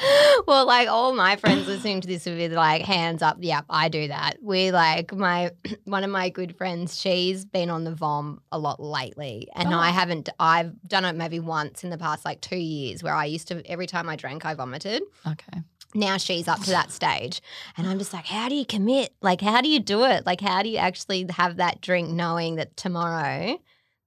well, 0.46 0.66
like 0.66 0.88
all 0.88 1.14
my 1.14 1.36
friends 1.36 1.66
listening 1.66 2.00
to 2.00 2.08
this 2.08 2.26
would 2.26 2.36
be 2.36 2.48
like, 2.48 2.82
hands 2.82 3.22
up, 3.22 3.36
yep, 3.40 3.64
I 3.68 3.88
do 3.88 4.08
that. 4.08 4.36
We 4.42 4.70
like 4.72 5.14
my 5.14 5.50
one 5.84 6.04
of 6.04 6.10
my 6.10 6.28
good 6.30 6.56
friends, 6.56 6.98
she's 7.00 7.44
been 7.44 7.70
on 7.70 7.84
the 7.84 7.94
vom 7.94 8.40
a 8.52 8.58
lot 8.58 8.80
lately. 8.80 9.48
And 9.54 9.72
Oh. 9.72 9.78
I 9.78 9.90
haven't 9.90 10.28
I've 10.38 10.72
done 10.86 11.04
it 11.04 11.14
maybe 11.16 11.40
once 11.40 11.84
in 11.84 11.90
the 11.90 11.98
past 11.98 12.24
like 12.24 12.40
two 12.40 12.56
years 12.56 13.02
where 13.02 13.14
I 13.14 13.24
used 13.26 13.48
to 13.48 13.62
every 13.70 13.86
time 13.86 14.08
I 14.08 14.16
drank 14.16 14.44
I 14.44 14.54
vomited. 14.54 15.02
okay. 15.26 15.60
Now 15.92 16.18
she's 16.18 16.46
up 16.46 16.60
to 16.60 16.70
that 16.70 16.92
stage. 16.92 17.42
And 17.76 17.84
I'm 17.88 17.98
just 17.98 18.12
like, 18.12 18.24
how 18.24 18.48
do 18.48 18.54
you 18.54 18.64
commit? 18.64 19.12
Like, 19.22 19.40
how 19.40 19.60
do 19.60 19.68
you 19.68 19.80
do 19.80 20.04
it? 20.04 20.24
Like, 20.24 20.40
how 20.40 20.62
do 20.62 20.68
you 20.68 20.76
actually 20.76 21.26
have 21.30 21.56
that 21.56 21.80
drink 21.80 22.08
knowing 22.10 22.54
that 22.56 22.76
tomorrow 22.76 23.58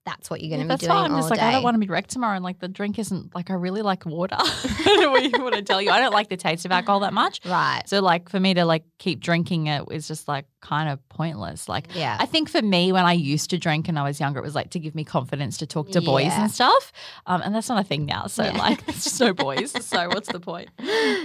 that's 0.06 0.30
what 0.30 0.42
you're 0.42 0.50
going 0.50 0.62
to 0.64 0.68
that's 0.68 0.82
be 0.82 0.88
doing 0.88 0.96
That's 0.98 1.02
why 1.02 1.06
I'm 1.06 1.14
all 1.16 1.20
just 1.22 1.30
like, 1.30 1.40
day? 1.40 1.46
I 1.46 1.52
don't 1.54 1.64
want 1.64 1.76
to 1.76 1.80
be 1.80 1.88
wrecked 1.88 2.10
tomorrow. 2.10 2.36
And 2.36 2.44
like 2.44 2.60
the 2.60 2.68
drink 2.68 3.00
isn't 3.00 3.34
like, 3.34 3.50
I 3.50 3.54
really 3.54 3.82
like 3.82 4.06
water. 4.06 4.36
I 4.40 4.82
don't 5.00 5.12
what 5.12 5.24
you 5.24 5.42
want 5.44 5.56
to 5.56 5.62
tell 5.62 5.82
you. 5.82 5.92
I 5.92 6.00
don't 6.00 6.12
like 6.14 6.28
the 6.30 6.36
taste 6.38 6.66
of 6.66 6.72
alcohol 6.72 7.00
that 7.02 7.14
much. 7.14 7.40
Right. 7.46 7.84
So 7.86 8.02
like 8.02 8.28
for 8.30 8.40
me 8.40 8.54
to 8.56 8.66
like 8.66 8.84
keep 8.98 9.22
drinking 9.22 9.68
it 9.68 9.84
is 9.92 10.08
just 10.08 10.28
like 10.28 10.46
kind 10.62 10.90
of 10.90 11.00
pointless. 11.10 11.70
Like 11.70 11.88
Yeah. 11.96 12.18
I 12.20 12.26
think 12.26 12.50
for 12.50 12.62
me, 12.62 12.92
when 12.92 13.06
I 13.06 13.14
used 13.14 13.50
to 13.52 13.58
drink 13.58 13.88
and 13.88 13.98
I 13.98 14.04
was 14.04 14.20
younger, 14.20 14.40
it 14.40 14.44
was 14.44 14.56
like 14.56 14.72
to 14.72 14.80
give 14.80 14.94
me 14.94 15.04
confidence 15.06 15.58
to 15.60 15.68
talk 15.68 15.90
to 15.92 16.02
boys 16.02 16.32
and 16.34 16.52
stuff. 16.52 16.92
Um, 17.26 17.42
and 17.42 17.56
that's 17.56 17.70
not 17.70 17.80
a 17.80 17.84
thing 17.88 18.06
now. 18.06 18.28
So 18.28 18.44
Yeah. 18.44 18.58
like, 18.58 18.86
there's 18.86 19.04
just 19.06 19.20
no 19.22 19.34
boys. 19.34 19.72
So 19.86 20.08
what's 20.10 20.32
the 20.32 20.40
point? 20.42 20.70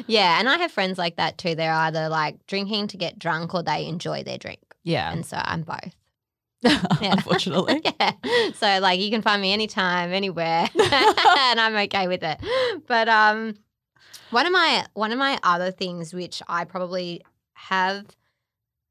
yeah, 0.07 0.39
and 0.39 0.49
I 0.49 0.57
have 0.59 0.71
friends 0.73 0.99
like 0.99 1.17
that 1.17 1.39
too. 1.39 1.55
They're 1.55 1.73
either 1.73 2.09
like 2.09 2.47
drinking 2.47 2.89
to 2.89 2.97
get 2.97 3.19
drunk 3.19 3.55
or 3.55 3.63
they 3.63 3.87
enjoy 3.87 4.23
their 4.23 4.39
drink. 4.39 4.61
Yeah, 4.85 5.13
And 5.13 5.27
so 5.27 5.37
I'm 5.43 5.63
both. 5.63 5.95
unfortunately. 7.01 7.81
yeah. 8.01 8.13
So 8.55 8.79
like 8.81 9.01
you 9.01 9.11
can 9.11 9.23
find 9.23 9.41
me 9.41 9.53
anytime, 9.53 10.13
anywhere, 10.13 10.69
and 10.79 11.61
I'm 11.61 11.77
okay 11.77 12.09
with 12.09 12.23
it. 12.23 12.39
But 12.87 13.09
um 13.09 13.55
one 14.31 14.47
of 14.47 14.53
my 14.53 14.85
one 14.95 15.13
of 15.13 15.19
my 15.19 15.39
other 15.43 15.71
things 15.71 16.13
which 16.13 16.43
I 16.49 16.65
probably 16.65 17.23
have 17.55 18.07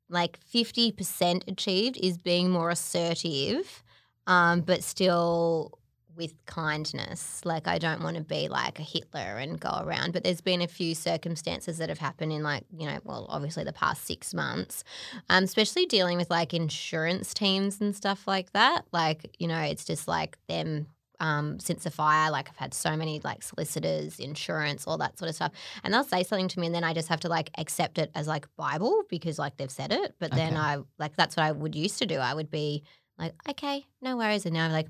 like 0.09 0.39
50% 0.53 1.47
achieved 1.47 1.97
is 2.01 2.17
being 2.17 2.49
more 2.49 2.69
assertive 2.69 3.83
um 4.25 4.61
but 4.61 4.81
still 4.83 5.79
with 6.17 6.33
kindness. 6.45 7.41
Like 7.45 7.67
I 7.67 7.77
don't 7.77 8.01
want 8.01 8.17
to 8.17 8.23
be 8.23 8.47
like 8.47 8.79
a 8.79 8.83
Hitler 8.83 9.37
and 9.37 9.59
go 9.59 9.79
around, 9.81 10.13
but 10.13 10.23
there's 10.23 10.41
been 10.41 10.61
a 10.61 10.67
few 10.67 10.95
circumstances 10.95 11.77
that 11.77 11.89
have 11.89 11.99
happened 11.99 12.33
in 12.33 12.43
like, 12.43 12.63
you 12.75 12.87
know, 12.87 12.99
well, 13.03 13.27
obviously 13.29 13.63
the 13.63 13.73
past 13.73 14.05
6 14.05 14.33
months 14.33 14.83
um, 15.29 15.43
especially 15.43 15.85
dealing 15.85 16.17
with 16.17 16.29
like 16.29 16.53
insurance 16.53 17.33
teams 17.33 17.81
and 17.81 17.95
stuff 17.95 18.27
like 18.27 18.51
that. 18.53 18.85
Like, 18.91 19.35
you 19.39 19.47
know, 19.47 19.59
it's 19.59 19.85
just 19.85 20.07
like 20.07 20.37
them 20.47 20.87
um, 21.19 21.59
since 21.59 21.83
the 21.83 21.91
fire. 21.91 22.31
Like, 22.31 22.49
I've 22.49 22.57
had 22.57 22.73
so 22.73 22.95
many 22.95 23.19
like 23.23 23.43
solicitors, 23.43 24.19
insurance, 24.19 24.87
all 24.87 24.97
that 24.99 25.17
sort 25.17 25.29
of 25.29 25.35
stuff. 25.35 25.51
And 25.83 25.93
they'll 25.93 26.03
say 26.03 26.23
something 26.23 26.47
to 26.49 26.59
me, 26.59 26.67
and 26.67 26.75
then 26.75 26.83
I 26.83 26.93
just 26.93 27.09
have 27.09 27.19
to 27.21 27.29
like 27.29 27.49
accept 27.57 27.97
it 27.97 28.11
as 28.15 28.27
like 28.27 28.47
Bible 28.55 29.03
because 29.09 29.39
like 29.39 29.57
they've 29.57 29.71
said 29.71 29.91
it. 29.91 30.15
But 30.19 30.31
then 30.31 30.55
I 30.55 30.77
like 30.99 31.15
that's 31.15 31.35
what 31.35 31.45
I 31.45 31.51
would 31.51 31.75
used 31.75 31.99
to 31.99 32.05
do. 32.05 32.17
I 32.17 32.33
would 32.33 32.49
be 32.51 32.83
like, 33.17 33.33
okay, 33.49 33.85
no 34.01 34.17
worries. 34.17 34.45
And 34.45 34.53
now 34.53 34.65
I'm 34.65 34.71
like, 34.71 34.87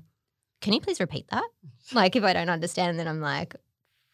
can 0.60 0.72
you 0.72 0.80
please 0.80 1.00
repeat 1.00 1.26
that? 1.30 1.48
Like, 1.94 2.16
if 2.16 2.22
I 2.24 2.34
don't 2.34 2.50
understand, 2.50 2.98
then 2.98 3.08
I'm 3.08 3.22
like, 3.22 3.54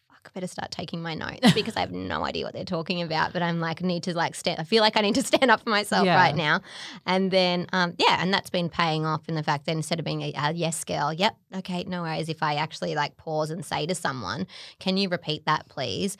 fuck, 0.07 0.27
I 0.27 0.29
better 0.33 0.47
start 0.47 0.71
taking 0.71 1.01
my 1.01 1.13
notes 1.13 1.51
because 1.53 1.75
I 1.75 1.81
have 1.81 1.91
no 1.91 2.23
idea 2.23 2.45
what 2.45 2.53
they're 2.53 2.63
talking 2.63 3.01
about. 3.01 3.33
But 3.33 3.41
I'm 3.41 3.59
like, 3.59 3.81
need 3.81 4.03
to 4.03 4.15
like 4.15 4.33
stand. 4.33 4.61
I 4.61 4.63
feel 4.63 4.81
like 4.81 4.95
I 4.95 5.01
need 5.01 5.15
to 5.15 5.23
stand 5.31 5.51
up 5.51 5.61
for 5.61 5.69
myself 5.69 6.05
Yeah. 6.05 6.15
right 6.15 6.33
now. 6.33 6.61
And 7.05 7.31
then, 7.31 7.67
um, 7.73 7.95
yeah, 7.97 8.17
and 8.21 8.33
that's 8.33 8.49
been 8.49 8.69
paying 8.69 9.05
off 9.05 9.27
in 9.27 9.35
the 9.35 9.43
fact 9.43 9.65
that 9.65 9.73
instead 9.73 9.99
of 9.99 10.05
being 10.05 10.21
a, 10.21 10.31
a 10.37 10.53
yes 10.53 10.85
girl, 10.85 11.11
yep, 11.11 11.35
okay, 11.53 11.83
no 11.83 12.03
worries. 12.03 12.29
If 12.29 12.41
I 12.41 12.55
actually 12.55 12.95
like 12.95 13.17
pause 13.17 13.49
and 13.49 13.65
say 13.65 13.85
to 13.87 13.93
someone, 13.95 14.47
can 14.79 14.95
you 14.95 15.09
repeat 15.09 15.45
that, 15.47 15.67
please? 15.67 16.15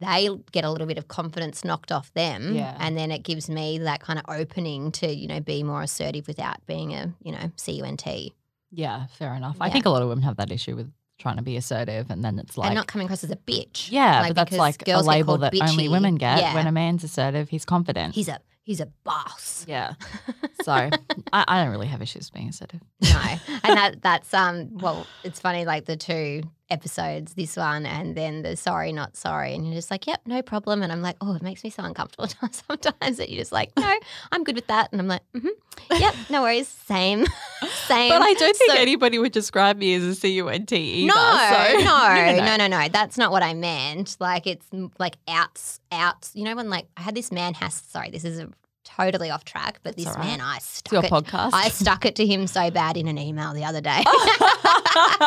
They 0.00 0.30
get 0.52 0.64
a 0.64 0.70
little 0.70 0.86
bit 0.86 0.96
of 0.96 1.08
confidence 1.08 1.64
knocked 1.66 1.92
off 1.92 2.10
them, 2.14 2.54
Yeah. 2.54 2.74
and 2.80 2.96
then 2.96 3.10
it 3.10 3.22
gives 3.24 3.50
me 3.50 3.76
that 3.80 4.00
kind 4.00 4.18
of 4.18 4.24
opening 4.34 4.90
to 4.92 5.14
you 5.14 5.28
know 5.28 5.40
be 5.40 5.62
more 5.62 5.82
assertive 5.82 6.26
without 6.28 6.64
being 6.66 6.94
a 6.94 7.12
you 7.22 7.32
know 7.32 7.50
cunt 7.58 8.32
Yeah, 8.74 9.06
fair 9.18 9.34
enough. 9.34 9.56
I 9.60 9.66
Yeah. 9.66 9.72
think 9.72 9.86
a 9.86 9.90
lot 9.90 10.02
of 10.02 10.08
women 10.08 10.24
have 10.24 10.36
that 10.36 10.50
issue 10.50 10.74
with 10.76 10.92
trying 11.18 11.36
to 11.36 11.42
be 11.42 11.56
assertive, 11.56 12.10
and 12.10 12.24
then 12.24 12.38
it's 12.38 12.58
like, 12.58 12.66
and 12.70 12.74
not 12.74 12.86
coming 12.88 13.06
across 13.06 13.22
as 13.24 13.30
a 13.30 13.36
bitch. 13.36 13.90
yeah, 13.90 14.20
Like, 14.20 14.30
but 14.30 14.34
that's 14.36 14.46
because 14.50 14.58
like 14.58 14.82
a 14.82 14.84
girls 14.84 15.02
get 15.04 15.08
label 15.10 15.38
called 15.38 15.52
that 15.52 15.54
only 15.70 15.86
bitchy. 15.86 15.90
women 15.90 16.16
get. 16.16 16.38
Yeah. 16.40 16.54
When 16.54 16.66
a 16.66 16.72
man's 16.72 17.04
assertive, 17.04 17.48
he's 17.48 17.64
confident. 17.64 18.14
He's 18.14 18.28
a 18.28 18.40
he's 18.64 18.80
a 18.80 18.86
boss. 19.04 19.64
yeah. 19.68 19.94
So 20.62 20.72
I, 20.72 20.90
I 21.32 21.62
don't 21.62 21.72
really 21.72 21.88
have 21.88 22.00
issues 22.00 22.30
being 22.30 22.48
assertive. 22.48 22.80
No, 23.02 23.20
and 23.64 23.76
that 23.76 24.00
that's 24.00 24.32
um. 24.32 24.78
Well, 24.78 25.06
it's 25.22 25.38
funny 25.38 25.66
like 25.66 25.84
the 25.84 25.96
two 25.98 26.40
episodes, 26.70 27.34
this 27.34 27.56
one 27.58 27.84
and 27.84 28.16
then 28.16 28.40
the 28.40 28.56
sorry 28.56 28.90
not 28.90 29.14
sorry, 29.14 29.54
and 29.54 29.66
you're 29.66 29.74
just 29.74 29.90
like, 29.90 30.06
yep, 30.06 30.22
no 30.24 30.40
problem. 30.40 30.82
And 30.82 30.90
I'm 30.90 31.02
like, 31.02 31.16
oh, 31.20 31.34
it 31.34 31.42
makes 31.42 31.62
me 31.64 31.68
so 31.68 31.82
uncomfortable 31.84 32.28
sometimes 32.50 33.18
that 33.18 33.28
you're 33.28 33.40
just 33.42 33.52
like, 33.52 33.72
no, 33.76 33.94
I'm 34.32 34.42
good 34.42 34.54
with 34.56 34.68
that, 34.68 34.88
and 34.90 35.02
I'm 35.02 35.08
like, 35.08 35.20
mm-hmm, 35.34 36.00
yep, 36.00 36.14
no 36.30 36.40
worries, 36.40 36.66
same, 36.68 37.26
same. 37.86 38.10
But 38.10 38.22
I 38.22 38.34
don't 38.34 38.56
think 38.56 38.72
So- 38.72 38.78
anybody 38.78 39.18
would 39.18 39.32
describe 39.32 39.76
me 39.78 39.94
as 39.94 40.02
a 40.04 40.14
C-U-N-T 40.14 40.76
either. 40.76 41.06
No, 41.06 41.14
so, 41.14 41.78
no, 41.78 41.84
know. 42.36 42.44
no, 42.44 42.56
no, 42.56 42.66
no. 42.66 42.88
That's 42.88 43.16
not 43.18 43.30
what 43.32 43.42
I 43.42 43.54
meant. 43.54 44.16
Like 44.20 44.46
it's 44.46 44.66
like 44.98 45.16
outs, 45.28 45.80
outs. 45.92 46.30
You 46.34 46.44
know 46.44 46.56
when 46.56 46.70
like 46.70 46.86
I 46.96 47.02
had 47.02 47.14
this 47.14 47.30
man 47.32 47.54
has. 47.54 47.74
Sorry, 47.74 48.10
this 48.10 48.24
is 48.24 48.38
a 48.38 48.48
totally 48.84 49.30
off 49.30 49.44
track, 49.44 49.80
but 49.82 49.96
That's 49.96 50.08
this 50.08 50.16
right. 50.16 50.26
man, 50.26 50.40
I 50.42 50.58
stuck 50.58 50.92
your 50.92 51.04
it. 51.04 51.10
podcast. 51.10 51.50
I 51.54 51.68
stuck 51.70 52.04
it 52.04 52.16
to 52.16 52.26
him 52.26 52.46
so 52.46 52.70
bad 52.70 52.96
in 52.98 53.08
an 53.08 53.16
email 53.18 53.54
the 53.54 53.64
other 53.64 53.80
day. 53.80 54.02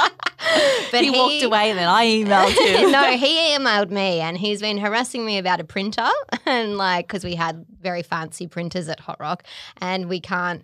but 0.91 1.01
he, 1.03 1.09
walked 1.09 1.43
away 1.43 1.69
and 1.71 1.79
then 1.79 1.87
I 1.89 2.05
emailed 2.05 2.49
him. 2.81 2.91
no, 2.91 3.11
he 3.17 3.55
emailed 3.55 3.89
me 3.89 4.19
and 4.21 4.37
he's 4.37 4.61
been 4.61 4.77
harassing 4.77 5.25
me 5.25 5.37
about 5.37 5.59
a 5.59 5.63
printer 5.63 6.07
and 6.45 6.77
like 6.77 7.07
because 7.07 7.23
we 7.23 7.35
had 7.35 7.65
very 7.81 8.03
fancy 8.03 8.47
printers 8.47 8.87
at 8.89 8.99
Hot 9.01 9.19
Rock 9.19 9.43
and 9.81 10.07
we 10.07 10.19
can't 10.19 10.63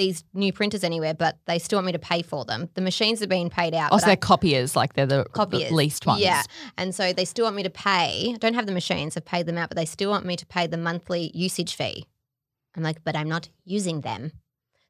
these 0.00 0.24
new 0.34 0.52
printers 0.52 0.82
anywhere, 0.82 1.14
but 1.14 1.38
they 1.46 1.58
still 1.60 1.76
want 1.76 1.86
me 1.86 1.92
to 1.92 1.98
pay 1.98 2.22
for 2.22 2.44
them. 2.44 2.68
The 2.74 2.80
machines 2.80 3.22
are 3.22 3.26
being 3.28 3.50
paid 3.50 3.74
out. 3.74 3.90
Oh, 3.92 3.98
so 3.98 4.06
they're 4.06 4.16
copiers, 4.16 4.74
like 4.74 4.94
they're 4.94 5.06
the, 5.06 5.22
the 5.24 5.28
copiers. 5.28 5.70
least 5.70 6.06
ones. 6.06 6.20
Yeah. 6.22 6.42
And 6.76 6.94
so 6.94 7.12
they 7.12 7.24
still 7.24 7.44
want 7.44 7.54
me 7.56 7.62
to 7.62 7.70
pay. 7.70 8.32
I 8.34 8.38
don't 8.38 8.54
have 8.54 8.66
the 8.66 8.72
machines, 8.72 9.16
I've 9.16 9.24
paid 9.24 9.46
them 9.46 9.58
out, 9.58 9.68
but 9.68 9.76
they 9.76 9.84
still 9.84 10.10
want 10.10 10.24
me 10.26 10.36
to 10.36 10.46
pay 10.46 10.66
the 10.66 10.76
monthly 10.78 11.30
usage 11.34 11.74
fee. 11.76 12.06
I'm 12.76 12.82
like, 12.82 13.04
but 13.04 13.14
I'm 13.14 13.28
not 13.28 13.48
using 13.64 14.00
them. 14.00 14.32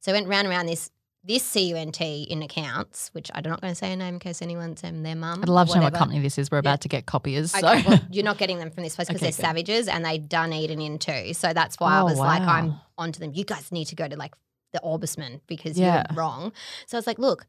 So 0.01 0.13
I 0.13 0.15
went 0.15 0.29
round 0.29 0.47
and 0.47 0.51
round 0.57 0.69
this 0.69 0.91
this 1.23 1.53
CUNT 1.53 2.01
in 2.01 2.43
accounts, 2.43 3.11
which 3.13 3.31
I'm 3.35 3.43
not 3.45 3.61
going 3.61 3.71
to 3.73 3.75
say 3.75 3.93
a 3.93 3.97
name 3.97 4.15
in 4.15 4.21
case 4.21 4.41
anyone's 4.41 4.83
um, 4.83 5.03
their 5.03 5.15
mum. 5.15 5.41
I'd 5.43 5.51
love 5.51 5.69
to 5.69 5.77
know 5.77 5.83
what 5.83 5.93
company 5.93 6.19
this 6.21 6.39
is. 6.39 6.51
We're 6.51 6.57
about 6.57 6.81
to 6.81 6.89
get 6.89 7.05
copiers. 7.05 7.51
So 7.51 7.59
Okay, 7.59 7.83
well, 7.87 8.01
you're 8.11 8.25
not 8.25 8.39
getting 8.39 8.59
them 8.59 8.71
from 8.71 8.85
this 8.85 8.97
place 8.97 9.09
because 9.09 9.21
Okay, 9.21 9.31
they're 9.31 9.37
good. 9.37 9.47
savages 9.49 9.87
and 9.89 10.03
they 10.03 10.17
done 10.17 10.55
eaten 10.55 10.81
in 10.81 10.99
too. 10.99 11.35
So 11.35 11.53
that's 11.53 11.79
why 11.79 11.97
I 11.97 12.01
Oh, 12.01 12.05
was 12.07 12.19
like, 12.19 12.41
I'm 12.41 12.81
onto 12.97 13.21
them. 13.21 13.33
You 13.35 13.45
guys 13.45 13.71
need 13.71 13.85
to 13.89 13.95
go 13.97 14.09
to 14.09 14.17
like 14.17 14.33
the 14.73 14.81
Orbisman 14.85 15.41
because 15.47 15.79
Yeah. 15.79 16.05
you're 16.11 16.17
wrong. 16.19 16.53
So 16.87 16.97
I 16.97 16.99
was 16.99 17.07
like, 17.07 17.19
look, 17.19 17.47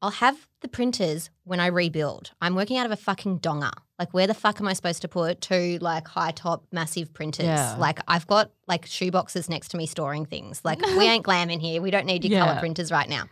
I'll 0.00 0.10
have 0.10 0.48
the 0.62 0.66
printers 0.68 1.30
when 1.44 1.60
I 1.60 1.66
rebuild. 1.68 2.32
I'm 2.40 2.56
working 2.56 2.76
out 2.76 2.86
of 2.86 2.90
a 2.92 2.96
fucking 2.96 3.38
donger. 3.38 3.70
Like, 4.00 4.12
where 4.12 4.26
the 4.26 4.34
fuck 4.34 4.60
am 4.60 4.66
I 4.66 4.72
supposed 4.72 5.00
to 5.02 5.08
put 5.08 5.40
two 5.40 5.78
like 5.80 6.08
high 6.08 6.32
top 6.32 6.64
massive 6.72 7.14
printers? 7.14 7.46
Yeah. 7.46 7.76
Like, 7.78 8.00
I've 8.08 8.26
got 8.26 8.50
like 8.66 8.84
shoe 8.84 9.12
boxes 9.12 9.48
next 9.48 9.68
to 9.68 9.76
me 9.76 9.86
storing 9.86 10.24
things. 10.26 10.60
Like, 10.64 10.84
we 10.98 11.04
ain't 11.04 11.22
glam 11.22 11.50
in 11.50 11.60
here. 11.60 11.80
We 11.80 11.92
don't 11.92 12.06
need 12.06 12.24
your 12.24 12.40
color 12.44 12.58
printers 12.58 12.90
right 12.90 13.08
now. 13.08 13.26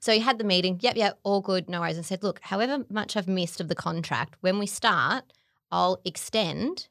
So 0.00 0.12
he 0.12 0.20
had 0.20 0.38
the 0.38 0.44
meeting. 0.44 0.78
Yep, 0.80 0.96
yep, 0.96 1.18
all 1.24 1.42
good, 1.42 1.68
no 1.68 1.80
worries. 1.82 1.98
And 1.98 2.06
said, 2.06 2.22
look, 2.22 2.40
however 2.42 2.86
much 2.88 3.18
I've 3.18 3.28
missed 3.28 3.60
of 3.60 3.68
the 3.68 3.74
contract, 3.74 4.36
when 4.40 4.58
we 4.58 4.66
start, 4.66 5.24
I'll 5.70 6.00
extend 6.06 6.88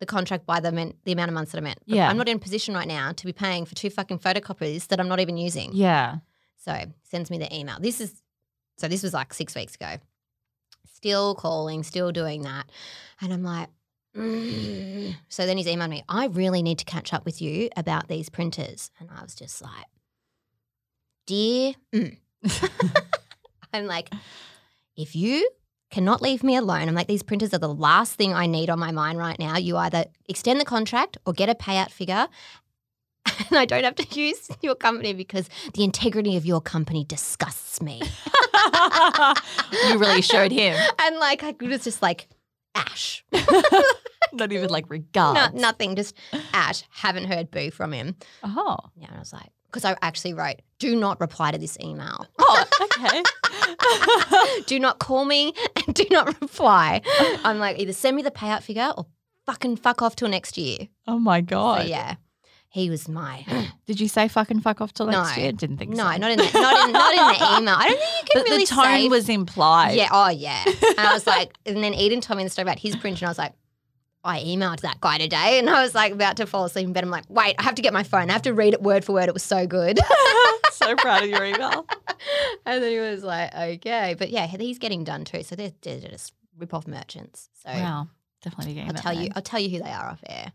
the 0.00 0.06
contract 0.06 0.44
by 0.46 0.60
the, 0.60 0.70
men- 0.72 0.94
the 1.04 1.12
amount 1.12 1.28
of 1.30 1.34
months 1.34 1.52
that 1.52 1.58
I'm 1.58 1.66
in. 1.66 1.74
But 1.86 1.96
Yeah. 1.96 2.08
I'm 2.10 2.16
not 2.18 2.28
in 2.28 2.36
a 2.36 2.40
position 2.40 2.74
right 2.74 2.86
now 2.88 3.12
to 3.12 3.24
be 3.26 3.32
paying 3.32 3.64
for 3.64 3.74
two 3.74 3.88
fucking 3.90 4.18
photocopies 4.18 4.88
that 4.88 5.00
I'm 5.00 5.08
not 5.08 5.20
even 5.20 5.36
using. 5.36 5.70
yeah. 5.72 6.16
So 6.58 6.74
sends 7.04 7.30
me 7.30 7.38
the 7.38 7.54
email. 7.56 7.76
This 7.80 8.00
is 8.00 8.22
so 8.76 8.88
this 8.88 9.02
was 9.04 9.14
like 9.14 9.32
six 9.32 9.54
weeks 9.54 9.76
ago. 9.76 9.96
Still 10.92 11.34
calling, 11.36 11.82
still 11.84 12.10
doing 12.12 12.42
that. 12.42 12.64
And 13.20 13.32
I'm 13.32 13.44
like, 13.44 13.68
mm. 14.16 15.14
so 15.28 15.46
then 15.46 15.56
he's 15.56 15.66
emailed 15.66 15.90
me, 15.90 16.02
I 16.08 16.26
really 16.26 16.62
need 16.62 16.78
to 16.80 16.84
catch 16.84 17.12
up 17.14 17.24
with 17.24 17.40
you 17.40 17.70
about 17.76 18.08
these 18.08 18.28
printers. 18.28 18.90
And 18.98 19.08
I 19.16 19.22
was 19.22 19.34
just 19.34 19.62
like, 19.62 19.86
dear, 21.26 21.74
mm. 21.94 22.16
I'm 23.72 23.86
like, 23.86 24.12
if 24.96 25.14
you 25.14 25.48
cannot 25.90 26.22
leave 26.22 26.42
me 26.42 26.56
alone, 26.56 26.88
I'm 26.88 26.94
like, 26.94 27.06
these 27.06 27.22
printers 27.22 27.54
are 27.54 27.58
the 27.58 27.72
last 27.72 28.14
thing 28.14 28.34
I 28.34 28.46
need 28.46 28.70
on 28.70 28.78
my 28.78 28.90
mind 28.90 29.18
right 29.18 29.38
now. 29.38 29.56
You 29.56 29.76
either 29.76 30.06
extend 30.28 30.60
the 30.60 30.64
contract 30.64 31.16
or 31.26 31.32
get 31.32 31.48
a 31.48 31.54
payout 31.54 31.90
figure. 31.90 32.28
And 33.50 33.58
I 33.58 33.64
don't 33.64 33.84
have 33.84 33.96
to 33.96 34.06
use 34.20 34.48
your 34.62 34.76
company 34.76 35.12
because 35.12 35.50
the 35.74 35.84
integrity 35.84 36.36
of 36.36 36.46
your 36.46 36.60
company 36.60 37.04
disgusts 37.04 37.82
me. 37.82 38.00
you 39.88 39.98
really 39.98 40.22
showed 40.22 40.52
him. 40.52 40.76
and 41.00 41.16
like, 41.16 41.42
I 41.42 41.54
was 41.60 41.84
just 41.84 42.02
like, 42.02 42.28
Ash. 42.74 43.24
Not 44.32 44.52
even 44.52 44.70
like 44.70 44.88
regards. 44.88 45.54
No, 45.54 45.60
nothing, 45.60 45.96
just 45.96 46.16
Ash. 46.52 46.84
Haven't 46.90 47.24
heard 47.24 47.50
boo 47.50 47.70
from 47.70 47.92
him. 47.92 48.16
Oh. 48.42 48.76
Yeah, 48.96 49.08
and 49.08 49.16
I 49.16 49.18
was 49.18 49.32
like, 49.32 49.50
because 49.76 49.84
I 49.90 49.96
actually 50.00 50.32
wrote, 50.32 50.56
do 50.78 50.96
not 50.96 51.20
reply 51.20 51.50
to 51.50 51.58
this 51.58 51.76
email. 51.82 52.26
Oh, 52.38 52.64
okay. 52.82 54.62
do 54.66 54.78
not 54.78 54.98
call 54.98 55.24
me 55.24 55.52
and 55.84 55.94
do 55.94 56.04
not 56.10 56.40
reply. 56.40 57.02
I'm 57.44 57.58
like, 57.58 57.78
either 57.78 57.92
send 57.92 58.16
me 58.16 58.22
the 58.22 58.30
payout 58.30 58.62
figure 58.62 58.92
or 58.96 59.06
fucking 59.46 59.76
fuck 59.76 60.00
off 60.00 60.16
till 60.16 60.28
next 60.28 60.56
year. 60.56 60.88
oh 61.06 61.18
my 61.18 61.40
So 61.40 61.46
god. 61.46 61.86
yeah, 61.88 62.14
he 62.68 62.88
was 62.88 63.08
my 63.08 63.44
Did 63.86 64.00
you 64.00 64.08
say 64.08 64.28
fucking 64.28 64.60
fuck 64.60 64.80
off 64.80 64.92
till 64.94 65.06
next 65.06 65.36
No. 65.36 65.42
year? 65.42 65.52
Didn't 65.52 65.76
think 65.78 65.90
no, 65.90 66.10
so. 66.10 66.16
not 66.16 66.30
in 66.30 66.38
the 66.38 66.50
not 66.54 66.86
in 66.86 66.92
not 66.92 67.12
in 67.12 67.18
the 67.38 67.56
email. 67.58 67.74
I 67.76 67.88
don't 67.88 67.98
think 67.98 68.10
you 68.22 68.26
can 68.32 68.42
But 68.42 68.44
really 68.50 68.64
the 68.64 68.74
tone 68.74 68.84
say 68.84 69.08
was 69.08 69.28
implied. 69.28 69.94
Yeah, 69.96 70.08
oh 70.12 70.30
yeah. 70.30 70.62
And 70.66 71.00
I 71.00 71.12
was 71.12 71.26
like, 71.26 71.52
and 71.66 71.82
then 71.82 71.94
Eden 71.94 72.20
told 72.20 72.38
me 72.38 72.44
the 72.44 72.50
story 72.50 72.62
about 72.64 72.78
his 72.78 72.96
print, 72.96 73.18
and 73.20 73.26
I 73.26 73.30
was 73.30 73.38
like, 73.38 73.52
I 74.26 74.42
emailed 74.42 74.80
that 74.80 75.00
guy 75.00 75.18
today, 75.18 75.58
and 75.58 75.70
I 75.70 75.82
was 75.82 75.94
like 75.94 76.12
about 76.12 76.36
to 76.38 76.46
fall 76.46 76.64
asleep 76.64 76.86
in 76.86 76.92
bed. 76.92 77.04
I'm 77.04 77.10
like, 77.10 77.24
wait, 77.28 77.54
I 77.58 77.62
have 77.62 77.76
to 77.76 77.82
get 77.82 77.92
my 77.92 78.02
phone. 78.02 78.28
I 78.28 78.32
have 78.32 78.42
to 78.42 78.52
read 78.52 78.74
it 78.74 78.82
word 78.82 79.04
for 79.04 79.12
word. 79.12 79.28
It 79.28 79.34
was 79.34 79.44
so 79.44 79.66
good. 79.66 80.00
so 80.72 80.96
proud 80.96 81.22
of 81.22 81.28
your 81.28 81.44
email. 81.44 81.86
and 82.66 82.82
then 82.82 82.90
he 82.90 82.98
was 82.98 83.22
like, 83.22 83.54
okay, 83.54 84.16
but 84.18 84.30
yeah, 84.30 84.46
he's 84.46 84.78
getting 84.78 85.04
done 85.04 85.24
too. 85.24 85.42
So 85.44 85.54
they're, 85.54 85.72
they're 85.80 86.00
just 86.00 86.32
rip 86.58 86.74
off 86.74 86.86
merchants. 86.86 87.48
So 87.64 87.70
Wow. 87.70 88.08
Definitely 88.42 88.74
getting 88.74 88.90
I'll 88.90 89.02
tell 89.02 89.12
you, 89.12 89.20
name. 89.20 89.32
I'll 89.34 89.42
tell 89.42 89.60
you 89.60 89.70
who 89.70 89.82
they 89.82 89.90
are 89.90 90.08
off 90.08 90.22
air. 90.28 90.52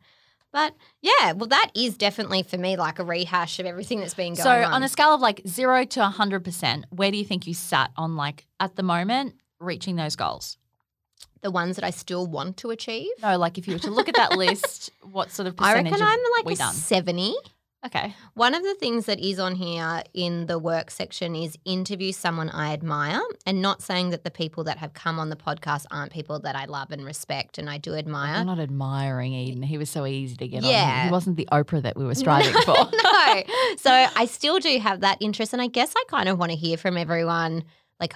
But 0.52 0.76
yeah, 1.02 1.32
well, 1.32 1.48
that 1.48 1.72
is 1.74 1.98
definitely 1.98 2.44
for 2.44 2.58
me 2.58 2.76
like 2.76 3.00
a 3.00 3.04
rehash 3.06 3.60
of 3.60 3.66
everything 3.66 4.02
that's 4.02 4.14
been 4.14 4.34
going 4.34 4.44
So 4.44 4.50
on. 4.50 4.64
So, 4.64 4.70
on 4.70 4.84
a 4.84 4.90
scale 4.90 5.16
of 5.16 5.22
like 5.22 5.42
zero 5.48 5.86
to 5.86 6.04
hundred 6.06 6.44
percent, 6.44 6.86
where 6.90 7.10
do 7.10 7.18
you 7.18 7.24
think 7.24 7.48
you 7.48 7.54
sat 7.54 7.92
on 7.96 8.16
like 8.18 8.46
at 8.60 8.76
the 8.76 8.84
moment 8.84 9.36
reaching 9.60 9.96
those 9.96 10.16
goals? 10.16 10.58
The 11.42 11.52
ones 11.52 11.76
that 11.76 11.86
I 11.86 11.90
still 11.90 12.28
want 12.28 12.58
to 12.58 12.70
achieve. 12.70 13.12
No, 13.22 13.38
like 13.38 13.58
if 13.58 13.68
you 13.68 13.74
were 13.74 13.80
to 13.80 13.92
look 13.92 14.10
at 14.10 14.16
that 14.16 14.38
list, 14.38 14.92
what 15.12 15.32
sort 15.32 15.48
of 15.48 15.56
percentage 15.56 15.88
I 15.88 15.90
reckon 15.90 16.02
I'm 16.02 16.46
like 16.46 16.56
a 16.56 16.58
done? 16.58 16.74
70. 16.74 17.34
Okay. 17.84 18.14
One 18.36 18.54
of 18.54 18.62
the 18.62 18.76
things 18.76 19.08
that 19.08 19.20
is 19.20 19.40
on 19.40 19.56
here 19.56 20.04
in 20.14 20.46
the 20.46 20.60
work 20.60 20.92
section 20.92 21.36
is 21.36 21.58
interview 21.66 22.12
someone 22.12 22.50
I 22.52 22.74
admire, 22.74 23.22
and 23.48 23.60
not 23.60 23.82
saying 23.82 24.12
that 24.12 24.24
the 24.24 24.30
people 24.30 24.64
that 24.66 24.78
have 24.78 24.94
come 24.94 25.18
on 25.18 25.30
the 25.30 25.36
podcast 25.36 25.86
aren't 25.90 26.12
people 26.12 26.40
that 26.42 26.56
I 26.56 26.66
love 26.66 26.92
and 26.92 27.04
respect 27.04 27.58
and 27.58 27.68
I 27.68 27.80
do 27.80 27.96
admire. 27.96 28.36
I'm 28.36 28.46
not 28.46 28.60
admiring 28.60 29.34
Eden. 29.34 29.64
He 29.64 29.80
was 29.80 29.90
so 29.90 30.06
easy 30.06 30.36
to 30.36 30.48
get 30.48 30.64
on. 30.64 30.70
Yeah. 30.70 31.06
He 31.06 31.12
wasn't 31.12 31.38
the 31.38 31.50
Oprah 31.52 31.82
that 31.82 31.98
we 31.98 32.06
were 32.06 32.14
striving 32.24 32.54
for. 32.62 32.76
no. 32.76 33.44
So 33.78 33.92
I 33.92 34.28
still 34.30 34.60
do 34.60 34.78
have 34.78 35.00
that 35.02 35.18
interest. 35.20 35.52
And 35.52 35.62
I 35.62 35.68
guess 35.68 35.92
I 35.98 36.04
kind 36.08 36.30
of 36.30 36.38
want 36.38 36.52
to 36.52 36.56
hear 36.56 36.78
from 36.78 36.98
everyone 36.98 37.64
like, 38.00 38.14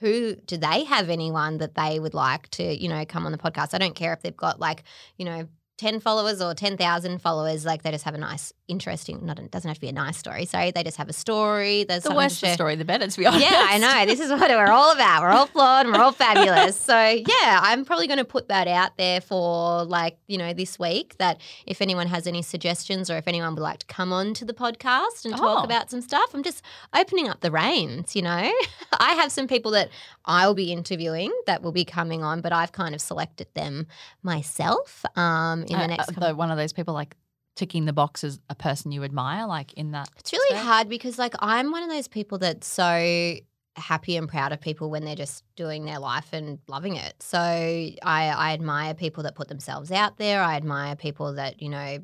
who 0.00 0.36
do 0.36 0.56
they 0.56 0.84
have 0.84 1.08
anyone 1.08 1.58
that 1.58 1.74
they 1.74 1.98
would 1.98 2.14
like 2.14 2.48
to, 2.50 2.62
you 2.62 2.88
know, 2.88 3.04
come 3.06 3.26
on 3.26 3.32
the 3.32 3.38
podcast? 3.38 3.74
I 3.74 3.78
don't 3.78 3.94
care 3.94 4.12
if 4.12 4.20
they've 4.20 4.36
got 4.36 4.60
like, 4.60 4.84
you 5.16 5.24
know, 5.24 5.48
10 5.78 6.00
followers 6.00 6.40
or 6.40 6.54
10,000 6.54 7.20
followers. 7.20 7.64
Like 7.64 7.82
they 7.82 7.90
just 7.90 8.04
have 8.04 8.14
a 8.14 8.18
nice, 8.18 8.52
interesting, 8.68 9.24
not, 9.24 9.38
it 9.38 9.50
doesn't 9.50 9.68
have 9.68 9.76
to 9.76 9.80
be 9.80 9.88
a 9.88 9.92
nice 9.92 10.16
story. 10.16 10.44
Sorry. 10.44 10.70
They 10.70 10.82
just 10.82 10.96
have 10.96 11.08
a 11.08 11.12
story. 11.12 11.84
There's 11.84 12.02
the 12.02 12.14
worse 12.14 12.40
the 12.40 12.52
story, 12.54 12.74
the 12.76 12.84
better, 12.84 13.06
to 13.06 13.18
be 13.18 13.26
honest. 13.26 13.44
Yeah, 13.44 13.66
I 13.70 13.78
know. 13.78 14.06
This 14.06 14.20
is 14.20 14.30
what 14.30 14.40
we're 14.50 14.66
all 14.70 14.92
about. 14.92 15.22
We're 15.22 15.30
all 15.30 15.46
flawed 15.46 15.86
and 15.86 15.94
we're 15.94 16.02
all 16.02 16.12
fabulous. 16.12 16.76
So, 16.76 16.96
yeah, 16.98 17.60
I'm 17.62 17.84
probably 17.84 18.06
going 18.06 18.18
to 18.18 18.24
put 18.24 18.48
that 18.48 18.66
out 18.68 18.96
there 18.96 19.20
for 19.20 19.84
like, 19.84 20.18
you 20.26 20.36
know, 20.38 20.52
this 20.52 20.78
week 20.78 21.16
that 21.18 21.40
if 21.66 21.80
anyone 21.80 22.06
has 22.08 22.26
any 22.26 22.42
suggestions 22.42 23.08
or 23.10 23.16
if 23.16 23.28
anyone 23.28 23.54
would 23.54 23.62
like 23.62 23.78
to 23.80 23.86
come 23.86 24.12
on 24.12 24.34
to 24.34 24.44
the 24.44 24.54
podcast 24.54 25.24
and 25.24 25.36
talk 25.36 25.60
Oh. 25.60 25.64
about 25.64 25.90
some 25.90 26.00
stuff, 26.00 26.30
I'm 26.34 26.42
just 26.42 26.62
opening 26.94 27.28
up 27.28 27.40
the 27.40 27.50
reins, 27.50 28.16
you 28.16 28.22
know? 28.22 28.52
I 28.98 29.12
have 29.14 29.30
some 29.32 29.46
people 29.46 29.70
that 29.72 29.90
I'll 30.24 30.54
be 30.54 30.72
interviewing 30.72 31.32
that 31.46 31.62
will 31.62 31.72
be 31.72 31.84
coming 31.84 32.22
on, 32.24 32.40
but 32.40 32.52
I've 32.52 32.72
kind 32.72 32.94
of 32.94 33.00
selected 33.00 33.46
them 33.54 33.86
myself 34.22 35.04
um, 35.16 35.60
in 35.62 35.78
the 35.78 35.84
Uh, 35.84 35.86
next 35.86 36.18
uh, 36.18 36.34
one 36.34 36.50
of 36.50 36.56
those 36.58 36.72
people 36.72 36.92
like 36.94 37.14
ticking 37.56 37.86
the 37.86 37.92
box 37.92 38.22
as 38.22 38.38
a 38.48 38.54
person 38.54 38.92
you 38.92 39.02
admire, 39.02 39.46
like 39.46 39.72
in 39.72 39.90
that. 39.90 40.08
It's 40.18 40.32
really 40.32 40.56
stage? 40.56 40.64
hard 40.64 40.88
because 40.88 41.18
like 41.18 41.34
I'm 41.40 41.72
one 41.72 41.82
of 41.82 41.90
those 41.90 42.06
people 42.06 42.38
that's 42.38 42.66
so 42.66 43.36
happy 43.76 44.16
and 44.16 44.28
proud 44.28 44.52
of 44.52 44.60
people 44.60 44.90
when 44.90 45.04
they're 45.04 45.16
just 45.16 45.44
doing 45.56 45.84
their 45.84 45.98
life 45.98 46.28
and 46.32 46.58
loving 46.68 46.96
it. 46.96 47.14
So 47.20 47.38
I, 47.38 47.94
I 48.02 48.52
admire 48.52 48.94
people 48.94 49.24
that 49.24 49.34
put 49.34 49.48
themselves 49.48 49.90
out 49.90 50.16
there. 50.18 50.42
I 50.42 50.56
admire 50.56 50.96
people 50.96 51.34
that, 51.34 51.60
you 51.60 51.68
know, 51.68 51.98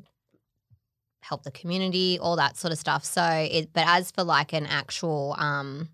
help 1.21 1.43
the 1.43 1.51
community, 1.51 2.19
all 2.19 2.35
that 2.35 2.57
sort 2.57 2.71
of 2.73 2.77
stuff. 2.77 3.05
So 3.05 3.23
it 3.23 3.69
but 3.73 3.85
as 3.87 4.11
for 4.11 4.23
like 4.23 4.53
an 4.53 4.65
actual 4.65 5.35
um 5.37 5.89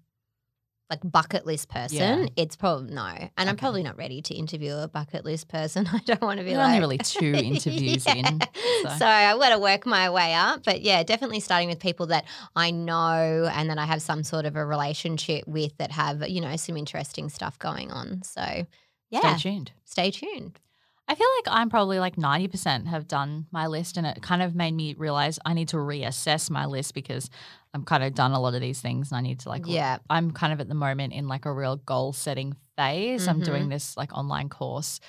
like 0.89 0.99
bucket 1.03 1.45
list 1.45 1.69
person, 1.69 1.97
Yeah. 1.97 2.25
it's 2.35 2.55
probably 2.55 2.93
no. 2.93 3.29
And 3.37 3.49
I'm 3.49 3.55
probably 3.57 3.83
not 3.83 3.95
ready 3.97 4.21
to 4.23 4.33
interview 4.33 4.73
a 4.73 4.87
bucket 4.87 5.23
list 5.23 5.47
person. 5.47 5.87
I 5.93 5.99
don't 6.05 6.21
want 6.21 6.39
to 6.39 6.43
be 6.45 6.53
are 6.55 6.57
like 6.57 6.67
only 6.67 6.79
really 6.79 6.97
two 6.97 7.31
interviews 7.35 8.07
in. 8.07 8.39
so. 8.83 8.89
so. 8.97 9.05
I've 9.05 9.39
got 9.39 9.49
to 9.49 9.59
work 9.59 9.85
my 9.85 10.09
way 10.09 10.33
up. 10.33 10.63
But 10.63 10.81
yeah, 10.81 11.03
definitely 11.03 11.41
starting 11.41 11.69
with 11.69 11.79
people 11.79 12.07
that 12.07 12.25
I 12.55 12.71
know 12.71 13.49
and 13.53 13.69
that 13.69 13.77
I 13.77 13.85
have 13.85 14.01
some 14.01 14.23
sort 14.23 14.45
of 14.45 14.55
a 14.55 14.65
relationship 14.65 15.47
with 15.47 15.77
that 15.77 15.91
have, 15.91 16.27
you 16.27 16.41
know, 16.41 16.55
some 16.55 16.75
interesting 16.75 17.29
stuff 17.29 17.59
going 17.59 17.91
on. 17.91 18.23
So 18.23 18.65
yeah, 19.11 19.35
Stay 19.35 19.51
tuned. 19.51 19.71
stay 19.85 20.11
tuned. 20.11 20.59
I 21.07 21.15
feel 21.15 21.27
like 21.37 21.55
I'm 21.57 21.71
probably 21.71 21.97
like 21.97 22.17
90% 22.17 22.85
have 22.85 23.07
done 23.07 23.47
my 23.51 23.65
list, 23.65 23.97
and 23.97 24.05
it 24.05 24.21
kind 24.21 24.43
of 24.43 24.53
made 24.53 24.75
me 24.75 24.93
realize 24.95 25.39
I 25.43 25.55
need 25.55 25.69
to 25.69 25.77
reassess 25.77 26.51
my 26.51 26.67
list 26.67 26.93
because 26.93 27.31
I'm 27.73 27.83
kind 27.85 28.03
of 28.03 28.15
done 28.15 28.31
a 28.31 28.39
lot 28.39 28.55
of 28.55 28.61
these 28.61 28.81
things 28.81 29.11
and 29.11 29.17
I 29.17 29.21
need 29.21 29.39
to 29.41 29.49
like, 29.49 29.63
Yeah. 29.67 29.99
I'm 30.09 30.31
kind 30.31 30.51
of 30.53 30.59
at 30.59 30.67
the 30.67 30.73
moment 30.75 31.13
in 31.13 31.27
like 31.27 31.45
a 31.45 31.53
real 31.53 31.75
goal 31.77 32.13
setting 32.13 32.55
phase. 32.75 33.27
I'm 33.27 33.41
Mhm. 33.41 33.45
doing 33.45 33.69
this 33.69 33.95
like 33.95 34.11
online 34.13 34.49
course, 34.49 34.99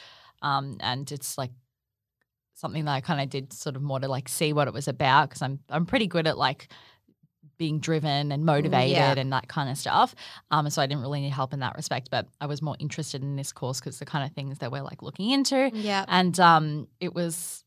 um, 0.43 0.77
and 0.81 1.11
it's 1.11 1.39
like 1.39 1.53
something 2.55 2.85
that 2.85 2.93
I 2.93 3.01
kind 3.01 3.21
of 3.23 3.31
did 3.31 3.53
sort 3.55 3.77
of 3.77 3.83
more 3.83 3.99
to 4.01 4.09
like 4.09 4.29
see 4.29 4.53
what 4.53 4.69
it 4.69 4.75
was 4.75 4.89
about 4.89 5.31
because 5.31 5.41
I'm 5.43 5.61
I'm 5.71 5.87
pretty 5.87 6.07
good 6.07 6.27
at 6.27 6.37
like 6.37 6.69
being 7.57 7.79
driven 7.81 8.33
and 8.33 8.45
motivated 8.45 8.93
Yeah. 8.97 9.15
and 9.19 9.33
that 9.33 9.49
kind 9.49 9.71
of 9.71 9.77
stuff. 9.79 10.15
Um, 10.51 10.69
so 10.71 10.81
I 10.83 10.87
didn't 10.87 11.03
really 11.03 11.21
need 11.21 11.31
help 11.31 11.53
in 11.55 11.61
that 11.61 11.75
respect, 11.77 12.09
but 12.11 12.27
I 12.41 12.47
was 12.47 12.61
more 12.63 12.77
interested 12.79 13.23
in 13.23 13.37
this 13.37 13.53
course 13.53 13.81
because 13.81 13.99
the 13.99 14.07
kind 14.07 14.25
of 14.27 14.35
things 14.35 14.59
that 14.59 14.71
we're 14.73 14.83
like 14.83 15.03
looking 15.03 15.31
into. 15.31 15.71
Yeah. 15.75 16.05
And 16.09 16.39
um, 16.41 16.89
it 17.01 17.15
was 17.15 17.65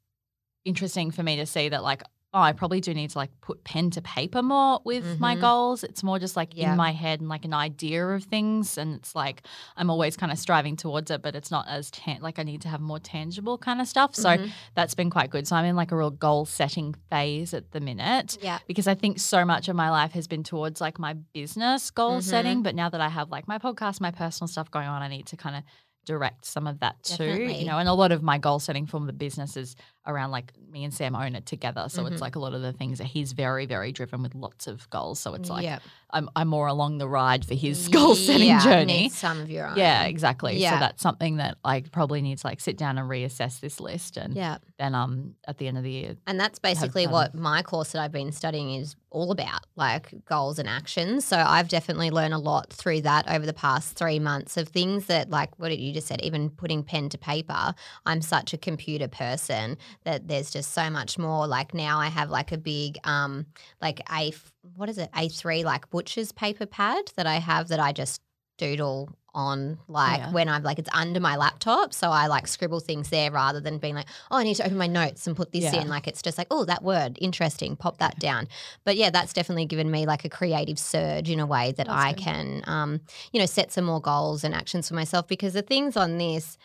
interesting 0.65 1.11
for 1.11 1.21
me 1.23 1.35
to 1.37 1.45
see 1.45 1.69
that, 1.69 1.83
like, 1.83 2.01
oh, 2.35 2.41
I 2.41 2.51
probably 2.51 2.81
do 2.81 2.93
need 2.95 3.11
to 3.11 3.17
like 3.19 3.29
put 3.41 3.63
pen 3.63 3.91
to 3.91 4.01
paper 4.01 4.41
more 4.41 4.81
with 4.83 5.19
my 5.19 5.35
Mhm. 5.35 5.41
goals. 5.41 5.83
It's 5.83 6.01
more 6.03 6.17
just 6.17 6.35
like 6.35 6.55
Yeah. 6.55 6.71
in 6.71 6.77
my 6.77 6.91
head 6.91 7.19
and 7.19 7.29
like 7.29 7.45
an 7.45 7.53
idea 7.53 8.07
of 8.07 8.23
things. 8.23 8.75
And 8.77 8.95
it's 8.95 9.13
like 9.13 9.45
I'm 9.77 9.91
always 9.91 10.17
kind 10.17 10.31
of 10.31 10.39
striving 10.39 10.75
towards 10.75 11.11
it, 11.11 11.21
but 11.21 11.35
it's 11.35 11.51
not 11.51 11.67
as 11.67 11.91
tan- 11.91 12.21
like 12.21 12.39
I 12.39 12.43
need 12.43 12.61
to 12.61 12.69
have 12.69 12.81
more 12.81 12.97
tangible 12.99 13.59
kind 13.59 13.79
of 13.79 13.87
stuff. 13.87 14.15
So 14.15 14.29
Mhm. 14.29 14.51
that's 14.73 14.95
been 14.95 15.11
quite 15.11 15.29
good. 15.29 15.47
So 15.47 15.55
I'm 15.55 15.65
in 15.65 15.75
like 15.75 15.91
a 15.91 15.95
real 15.97 16.09
goal 16.09 16.45
setting 16.45 16.95
phase 17.11 17.53
at 17.53 17.71
the 17.71 17.79
minute 17.79 18.39
Yeah. 18.41 18.59
because 18.67 18.87
I 18.87 18.95
think 18.95 19.19
so 19.19 19.45
much 19.45 19.69
of 19.69 19.75
my 19.75 19.91
life 19.91 20.13
has 20.13 20.27
been 20.27 20.43
towards 20.43 20.81
like 20.81 20.97
my 20.97 21.13
business 21.13 21.91
goal 21.91 22.17
Mhm. 22.17 22.23
setting. 22.23 22.63
But 22.63 22.73
now 22.73 22.89
that 22.89 22.99
I 23.01 23.09
have 23.09 23.29
like 23.29 23.47
my 23.47 23.59
podcast, 23.59 24.01
my 24.01 24.11
personal 24.11 24.47
stuff 24.47 24.71
going 24.71 24.87
on, 24.87 25.03
I 25.03 25.07
need 25.07 25.27
to 25.27 25.37
kind 25.37 25.55
of 25.55 25.63
direct 26.05 26.43
some 26.45 26.67
of 26.67 26.79
that 26.81 27.01
too. 27.03 27.15
Definitely. 27.25 27.59
You 27.59 27.65
know, 27.67 27.77
and 27.77 27.87
a 27.87 27.93
lot 27.93 28.11
of 28.11 28.21
my 28.21 28.37
goal 28.37 28.59
setting 28.59 28.85
for 28.85 28.99
the 29.05 29.13
business 29.13 29.55
is 29.55 29.75
around 30.05 30.31
like 30.31 30.51
me 30.69 30.83
and 30.83 30.93
Sam 30.93 31.15
own 31.15 31.35
it 31.35 31.45
together. 31.45 31.85
So 31.87 32.03
Mhm. 32.03 32.11
it's 32.11 32.21
like 32.21 32.35
a 32.35 32.39
lot 32.39 32.53
of 32.53 32.61
the 32.61 32.73
things 32.73 32.97
that 32.97 33.05
he's 33.07 33.31
very, 33.33 33.65
very 33.65 33.91
driven 33.91 34.21
with 34.23 34.35
lots 34.35 34.67
of 34.67 34.89
goals. 34.89 35.19
So 35.19 35.33
it's 35.33 35.49
like 35.49 35.63
yeah. 35.63 35.79
I'm 36.09 36.29
I'm 36.35 36.47
more 36.47 36.67
along 36.67 36.97
the 36.97 37.07
ride 37.07 37.45
for 37.45 37.53
his 37.55 37.87
goal 37.97 38.15
setting 38.15 38.47
Yeah, 38.47 38.63
journey. 38.63 39.09
some 39.09 39.39
of 39.39 39.49
your 39.49 39.67
own. 39.67 39.77
Yeah, 39.77 40.03
exactly. 40.03 40.57
Yeah. 40.57 40.73
So 40.75 40.79
that's 40.79 41.01
something 41.01 41.37
that 41.37 41.57
I 41.63 41.81
probably 41.91 42.21
need 42.21 42.37
to 42.39 42.47
like 42.47 42.59
sit 42.59 42.77
down 42.77 42.97
and 42.97 43.09
reassess 43.09 43.59
this 43.59 43.79
list 43.79 44.17
and 44.17 44.35
Yeah. 44.35 44.57
then 44.77 44.93
um 44.95 45.35
at 45.47 45.57
the 45.57 45.67
end 45.67 45.77
of 45.77 45.83
the 45.83 45.91
year 45.91 46.15
And 46.27 46.39
that's 46.39 46.59
basically 46.59 47.07
what 47.07 47.33
my 47.35 47.61
course 47.61 47.91
that 47.93 48.01
I've 48.01 48.11
been 48.11 48.31
studying 48.31 48.73
is 48.75 48.95
all 49.09 49.31
about, 49.31 49.67
like 49.75 50.11
goals 50.25 50.57
and 50.57 50.67
actions. 50.67 51.23
So 51.23 51.37
I've 51.37 51.67
definitely 51.69 52.09
learned 52.09 52.33
a 52.33 52.39
lot 52.39 52.73
through 52.73 53.01
that 53.01 53.29
over 53.29 53.45
the 53.45 53.53
past 53.53 53.95
three 53.95 54.17
months 54.17 54.57
of 54.57 54.67
things 54.69 55.05
that, 55.05 55.29
like 55.29 55.57
what 55.59 55.77
you 55.77 55.93
just 55.93 56.07
said, 56.07 56.19
even 56.21 56.49
putting 56.49 56.81
pen 56.83 57.09
to 57.09 57.17
paper. 57.19 57.75
I'm 58.07 58.21
such 58.23 58.53
a 58.53 58.57
computer 58.57 59.07
person 59.07 59.77
that 60.03 60.27
there's 60.27 60.51
just 60.51 60.73
so 60.73 60.89
much 60.89 61.17
more. 61.17 61.47
Like 61.47 61.73
now 61.73 61.99
I 61.99 62.07
have 62.07 62.29
like 62.29 62.51
a 62.51 62.57
big, 62.57 62.97
um, 63.03 63.45
like 63.81 64.01
a 64.11 64.33
what 64.75 64.89
is 64.89 64.97
it, 64.97 65.11
A3 65.13 65.63
like 65.63 65.89
butcher's 65.89 66.31
paper 66.31 66.65
pad 66.65 67.11
that 67.15 67.27
I 67.27 67.35
have 67.35 67.67
that 67.69 67.79
I 67.79 67.91
just 67.91 68.21
doodle 68.57 69.09
on 69.35 69.79
like 69.87 70.19
Yeah. 70.19 70.31
when 70.31 70.47
I'm 70.47 70.61
like 70.61 70.77
it's 70.77 70.89
under 70.93 71.19
my 71.19 71.35
laptop 71.37 71.91
so 71.91 72.11
I 72.11 72.27
like 72.27 72.45
scribble 72.47 72.79
things 72.79 73.09
there 73.09 73.31
rather 73.31 73.59
than 73.59 73.79
being 73.79 73.95
like 73.95 74.05
oh 74.29 74.37
I 74.37 74.43
need 74.43 74.53
to 74.57 74.63
open 74.63 74.77
my 74.77 74.85
notes 74.85 75.25
and 75.25 75.35
put 75.35 75.51
this 75.51 75.63
Yeah. 75.63 75.81
in 75.81 75.89
like 75.89 76.07
it's 76.07 76.21
just 76.21 76.37
like 76.37 76.45
oh 76.51 76.65
that 76.65 76.83
word 76.83 77.17
interesting 77.19 77.75
pop 77.75 77.97
that 77.97 78.19
down 78.19 78.47
but 78.85 78.95
yeah 78.95 79.09
that's 79.09 79.33
definitely 79.33 79.65
given 79.65 79.89
me 79.89 80.05
like 80.05 80.23
a 80.23 80.29
creative 80.29 80.77
surge 80.77 81.31
in 81.31 81.39
a 81.39 81.47
way 81.47 81.71
that 81.77 81.87
That's 81.87 82.03
I 82.03 82.13
good. 82.13 82.21
can 82.21 82.63
um 82.67 83.01
you 83.31 83.39
know 83.39 83.47
set 83.47 83.71
some 83.71 83.85
more 83.85 83.99
goals 83.99 84.43
and 84.43 84.53
actions 84.53 84.87
for 84.87 84.93
myself 84.93 85.27
because 85.27 85.53
the 85.53 85.63
things 85.63 85.97
on 85.97 86.19
this 86.19 86.55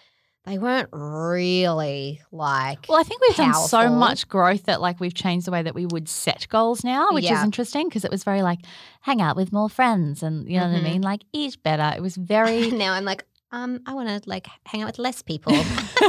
they 0.49 0.59
weren't 0.59 0.89
really 0.93 2.21
like 2.33 2.87
Well, 2.89 2.99
I 2.99 3.03
think 3.03 3.21
we've 3.21 3.37
done 3.37 3.55
so 3.55 3.91
much 3.91 4.29
growth 4.29 4.65
that 4.65 4.81
like 4.81 4.99
we've 5.01 5.15
changed 5.15 5.47
the 5.47 5.51
way 5.51 5.63
that 5.63 5.75
we 5.75 5.87
would 5.87 6.09
set 6.09 6.47
goals 6.49 6.83
now, 6.85 7.09
which 7.13 7.31
is 7.31 7.43
interesting 7.43 7.89
because 7.89 8.05
it 8.05 8.11
was 8.11 8.25
very 8.25 8.43
like 8.43 8.61
hang 9.03 9.21
out 9.21 9.37
with 9.37 9.53
more 9.53 9.69
friends 9.69 10.23
and 10.23 10.49
you 10.49 10.59
know 10.59 10.67
what 10.69 10.75
Mhm. 10.77 10.87
I 10.87 10.91
mean, 10.93 11.03
like 11.03 11.21
eat 11.33 11.63
better. 11.63 11.93
It 11.97 12.01
was 12.03 12.17
very. 12.17 12.71
now 12.85 12.93
I'm 12.95 13.05
like 13.05 13.25
um 13.51 13.81
I 13.87 13.95
want 13.95 14.09
to 14.09 14.21
like 14.29 14.47
hang 14.67 14.83
out 14.83 14.87
with 14.89 14.99
less 14.99 15.23
people 15.23 15.53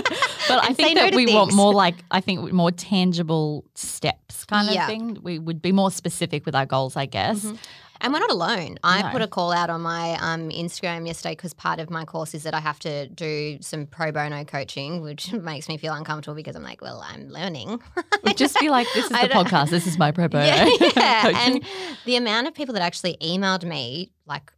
but 0.50 0.64
I 0.70 0.74
think 0.74 0.98
that 0.98 1.12
to 1.12 1.16
we 1.16 1.34
want 1.34 1.54
more 1.54 1.74
like 1.74 1.96
I 2.12 2.20
think 2.22 2.52
more 2.52 2.72
tangible 2.72 3.64
steps 3.76 4.46
kind 4.46 4.70
Yeah. 4.70 4.84
of 4.84 4.88
thing. 4.90 5.18
We 5.22 5.40
would 5.40 5.62
be 5.62 5.72
more 5.72 5.92
specific 5.92 6.46
with 6.46 6.56
our 6.56 6.66
goals, 6.66 6.96
I 6.98 7.06
guess. 7.06 7.44
Mhm. 7.46 7.58
And 8.02 8.14
we're 8.14 8.20
not 8.20 8.32
alone. 8.32 8.78
I 8.84 9.02
No. 9.02 9.10
put 9.10 9.22
a 9.22 9.28
call 9.28 9.52
out 9.52 9.70
on 9.70 9.82
my 9.82 10.14
um, 10.22 10.50
Instagram 10.50 11.06
yesterday 11.06 11.32
because 11.36 11.54
part 11.54 11.80
of 11.80 11.90
my 11.90 12.06
course 12.06 12.34
is 12.34 12.44
that 12.44 12.54
I 12.54 12.60
have 12.60 12.80
to 12.80 13.08
do 13.10 13.58
some 13.62 13.86
pro 13.88 14.12
bono 14.12 14.44
coaching, 14.46 15.02
which 15.02 15.34
makes 15.52 15.68
me 15.68 15.78
feel 15.78 15.94
uncomfortable 15.94 16.36
because 16.36 16.56
I'm 16.56 16.64
like, 16.64 16.82
well, 16.82 17.04
I'm 17.06 17.28
learning. 17.30 17.82
Just 18.36 18.60
be 18.60 18.70
like, 18.70 18.88
this 18.94 19.06
is 19.06 19.10
the 19.12 19.18
podcast. 19.30 19.70
This 19.70 19.86
is 19.88 19.98
my 19.98 20.12
pro 20.12 20.28
bono. 20.30 20.46
yeah, 20.46 20.70
yeah. 20.96 21.32
and 21.48 21.64
the 22.06 22.16
amount 22.16 22.48
of 22.48 22.54
people 22.54 22.74
that 22.74 22.82
actually 22.84 23.18
emailed 23.22 23.64
me 23.66 24.12
like 24.26 24.52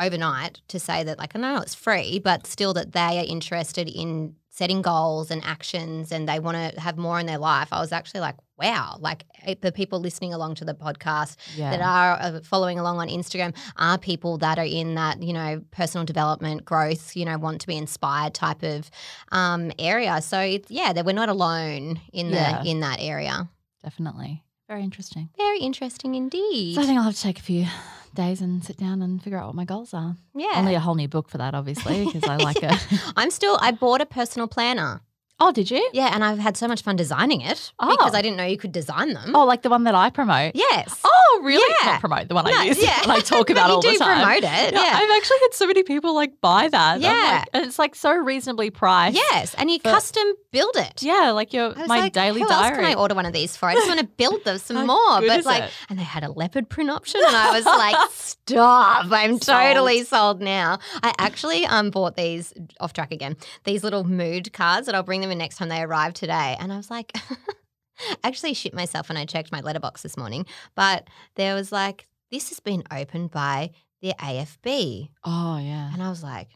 overnight 0.00 0.60
to 0.68 0.78
say 0.78 1.02
that 1.04 1.18
like 1.18 1.34
I 1.34 1.38
know 1.40 1.60
it's 1.60 1.74
free, 1.74 2.18
but 2.18 2.46
still 2.46 2.72
that 2.74 2.92
they 2.92 3.18
are 3.18 3.24
interested 3.26 3.88
in 3.88 4.34
setting 4.58 4.82
goals 4.82 5.30
and 5.30 5.40
actions 5.44 6.10
and 6.10 6.28
they 6.28 6.40
want 6.40 6.56
to 6.56 6.80
have 6.80 6.96
more 6.98 7.20
in 7.20 7.26
their 7.26 7.38
life. 7.38 7.68
I 7.70 7.78
was 7.78 7.92
actually 7.92 8.18
like, 8.18 8.34
wow, 8.58 8.96
like 8.98 9.22
eh, 9.44 9.54
the 9.60 9.70
people 9.70 10.00
listening 10.00 10.34
along 10.34 10.56
to 10.56 10.64
the 10.64 10.74
podcast 10.74 11.36
yeah. 11.54 11.70
that 11.70 11.80
are 11.80 12.18
uh, 12.20 12.40
following 12.40 12.76
along 12.76 12.98
on 12.98 13.08
Instagram 13.08 13.56
are 13.76 13.98
people 13.98 14.36
that 14.38 14.58
are 14.58 14.64
in 14.64 14.96
that, 14.96 15.22
you 15.22 15.32
know, 15.32 15.62
personal 15.70 16.04
development, 16.04 16.64
growth, 16.64 17.14
you 17.14 17.24
know, 17.24 17.38
want 17.38 17.60
to 17.60 17.68
be 17.68 17.76
inspired 17.76 18.34
type 18.34 18.64
of 18.64 18.90
um, 19.30 19.70
area. 19.78 20.20
So 20.20 20.40
it's, 20.40 20.68
yeah, 20.72 20.92
that 20.92 21.06
we're 21.06 21.12
not 21.12 21.28
alone 21.28 22.00
in 22.12 22.32
the 22.32 22.62
in 22.64 22.80
that 22.80 22.98
area. 23.00 23.48
Definitely. 23.84 24.42
Very 24.68 24.82
interesting. 24.84 25.30
Very 25.36 25.60
interesting 25.60 26.14
indeed. 26.14 26.74
So 26.74 26.82
I 26.82 26.84
think 26.86 26.98
I'll 26.98 27.04
have 27.04 27.14
to 27.16 27.22
take 27.22 27.38
a 27.38 27.42
few 27.42 27.66
days 28.14 28.40
and 28.42 28.62
sit 28.64 28.76
down 28.76 29.00
and 29.02 29.22
figure 29.22 29.38
out 29.38 29.46
what 29.46 29.54
my 29.54 29.64
goals 29.64 29.94
are. 29.94 30.16
yeah. 30.34 30.52
I'll 30.54 30.62
need 30.64 30.74
a 30.74 30.80
whole 30.80 30.94
new 30.94 31.08
book 31.08 31.28
for 31.28 31.38
that, 31.38 31.54
obviously, 31.54 32.04
because 32.04 32.24
I 32.24 32.36
like 32.36 32.58
it. 32.62 32.74
I'm 33.16 33.30
still 33.30 33.58
I 33.60 33.70
bought 33.72 34.00
a 34.00 34.06
personal 34.06 34.46
planner. 34.46 35.00
Oh, 35.40 35.52
did 35.52 35.70
you? 35.70 35.88
Yeah, 35.92 36.10
and 36.14 36.24
I've 36.24 36.38
had 36.38 36.56
so 36.56 36.66
much 36.68 36.82
fun 36.82 36.96
designing 36.96 37.40
it 37.42 37.72
Oh. 37.78 37.88
because 37.90 38.14
I 38.14 38.22
didn't 38.22 38.36
know 38.36 38.44
you 38.44 38.56
could 38.58 38.72
design 38.72 39.12
them. 39.14 39.34
Oh, 39.34 39.44
like 39.44 39.62
the 39.62 39.70
one 39.70 39.84
that 39.84 39.94
I 39.94 40.10
promote. 40.10 40.52
yes. 40.54 41.00
Oh, 41.04 41.40
really? 41.44 41.74
Yeah. 41.82 41.92
Not 41.92 42.00
promote 42.00 42.28
the 42.28 42.34
one 42.34 42.44
No, 42.46 42.50
I 42.52 42.64
use. 42.64 42.82
yeah. 42.82 42.98
and 43.02 43.12
I 43.12 43.20
talk 43.20 43.50
about 43.54 43.70
all 43.70 43.80
the 43.80 43.96
time. 43.96 44.22
promote 44.22 44.38
it. 44.38 44.42
Yeah, 44.42 44.70
Yeah. 44.72 44.98
I've 44.98 45.10
actually 45.16 45.38
had 45.42 45.54
so 45.54 45.66
many 45.66 45.82
people 45.84 46.14
like 46.14 46.40
buy 46.40 46.68
that. 46.68 47.00
Yeah. 47.00 47.10
like- 47.40 47.48
and 47.52 47.64
it's 47.66 47.78
like 47.78 47.94
so 47.94 48.12
reasonably 48.16 48.70
priced. 48.70 49.16
Yes, 49.16 49.54
and 49.54 49.70
you 49.70 49.78
But- 49.82 49.92
custom 49.94 50.24
build 50.50 50.76
it. 50.76 51.02
Yeah, 51.02 51.30
like 51.32 51.52
your 51.52 51.66
I 51.76 51.80
was 51.80 51.88
my 51.88 52.00
like, 52.00 52.12
daily 52.14 52.40
who 52.40 52.48
diary. 52.48 52.68
else 52.68 52.76
can 52.76 52.84
I 52.86 52.94
order 52.94 53.14
one 53.14 53.26
of 53.26 53.32
these 53.32 53.56
for? 53.56 53.68
I 53.68 53.74
just 53.74 53.86
want 53.86 54.00
to 54.00 54.06
build 54.16 54.44
them 54.44 54.58
some 54.58 54.86
more. 54.86 55.20
But 55.20 55.44
like, 55.44 55.64
it? 55.64 55.70
and 55.90 55.98
they 55.98 56.02
had 56.04 56.24
a 56.24 56.30
leopard 56.32 56.68
print 56.68 56.90
option, 56.90 57.20
and 57.24 57.36
I 57.36 57.52
was 57.52 57.64
like, 57.66 57.96
stop! 58.12 59.06
I'm 59.12 59.38
Sold. 59.38 59.42
totally 59.42 60.04
sold 60.04 60.40
now. 60.40 60.78
I 61.02 61.14
actually 61.18 61.66
um 61.66 61.90
bought 61.90 62.16
these 62.16 62.52
off 62.80 62.92
track 62.92 63.12
again. 63.12 63.36
These 63.64 63.84
little 63.84 64.04
mood 64.04 64.52
cards 64.52 64.86
that 64.86 64.94
I'll 64.94 65.02
bring 65.02 65.20
them 65.20 65.27
next 65.34 65.56
time 65.56 65.68
they 65.68 65.82
arrive 65.82 66.14
today, 66.14 66.56
and 66.58 66.72
I 66.72 66.76
was 66.76 66.90
like. 66.90 67.12
Actually, 68.22 68.54
shit 68.54 68.72
myself 68.72 69.08
when 69.08 69.18
I 69.18 69.24
checked 69.24 69.50
my 69.50 69.60
letterbox 69.60 70.02
this 70.02 70.16
morning, 70.16 70.46
but 70.76 71.08
there 71.34 71.56
was 71.56 71.72
like, 71.72 72.06
this 72.30 72.50
has 72.50 72.60
been 72.60 72.84
opened 72.92 73.32
by 73.32 73.72
the 74.00 74.14
AFB. 74.20 75.08
oh 75.24 75.58
yeah. 75.58 75.92
And 75.92 76.00
I 76.00 76.08
was 76.08 76.22
like, 76.22 76.48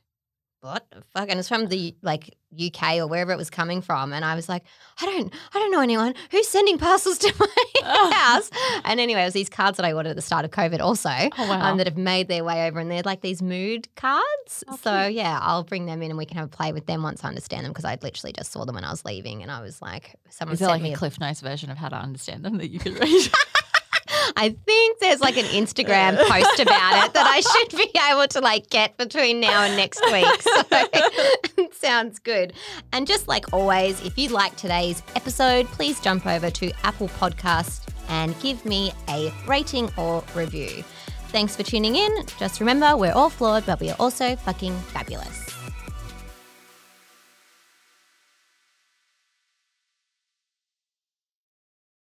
what 0.62 0.86
the 0.90 1.02
fuck? 1.12 1.28
And 1.28 1.38
it's 1.38 1.48
from 1.48 1.66
the 1.66 1.94
like 2.02 2.36
UK 2.54 2.96
or 2.98 3.06
wherever 3.08 3.32
it 3.32 3.36
was 3.36 3.50
coming 3.50 3.82
from. 3.82 4.12
And 4.12 4.24
I 4.24 4.34
was 4.36 4.48
like, 4.48 4.62
I 5.00 5.06
don't 5.06 5.32
I 5.52 5.58
don't 5.58 5.70
know 5.72 5.80
anyone 5.80 6.14
who's 6.30 6.48
sending 6.48 6.78
parcels 6.78 7.18
to 7.18 7.34
my 7.40 7.46
Oh. 7.84 8.12
house. 8.14 8.48
And 8.84 9.00
anyway, 9.00 9.22
it 9.22 9.24
was 9.24 9.34
these 9.34 9.48
cards 9.48 9.76
that 9.76 9.84
I 9.84 9.92
ordered 9.92 10.10
at 10.10 10.16
the 10.16 10.22
start 10.22 10.44
of 10.44 10.52
COVID 10.52 10.78
also. 10.80 11.08
Oh 11.10 11.30
wow. 11.48 11.70
Um, 11.72 11.78
that 11.78 11.86
have 11.88 11.96
made 11.96 12.28
their 12.28 12.44
way 12.44 12.66
over 12.68 12.78
and 12.78 12.88
they're 12.90 13.02
like 13.02 13.20
these 13.22 13.42
mood 13.42 13.88
cards. 13.96 14.62
Oh, 14.68 14.76
so 14.76 15.02
cute. 15.04 15.14
yeah, 15.14 15.38
I'll 15.42 15.64
bring 15.64 15.86
them 15.86 16.00
in 16.02 16.10
and 16.12 16.18
we 16.18 16.26
can 16.26 16.36
have 16.36 16.46
a 16.46 16.48
play 16.56 16.72
with 16.72 16.86
them 16.86 17.02
once 17.02 17.24
I 17.24 17.28
understand 17.28 17.64
them 17.64 17.72
because 17.72 17.84
I 17.84 17.98
literally 18.00 18.32
just 18.32 18.52
saw 18.52 18.64
them 18.64 18.76
when 18.76 18.84
I 18.84 18.90
was 18.90 19.04
leaving 19.04 19.42
and 19.42 19.50
I 19.50 19.60
was 19.60 19.82
like, 19.82 20.14
someone 20.30 20.54
is 20.54 20.60
there 20.60 20.68
like 20.68 20.80
me 20.82 20.90
a 20.90 20.94
a 20.94 20.96
Cliff 20.96 21.18
Notes 21.18 21.40
version 21.40 21.70
of 21.70 21.76
how 21.76 21.88
to 21.88 21.96
understand 21.96 22.44
them 22.44 22.58
that 22.58 22.70
you 22.70 22.78
could 22.78 22.98
read? 23.00 23.30
I 24.36 24.56
think 24.66 24.98
there's 25.00 25.20
like 25.20 25.36
an 25.36 25.46
Instagram 25.46 26.16
uh. 26.16 26.24
post 26.28 26.60
about 26.60 27.04
it 27.04 27.14
that 27.14 27.26
I 27.26 27.40
should 27.40 27.76
be 27.76 27.90
able 28.10 28.26
to 28.28 28.40
like 28.40 28.70
get 28.70 28.96
between 28.96 29.40
now 29.40 29.62
and 29.62 29.76
next 29.76 30.02
week. 30.12 30.42
So 30.42 30.62
it 31.62 31.74
sounds 31.74 32.18
good. 32.18 32.52
And 32.92 33.06
just 33.06 33.28
like 33.28 33.52
always, 33.52 34.04
if 34.04 34.18
you 34.18 34.28
like 34.28 34.56
today's 34.56 35.02
episode, 35.16 35.66
please 35.66 36.00
jump 36.00 36.26
over 36.26 36.50
to 36.50 36.72
Apple 36.84 37.08
Podcasts 37.08 37.86
and 38.08 38.38
give 38.40 38.64
me 38.64 38.92
a 39.08 39.32
rating 39.46 39.90
or 39.96 40.22
review. 40.34 40.84
Thanks 41.28 41.56
for 41.56 41.62
tuning 41.62 41.96
in. 41.96 42.10
Just 42.38 42.60
remember, 42.60 42.96
we're 42.96 43.12
all 43.12 43.30
flawed, 43.30 43.64
but 43.64 43.80
we 43.80 43.90
are 43.90 43.96
also 43.98 44.36
fucking 44.36 44.76
fabulous. 44.92 45.51